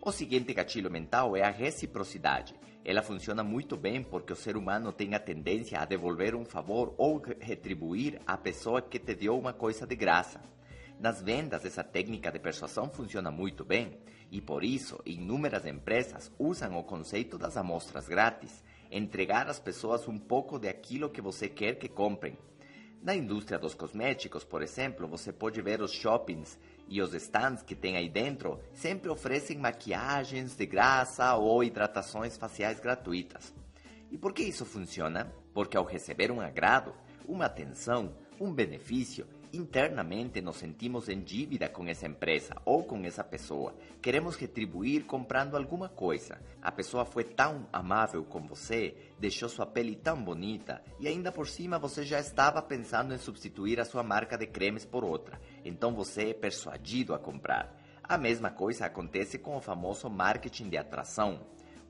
O 0.00 0.12
seguinte 0.12 0.52
gatilho 0.52 0.90
mental 0.90 1.34
é 1.34 1.42
a 1.42 1.50
reciprocidade. 1.50 2.54
Ela 2.84 3.00
funciona 3.00 3.42
muito 3.42 3.78
bem 3.78 4.02
porque 4.02 4.34
o 4.34 4.36
ser 4.36 4.54
humano 4.54 4.92
tem 4.92 5.14
a 5.14 5.18
tendência 5.18 5.80
a 5.80 5.86
devolver 5.86 6.34
um 6.34 6.44
favor 6.44 6.94
ou 6.98 7.22
retribuir 7.40 8.20
a 8.26 8.36
pessoa 8.36 8.82
que 8.82 8.98
te 8.98 9.14
deu 9.14 9.38
uma 9.38 9.54
coisa 9.54 9.86
de 9.86 9.96
graça. 9.96 10.42
Nas 11.00 11.22
vendas, 11.22 11.64
essa 11.64 11.82
técnica 11.82 12.30
de 12.30 12.38
persuasão 12.38 12.90
funciona 12.90 13.30
muito 13.30 13.64
bem 13.64 13.98
e 14.30 14.42
por 14.42 14.62
isso 14.62 15.00
inúmeras 15.06 15.64
empresas 15.64 16.30
usam 16.38 16.78
o 16.78 16.84
conceito 16.84 17.38
das 17.38 17.56
amostras 17.56 18.06
grátis, 18.06 18.62
entregar 18.90 19.48
às 19.48 19.58
pessoas 19.58 20.06
um 20.06 20.18
pouco 20.18 20.58
de 20.58 20.68
aquilo 20.68 21.08
que 21.08 21.22
você 21.22 21.48
quer 21.48 21.76
que 21.76 21.88
comprem 21.88 22.36
na 23.04 23.14
indústria 23.14 23.58
dos 23.58 23.74
cosméticos, 23.74 24.44
por 24.44 24.62
exemplo, 24.62 25.06
você 25.06 25.30
pode 25.30 25.60
ver 25.60 25.82
os 25.82 25.92
shoppings 25.92 26.58
E 26.88 27.02
os 27.02 27.12
stands 27.12 27.62
que 27.62 27.74
tem 27.74 27.98
aí 27.98 28.08
dentro 28.08 28.58
sempre 28.72 29.10
oferecem 29.10 29.58
maquiagens 29.58 30.56
de 30.56 30.64
graça 30.64 31.34
ou 31.34 31.62
hidratações 31.62 32.38
faciais 32.38 32.80
gratuitas. 32.80 33.52
E 34.10 34.16
por 34.16 34.32
que 34.32 34.42
isso 34.42 34.64
funciona? 34.64 35.30
Porque 35.52 35.76
ao 35.76 35.84
receber 35.84 36.30
um 36.30 36.40
agrado, 36.40 36.94
uma 37.28 37.44
atenção, 37.44 38.16
um 38.40 38.50
benefício, 38.50 39.26
internamente 39.56 40.40
nos 40.40 40.56
sentimos 40.56 41.08
em 41.08 41.20
dívida 41.20 41.68
com 41.68 41.86
essa 41.86 42.06
empresa 42.06 42.54
ou 42.64 42.84
com 42.84 43.04
essa 43.04 43.22
pessoa. 43.22 43.74
Queremos 44.00 44.36
retribuir 44.36 45.04
comprando 45.04 45.56
alguma 45.56 45.88
coisa. 45.88 46.40
A 46.62 46.72
pessoa 46.72 47.04
foi 47.04 47.24
tão 47.24 47.66
amável 47.72 48.24
com 48.24 48.40
você, 48.46 48.94
deixou 49.18 49.48
sua 49.48 49.66
pele 49.66 49.96
tão 49.96 50.22
bonita 50.22 50.82
e 50.98 51.08
ainda 51.08 51.32
por 51.32 51.48
cima 51.48 51.78
você 51.78 52.04
já 52.04 52.18
estava 52.18 52.60
pensando 52.62 53.14
em 53.14 53.18
substituir 53.18 53.80
a 53.80 53.84
sua 53.84 54.02
marca 54.02 54.36
de 54.36 54.46
cremes 54.46 54.84
por 54.84 55.04
outra. 55.04 55.40
Então 55.64 55.94
você 55.94 56.30
é 56.30 56.34
persuadido 56.34 57.14
a 57.14 57.18
comprar. 57.18 57.74
A 58.02 58.18
mesma 58.18 58.50
coisa 58.50 58.86
acontece 58.86 59.38
com 59.38 59.56
o 59.56 59.60
famoso 59.60 60.08
marketing 60.10 60.68
de 60.68 60.76
atração. 60.76 61.40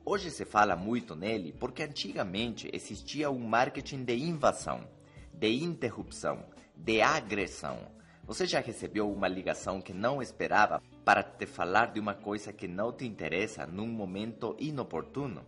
Hoje 0.05 0.29
se 0.31 0.45
fala 0.45 0.75
muito 0.75 1.15
nele 1.15 1.51
porque 1.51 1.83
antigamente 1.83 2.69
existia 2.71 3.29
um 3.29 3.39
marketing 3.39 4.03
de 4.03 4.15
invasão, 4.15 4.87
de 5.33 5.63
interrupção 5.63 6.54
de 6.75 7.01
agressão. 7.01 7.79
Você 8.23 8.45
já 8.45 8.59
recebeu 8.59 9.11
uma 9.11 9.27
ligação 9.27 9.81
que 9.81 9.93
não 9.93 10.21
esperava 10.21 10.81
para 11.03 11.21
te 11.21 11.45
falar 11.45 11.93
de 11.93 11.99
uma 11.99 12.15
coisa 12.15 12.51
que 12.51 12.67
não 12.67 12.91
te 12.91 13.05
interessa 13.05 13.67
num 13.67 13.87
momento 13.87 14.55
inoportuno? 14.59 15.45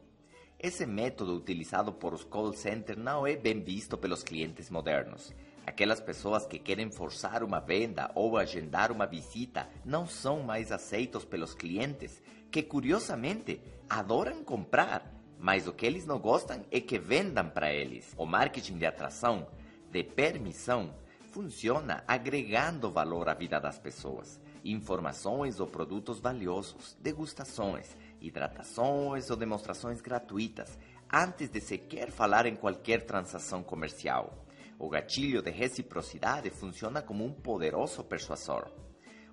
Esse 0.60 0.86
método 0.86 1.36
utilizado 1.36 1.92
por 1.92 2.14
os 2.14 2.24
call 2.24 2.54
centers 2.54 3.00
não 3.00 3.26
é 3.26 3.36
bem 3.36 3.62
visto 3.62 3.98
pelos 3.98 4.24
clientes 4.24 4.70
modernos. 4.70 5.34
Aquelas 5.66 6.00
pessoas 6.00 6.46
que 6.46 6.58
querem 6.58 6.90
forçar 6.90 7.44
uma 7.44 7.60
venda 7.60 8.10
ou 8.16 8.38
agendar 8.38 8.92
uma 8.92 9.06
visita 9.06 9.68
não 9.84 10.08
são 10.08 10.42
mais 10.42 10.72
aceitos 10.72 11.26
pelos 11.26 11.54
clientes, 11.54 12.22
que 12.50 12.64
curiosamente 12.64 13.62
adoram 13.90 14.44
comprar, 14.44 15.14
mas 15.38 15.68
o 15.68 15.74
que 15.74 15.86
eles 15.86 16.06
não 16.06 16.20
gostam 16.20 16.64
é 16.72 16.80
que 16.80 16.98
vendam 16.98 17.50
para 17.50 17.74
eles. 17.74 18.14
O 18.18 18.26
marketing 18.26 18.78
de 18.78 18.86
atração, 18.86 19.48
de 19.92 20.04
permissão, 20.04 20.94
funciona 21.38 22.04
agregando 22.08 22.90
valor 22.90 23.30
à 23.30 23.36
vida 23.36 23.60
das 23.60 23.78
pessoas. 23.78 24.42
Informações 24.66 25.60
ou 25.60 25.68
produtos 25.68 26.20
valiosos, 26.20 26.98
degustações, 27.00 27.96
hidratações 28.20 29.30
ou 29.30 29.38
demonstrações 29.38 30.02
gratuitas, 30.02 30.80
antes 31.14 31.52
de 31.52 31.62
sequer 31.62 32.10
falar 32.10 32.48
em 32.48 32.56
qualquer 32.56 33.06
transação 33.06 33.62
comercial. 33.62 34.48
O 34.80 34.90
gatilho 34.90 35.44
de 35.44 35.52
reciprocidade 35.52 36.50
funciona 36.50 37.04
como 37.04 37.24
um 37.24 37.32
poderoso 37.32 38.04
persuasor. 38.04 38.72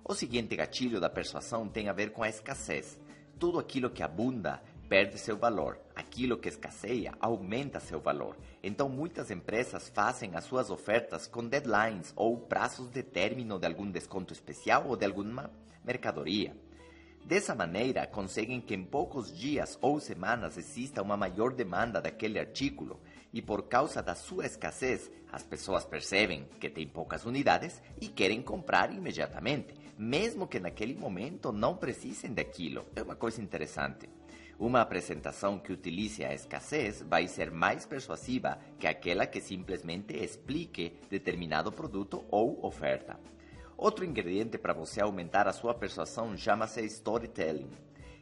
O 0.07 0.13
seguinte 0.13 0.55
gatilho 0.55 1.01
da 1.01 1.09
persuasão 1.09 1.67
tem 1.67 1.89
a 1.89 1.93
ver 1.93 2.11
com 2.11 2.21
a 2.21 2.29
escassez. 2.29 2.99
Tudo 3.39 3.57
aquilo 3.57 3.89
que 3.89 4.03
abunda 4.03 4.61
perde 4.87 5.17
seu 5.17 5.37
valor. 5.37 5.79
Aquilo 5.95 6.37
que 6.37 6.49
escasseia 6.49 7.13
aumenta 7.19 7.79
seu 7.79 7.99
valor. 7.99 8.37
Então, 8.63 8.87
muitas 8.89 9.31
empresas 9.31 9.89
fazem 9.89 10.35
as 10.35 10.43
suas 10.45 10.69
ofertas 10.69 11.27
com 11.27 11.47
deadlines 11.47 12.13
ou 12.15 12.37
prazos 12.37 12.89
de 12.89 13.03
término 13.03 13.59
de 13.59 13.67
algum 13.67 13.89
desconto 13.89 14.33
especial 14.33 14.87
ou 14.87 14.95
de 14.95 15.05
alguma 15.05 15.51
mercadoria. 15.83 16.55
Dessa 17.25 17.55
maneira, 17.55 18.05
conseguem 18.05 18.61
que 18.61 18.75
em 18.75 18.83
poucos 18.83 19.35
dias 19.35 19.79
ou 19.81 19.99
semanas 19.99 20.57
exista 20.59 21.01
uma 21.01 21.17
maior 21.17 21.51
demanda 21.53 21.99
daquele 21.99 22.37
artículo 22.37 22.99
e 23.33 23.41
por 23.41 23.63
causa 23.63 24.01
da 24.01 24.13
sua 24.13 24.45
escassez, 24.45 25.11
as 25.31 25.41
pessoas 25.41 25.83
percebem 25.83 26.47
que 26.59 26.69
tem 26.69 26.87
poucas 26.87 27.25
unidades 27.25 27.81
e 27.99 28.07
querem 28.07 28.43
comprar 28.43 28.93
imediatamente, 28.93 29.73
mesmo 29.97 30.47
que 30.47 30.59
naquele 30.59 30.93
momento 30.93 31.51
não 31.51 31.75
precisem 31.75 32.31
daquilo. 32.31 32.85
É 32.95 33.01
uma 33.01 33.15
coisa 33.15 33.41
interessante. 33.41 34.07
Uma 34.57 34.79
apresentação 34.79 35.59
que 35.59 35.73
utilize 35.73 36.23
a 36.23 36.33
escassez 36.33 37.01
vai 37.01 37.27
ser 37.27 37.51
mais 37.51 37.85
persuasiva 37.85 38.57
que 38.79 38.87
aquela 38.87 39.27
que 39.27 39.41
simplesmente 39.41 40.15
explique 40.15 40.93
determinado 41.09 41.73
produto 41.73 42.23
ou 42.31 42.65
oferta. 42.65 43.19
Outro 43.75 44.05
ingrediente 44.05 44.57
para 44.57 44.71
você 44.71 45.01
aumentar 45.01 45.45
a 45.45 45.51
sua 45.51 45.73
persuasão 45.73 46.37
chama-se 46.37 46.81
storytelling, 46.85 47.69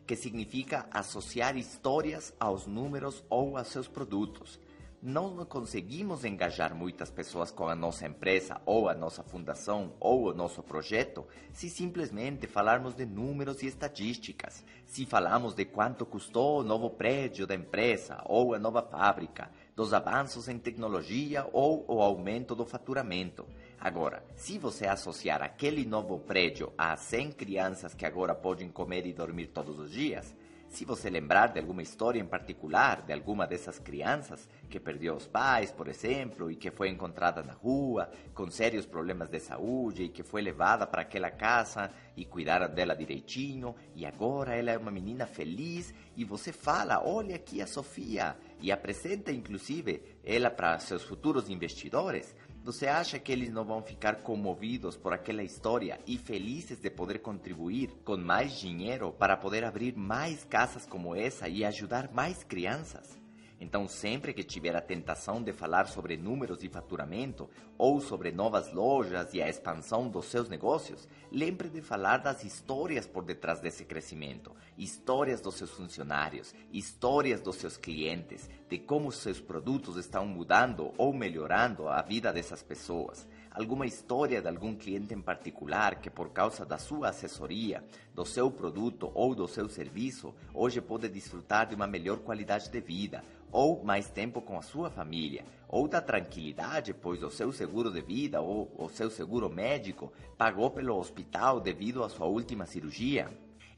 que 0.07 0.15
significa 0.15 0.87
associar 0.89 1.55
histórias 1.55 2.33
aos 2.39 2.65
números 2.65 3.23
ou 3.29 3.55
a 3.55 3.63
seus 3.63 3.87
produtos 3.87 4.59
não 5.05 5.43
conseguimos 5.43 6.23
engajar 6.23 6.73
muitas 6.73 7.11
pessoas 7.11 7.51
com 7.51 7.67
a 7.67 7.75
nossa 7.75 8.07
empresa 8.07 8.61
ou 8.65 8.87
a 8.87 8.95
nossa 8.95 9.21
fundação 9.21 9.93
ou 9.99 10.29
o 10.29 10.33
nosso 10.33 10.63
projeto 10.63 11.27
se 11.51 11.69
simplesmente 11.69 12.47
falarmos 12.47 12.95
de 12.95 13.05
números 13.05 13.61
e 13.61 13.67
estatísticas, 13.67 14.63
se 14.85 15.05
falamos 15.05 15.53
de 15.53 15.65
quanto 15.65 16.05
custou 16.05 16.61
o 16.61 16.63
novo 16.63 16.89
prédio 16.89 17.45
da 17.45 17.53
empresa 17.53 18.21
ou 18.23 18.53
a 18.53 18.59
nova 18.59 18.81
fábrica, 18.81 19.51
dos 19.75 19.93
avanços 19.93 20.47
em 20.47 20.57
tecnologia 20.57 21.49
ou 21.51 21.83
o 21.85 22.01
aumento 22.01 22.55
do 22.55 22.65
faturamento. 22.65 23.45
Agora, 23.77 24.23
se 24.37 24.57
você 24.57 24.87
associar 24.87 25.43
aquele 25.43 25.83
novo 25.85 26.17
prédio 26.17 26.71
a 26.77 26.95
100 26.95 27.33
crianças 27.33 27.93
que 27.93 28.05
agora 28.05 28.33
podem 28.33 28.69
comer 28.69 29.05
e 29.05 29.11
dormir 29.11 29.47
todos 29.47 29.77
os 29.77 29.91
dias, 29.91 30.33
se 30.73 30.85
você 30.85 31.07
lembrar 31.07 31.53
de 31.53 31.59
alguma 31.59 31.83
história 31.83 32.19
em 32.19 32.25
particular 32.25 33.03
de 33.03 33.13
alguma 33.13 33.45
dessas 33.45 33.77
crianças 33.77 34.49
que 34.67 34.79
perdeu 34.79 35.15
os 35.15 35.27
pais, 35.27 35.71
por 35.71 35.87
exemplo, 35.87 36.49
e 36.49 36.55
que 36.55 36.71
foi 36.71 36.89
encontrada 36.89 37.43
na 37.43 37.53
rua 37.53 38.09
com 38.33 38.49
sérios 38.49 38.83
problemas 38.83 39.29
de 39.29 39.39
saúde 39.39 40.03
e 40.03 40.09
que 40.09 40.23
foi 40.23 40.41
levada 40.41 40.87
para 40.87 41.03
aquela 41.03 41.29
casa 41.29 41.91
e 42.17 42.25
cuidaram 42.25 42.73
dela 42.73 42.95
direitinho 42.95 43.75
e 43.95 44.03
agora 44.03 44.55
ela 44.55 44.71
é 44.71 44.77
uma 44.77 44.89
menina 44.89 45.27
feliz 45.27 45.93
e 46.17 46.25
você 46.25 46.51
fala, 46.51 47.05
olha 47.05 47.35
aqui 47.35 47.61
a 47.61 47.67
Sofia 47.67 48.35
e 48.59 48.71
apresenta 48.71 49.31
inclusive 49.31 50.01
ela 50.23 50.49
para 50.49 50.79
seus 50.79 51.03
futuros 51.03 51.49
investidores, 51.49 52.35
você 52.63 52.87
acha 52.87 53.19
que 53.19 53.31
eles 53.31 53.49
não 53.49 53.65
vão 53.65 53.81
ficar 53.81 54.21
comovidos 54.21 54.95
por 54.95 55.11
aquela 55.11 55.43
história 55.43 55.99
e 56.07 56.17
felizes 56.17 56.79
de 56.79 56.89
poder 56.89 57.19
contribuir 57.19 57.89
com 58.05 58.15
mais 58.15 58.57
dinheiro 58.57 59.11
para 59.11 59.35
poder 59.35 59.65
abrir 59.65 59.95
mais 59.97 60.45
casas 60.45 60.85
como 60.85 61.13
essa 61.13 61.49
e 61.49 61.65
ajudar 61.65 62.11
mais 62.13 62.41
crianças? 62.43 63.22
Então, 63.63 63.87
sempre 63.87 64.33
que 64.33 64.43
tiver 64.43 64.75
a 64.75 64.81
tentação 64.81 65.41
de 65.41 65.53
falar 65.53 65.87
sobre 65.87 66.17
números 66.17 66.61
e 66.65 66.67
faturamento 66.67 67.49
ou 67.77 68.01
sobre 68.01 68.29
novas 68.29 68.73
lojas 68.73 69.33
e 69.33 69.41
a 69.41 69.47
expansão 69.47 70.09
dos 70.09 70.25
seus 70.25 70.49
negócios, 70.49 71.07
lembre 71.31 71.69
de 71.69 71.81
falar 71.81 72.17
das 72.17 72.43
histórias 72.43 73.07
por 73.07 73.23
detrás 73.23 73.61
desse 73.61 73.85
crescimento, 73.85 74.51
histórias 74.77 75.39
dos 75.39 75.55
seus 75.55 75.71
funcionários, 75.71 76.53
histórias 76.73 77.39
dos 77.39 77.55
seus 77.55 77.77
clientes, 77.77 78.49
de 78.69 78.77
como 78.79 79.13
seus 79.13 79.39
produtos 79.39 79.95
estão 79.95 80.25
mudando 80.25 80.93
ou 80.97 81.13
melhorando 81.13 81.87
a 81.87 82.01
vida 82.01 82.33
dessas 82.33 82.61
pessoas 82.61 83.25
alguma 83.53 83.85
história 83.85 84.41
de 84.41 84.47
algum 84.47 84.75
cliente 84.75 85.13
em 85.13 85.21
particular 85.21 86.01
que, 86.01 86.09
por 86.09 86.29
causa 86.29 86.65
da 86.65 86.77
sua 86.77 87.09
assessoria, 87.09 87.83
do 88.13 88.25
seu 88.25 88.49
produto 88.49 89.11
ou 89.13 89.35
do 89.35 89.47
seu 89.47 89.69
serviço, 89.69 90.33
hoje 90.53 90.81
pode 90.81 91.07
desfrutar 91.07 91.67
de 91.67 91.75
uma 91.75 91.85
melhor 91.85 92.17
qualidade 92.19 92.69
de 92.69 92.81
vida, 92.81 93.23
ou 93.51 93.83
mais 93.83 94.09
tempo 94.09 94.41
com 94.41 94.57
a 94.57 94.63
sua 94.63 94.89
família, 94.89 95.45
ou 95.67 95.87
da 95.87 96.01
tranquilidade, 96.01 96.93
pois 96.93 97.21
o 97.21 97.29
seu 97.29 97.51
seguro 97.51 97.91
de 97.91 98.01
vida 98.01 98.41
ou 98.41 98.73
o 98.75 98.89
seu 98.89 99.11
seguro 99.11 99.49
médico 99.49 100.11
pagou 100.35 100.71
pelo 100.71 100.97
hospital 100.97 101.61
devido 101.61 102.03
à 102.03 102.09
sua 102.09 102.25
última 102.25 102.65
cirurgia. 102.65 103.29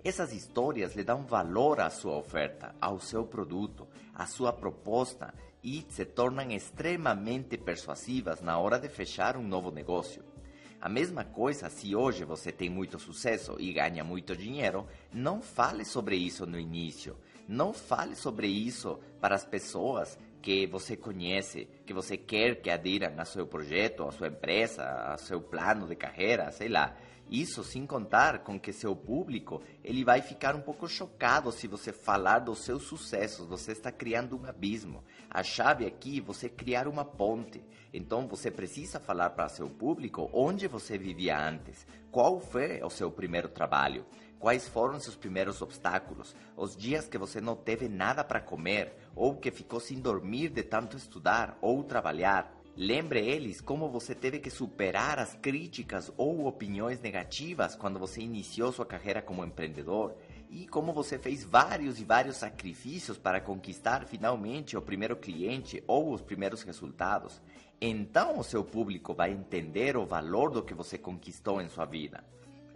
Essas 0.01 0.31
histórias 0.31 0.95
lhe 0.95 1.03
dão 1.03 1.25
valor 1.25 1.81
à 1.81 1.89
sua 1.89 2.15
oferta, 2.15 2.75
ao 2.79 2.99
seu 2.99 3.25
produto, 3.25 3.87
à 4.13 4.25
sua 4.25 4.53
proposta 4.53 5.33
e 5.65 5.83
se 5.89 6.05
tornam 6.05 6.51
extremamente 6.51 7.57
persuasivas 7.57 8.39
na 8.39 8.59
hora 8.59 8.77
de 8.77 8.87
fechar 8.87 9.35
um 9.35 9.41
novo 9.41 9.71
negócio. 9.71 10.23
A 10.79 10.87
mesma 10.87 11.23
coisa 11.23 11.67
se 11.71 11.95
hoje 11.95 12.23
você 12.23 12.51
tem 12.51 12.69
muito 12.69 12.99
sucesso 12.99 13.55
e 13.57 13.73
ganha 13.73 14.03
muito 14.03 14.37
dinheiro, 14.37 14.85
não 15.11 15.41
fale 15.41 15.83
sobre 15.83 16.15
isso 16.15 16.45
no 16.45 16.59
início. 16.59 17.17
Não 17.47 17.73
fale 17.73 18.15
sobre 18.15 18.45
isso 18.45 18.99
para 19.19 19.33
as 19.33 19.43
pessoas 19.43 20.19
que 20.39 20.67
você 20.67 20.95
conhece, 20.95 21.67
que 21.83 21.93
você 21.93 22.15
quer 22.15 22.61
que 22.61 22.69
adiram 22.69 23.11
a 23.17 23.25
seu 23.25 23.47
projeto, 23.47 24.03
a 24.03 24.11
sua 24.11 24.27
empresa, 24.27 24.83
a 24.83 25.17
seu 25.17 25.41
plano 25.41 25.87
de 25.87 25.95
carreira, 25.95 26.51
sei 26.51 26.69
lá. 26.69 26.95
Isso 27.29 27.63
sem 27.63 27.85
contar 27.87 28.39
com 28.39 28.59
que 28.59 28.71
seu 28.71 28.95
público 28.95 29.61
ele 29.83 30.03
vai 30.03 30.21
ficar 30.21 30.55
um 30.55 30.61
pouco 30.61 30.87
chocado 30.87 31.51
se 31.51 31.67
você 31.67 31.91
falar 31.91 32.39
dos 32.39 32.59
seus 32.59 32.83
sucessos. 32.83 33.47
Você 33.47 33.71
está 33.71 33.91
criando 33.91 34.37
um 34.37 34.45
abismo. 34.45 35.03
A 35.29 35.41
chave 35.41 35.85
aqui 35.85 36.19
é 36.19 36.21
você 36.21 36.47
criar 36.47 36.87
uma 36.87 37.03
ponte. 37.03 37.63
Então 37.91 38.27
você 38.27 38.51
precisa 38.51 38.99
falar 38.99 39.31
para 39.31 39.49
seu 39.49 39.69
público 39.69 40.29
onde 40.33 40.67
você 40.67 40.97
vivia 40.97 41.39
antes, 41.39 41.87
qual 42.11 42.39
foi 42.39 42.83
o 42.83 42.89
seu 42.89 43.09
primeiro 43.09 43.47
trabalho, 43.47 44.05
quais 44.37 44.67
foram 44.67 44.99
seus 44.99 45.15
primeiros 45.15 45.61
obstáculos, 45.61 46.35
os 46.55 46.75
dias 46.75 47.07
que 47.07 47.17
você 47.17 47.41
não 47.41 47.55
teve 47.55 47.87
nada 47.87 48.23
para 48.23 48.41
comer 48.41 48.93
ou 49.15 49.35
que 49.35 49.49
ficou 49.49 49.79
sem 49.79 49.99
dormir 49.99 50.49
de 50.49 50.61
tanto 50.61 50.95
estudar 50.97 51.57
ou 51.61 51.83
trabalhar 51.83 52.54
Lembre 52.77 53.25
eles 53.25 53.61
como 53.61 53.87
você 53.87 54.13
teve 54.13 54.37
que 54.37 54.49
superar 54.49 55.17
as 55.17 55.33
críticas 55.33 56.11
ou 56.17 56.45
opiniões 56.45 56.99
negativas 56.99 57.73
quando 57.73 57.97
você 57.97 58.19
iniciou 58.19 58.69
sua 58.69 58.85
carreira 58.85 59.21
como 59.21 59.45
empreendedor 59.45 60.13
e 60.49 60.67
como 60.67 60.91
você 60.91 61.17
fez 61.17 61.45
vários 61.45 62.01
e 62.01 62.03
vários 62.03 62.35
sacrifícios 62.35 63.17
para 63.17 63.39
conquistar 63.39 64.05
finalmente 64.05 64.75
o 64.75 64.81
primeiro 64.81 65.15
cliente 65.15 65.81
ou 65.87 66.13
os 66.13 66.21
primeiros 66.21 66.63
resultados. 66.63 67.41
Então 67.79 68.39
o 68.39 68.43
seu 68.43 68.61
público 68.61 69.13
vai 69.13 69.31
entender 69.31 69.95
o 69.95 70.05
valor 70.05 70.51
do 70.51 70.61
que 70.61 70.73
você 70.73 70.97
conquistou 70.97 71.61
em 71.61 71.69
sua 71.69 71.85
vida. 71.85 72.25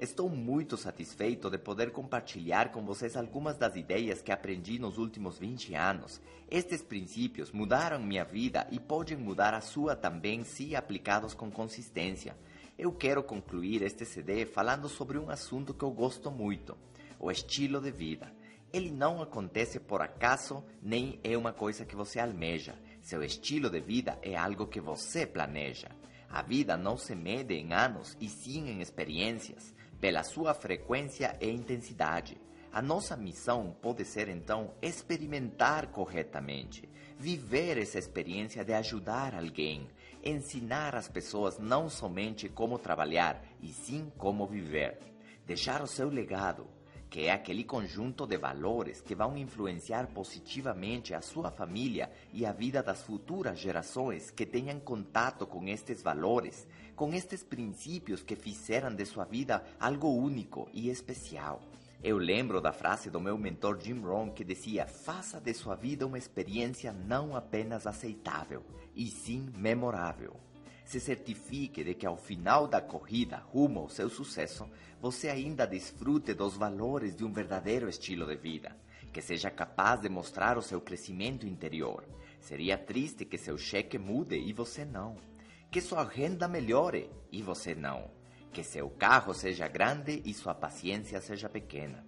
Estou 0.01 0.29
muito 0.29 0.77
satisfeito 0.77 1.49
de 1.49 1.57
poder 1.57 1.91
compartilhar 1.91 2.71
com 2.71 2.85
vocês 2.85 3.17
algumas 3.17 3.57
das 3.57 3.75
ideias 3.75 4.21
que 4.21 4.31
aprendi 4.31 4.79
nos 4.79 4.97
últimos 4.97 5.37
20 5.37 5.75
anos. 5.75 6.21
Estes 6.49 6.81
princípios 6.81 7.51
mudaram 7.51 8.01
minha 8.01 8.23
vida 8.23 8.65
e 8.71 8.79
podem 8.79 9.17
mudar 9.17 9.53
a 9.53 9.59
sua 9.59 9.97
também 9.97 10.45
se 10.45 10.73
aplicados 10.73 11.33
com 11.33 11.51
consistência. 11.51 12.33
Eu 12.77 12.93
quero 12.93 13.21
concluir 13.21 13.81
este 13.81 14.05
CD 14.05 14.45
falando 14.45 14.87
sobre 14.87 15.17
um 15.17 15.29
assunto 15.29 15.73
que 15.73 15.83
eu 15.83 15.91
gosto 15.91 16.31
muito: 16.31 16.77
o 17.19 17.29
estilo 17.29 17.81
de 17.81 17.91
vida. 17.91 18.31
Ele 18.71 18.91
não 18.91 19.21
acontece 19.21 19.81
por 19.81 20.01
acaso, 20.01 20.63
nem 20.81 21.19
é 21.25 21.37
uma 21.37 21.51
coisa 21.51 21.83
que 21.83 21.97
você 21.97 22.21
almeja. 22.21 22.73
Seu 23.01 23.21
estilo 23.21 23.69
de 23.69 23.81
vida 23.81 24.17
é 24.21 24.37
algo 24.37 24.65
que 24.65 24.79
você 24.79 25.27
planeja. 25.27 25.89
A 26.29 26.41
vida 26.41 26.77
não 26.77 26.95
se 26.95 27.15
mede 27.15 27.53
em 27.55 27.73
anos 27.73 28.15
e 28.21 28.29
sim 28.29 28.69
em 28.69 28.79
experiências 28.79 29.77
pela 29.99 30.23
sua 30.23 30.53
frequência 30.53 31.35
e 31.41 31.49
intensidade. 31.49 32.37
A 32.71 32.81
nossa 32.81 33.17
missão 33.17 33.75
pode 33.81 34.05
ser 34.05 34.29
então 34.29 34.73
experimentar 34.81 35.87
corretamente, 35.87 36.87
viver 37.17 37.77
essa 37.77 37.97
experiência 37.97 38.63
de 38.63 38.73
ajudar 38.73 39.33
alguém, 39.33 39.89
ensinar 40.23 40.95
as 40.95 41.07
pessoas 41.07 41.57
não 41.57 41.89
somente 41.89 42.47
como 42.47 42.77
trabalhar, 42.77 43.43
e 43.61 43.73
sim 43.73 44.11
como 44.17 44.45
viver. 44.45 44.99
Deixar 45.45 45.81
o 45.81 45.87
seu 45.87 46.09
legado, 46.09 46.67
que 47.09 47.25
é 47.25 47.31
aquele 47.31 47.63
conjunto 47.63 48.27
de 48.27 48.37
valores 48.37 49.01
que 49.01 49.15
vão 49.15 49.35
influenciar 49.35 50.07
positivamente 50.07 51.13
a 51.15 51.21
sua 51.21 51.49
família 51.49 52.11
e 52.31 52.45
a 52.45 52.51
vida 52.51 52.83
das 52.83 53.01
futuras 53.01 53.57
gerações 53.57 54.29
que 54.29 54.45
tenham 54.45 54.79
contato 54.79 55.47
com 55.47 55.67
estes 55.67 56.03
valores, 56.03 56.67
com 56.99 57.13
estes 57.13 57.45
princípios 57.45 58.21
que 58.21 58.35
fizeram 58.35 58.93
de 58.93 59.05
sua 59.05 59.23
vida 59.23 59.63
algo 59.79 60.09
único 60.09 60.67
e 60.73 60.89
especial. 60.89 61.61
Eu 62.03 62.17
lembro 62.17 62.59
da 62.59 62.73
frase 62.73 63.09
do 63.09 63.21
meu 63.21 63.37
mentor 63.37 63.79
Jim 63.81 64.01
Rohn 64.01 64.31
que 64.31 64.43
dizia: 64.43 64.85
faça 64.85 65.39
de 65.39 65.53
sua 65.53 65.75
vida 65.75 66.05
uma 66.05 66.17
experiência 66.17 66.91
não 66.91 67.37
apenas 67.37 67.87
aceitável, 67.87 68.65
e 68.93 69.07
sim 69.07 69.49
memorável 69.55 70.35
se 70.83 70.99
certifique 70.99 71.83
de 71.83 71.93
que 71.93 72.05
ao 72.07 72.17
final 72.17 72.67
da 72.67 72.81
corrida 72.81 73.37
rumo 73.37 73.81
ao 73.81 73.89
seu 73.89 74.09
sucesso, 74.09 74.67
você 74.99 75.29
ainda 75.29 75.67
desfrute 75.67 76.33
dos 76.33 76.57
valores 76.57 77.15
de 77.15 77.23
um 77.23 77.31
verdadeiro 77.31 77.87
estilo 77.87 78.25
de 78.25 78.35
vida, 78.35 78.75
que 79.13 79.21
seja 79.21 79.51
capaz 79.51 80.01
de 80.01 80.09
mostrar 80.09 80.57
o 80.57 80.63
seu 80.63 80.81
crescimento 80.81 81.45
interior. 81.45 82.03
Seria 82.41 82.75
triste 82.75 83.23
que 83.23 83.37
seu 83.37 83.55
cheque 83.55 83.99
mude 83.99 84.35
e 84.35 84.51
você 84.51 84.83
não. 84.83 85.28
Que 85.71 85.81
sua 85.81 86.03
renda 86.03 86.47
melhore 86.47 87.11
e 87.31 87.43
você 87.43 87.75
não. 87.75 88.09
Que 88.51 88.63
seu 88.63 88.89
carro 88.89 89.35
seja 89.35 89.67
grande 89.67 90.19
e 90.25 90.33
sua 90.33 90.55
paciência 90.55 91.21
seja 91.21 91.47
pequena. 91.47 92.03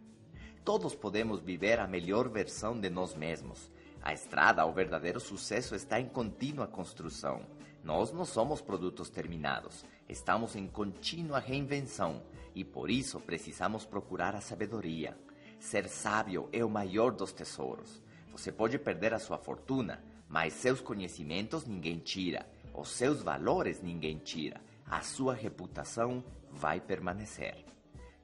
Todos 0.66 0.96
podemos 0.96 1.42
viver 1.42 1.80
a 1.80 1.86
melhor 1.86 2.28
versão 2.28 2.80
de 2.80 2.90
nós 2.90 3.14
mesmos. 3.14 3.72
A 4.02 4.14
estrada 4.14 4.64
ao 4.64 4.74
verdadeiro 4.74 5.20
sucesso 5.20 5.76
está 5.76 6.00
em 6.00 6.08
contínua 6.08 6.66
construção. 6.66 7.46
Nós 7.84 8.12
não 8.12 8.26
somos 8.26 8.62
produtos 8.62 9.12
terminados, 9.12 9.86
estamos 10.10 10.56
em 10.56 10.68
contínua 10.68 11.38
reinvenção 11.38 12.24
e 12.56 12.64
por 12.64 12.90
isso 12.90 13.20
precisamos 13.20 13.86
procurar 13.86 14.34
a 14.36 14.42
sabedoria. 14.42 15.16
Ser 15.60 15.88
sábio 15.88 16.50
é 16.52 16.66
o 16.66 16.70
maior 16.70 17.12
dos 17.12 17.32
tesouros. 17.32 18.02
Você 18.32 18.52
pode 18.52 18.80
perder 18.80 19.14
a 19.14 19.20
sua 19.20 19.38
fortuna, 19.38 20.04
mas 20.28 20.54
seus 20.54 20.82
conhecimentos 20.82 21.68
ninguém 21.68 22.00
tira, 22.00 22.48
os 22.82 22.90
seus 22.90 23.22
valores 23.22 23.80
ninguém 23.82 24.18
tira, 24.18 24.60
a 24.86 25.00
sua 25.02 25.34
reputação 25.36 26.24
vai 26.50 26.82
permanecer. 26.82 27.64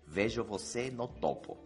Vejo 0.05 0.43
você 0.43 0.89
no 0.89 1.07
topo. 1.07 1.59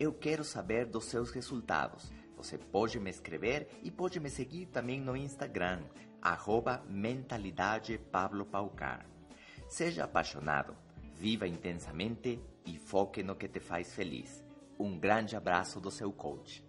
Eu 0.00 0.12
quero 0.12 0.42
saber 0.42 0.86
dos 0.86 1.04
seus 1.04 1.30
resultados. 1.30 2.10
Você 2.36 2.58
pode 2.58 2.98
me 2.98 3.10
escrever 3.10 3.68
e 3.82 3.90
pode 3.90 4.18
me 4.18 4.30
seguir 4.30 4.66
também 4.66 5.00
no 5.00 5.16
Instagram 5.16 5.82
arroba 6.22 6.84
Mentalidade 6.88 7.98
Pablo 7.98 8.46
Paucar. 8.46 9.04
Seja 9.68 10.04
apaixonado, 10.04 10.76
viva 11.16 11.48
intensamente 11.48 12.40
e 12.64 12.78
foque 12.78 13.24
no 13.24 13.34
que 13.34 13.48
te 13.48 13.58
faz 13.58 13.92
feliz. 13.92 14.44
Um 14.78 14.98
grande 14.98 15.34
abraço 15.34 15.80
do 15.80 15.90
seu 15.90 16.12
coach. 16.12 16.64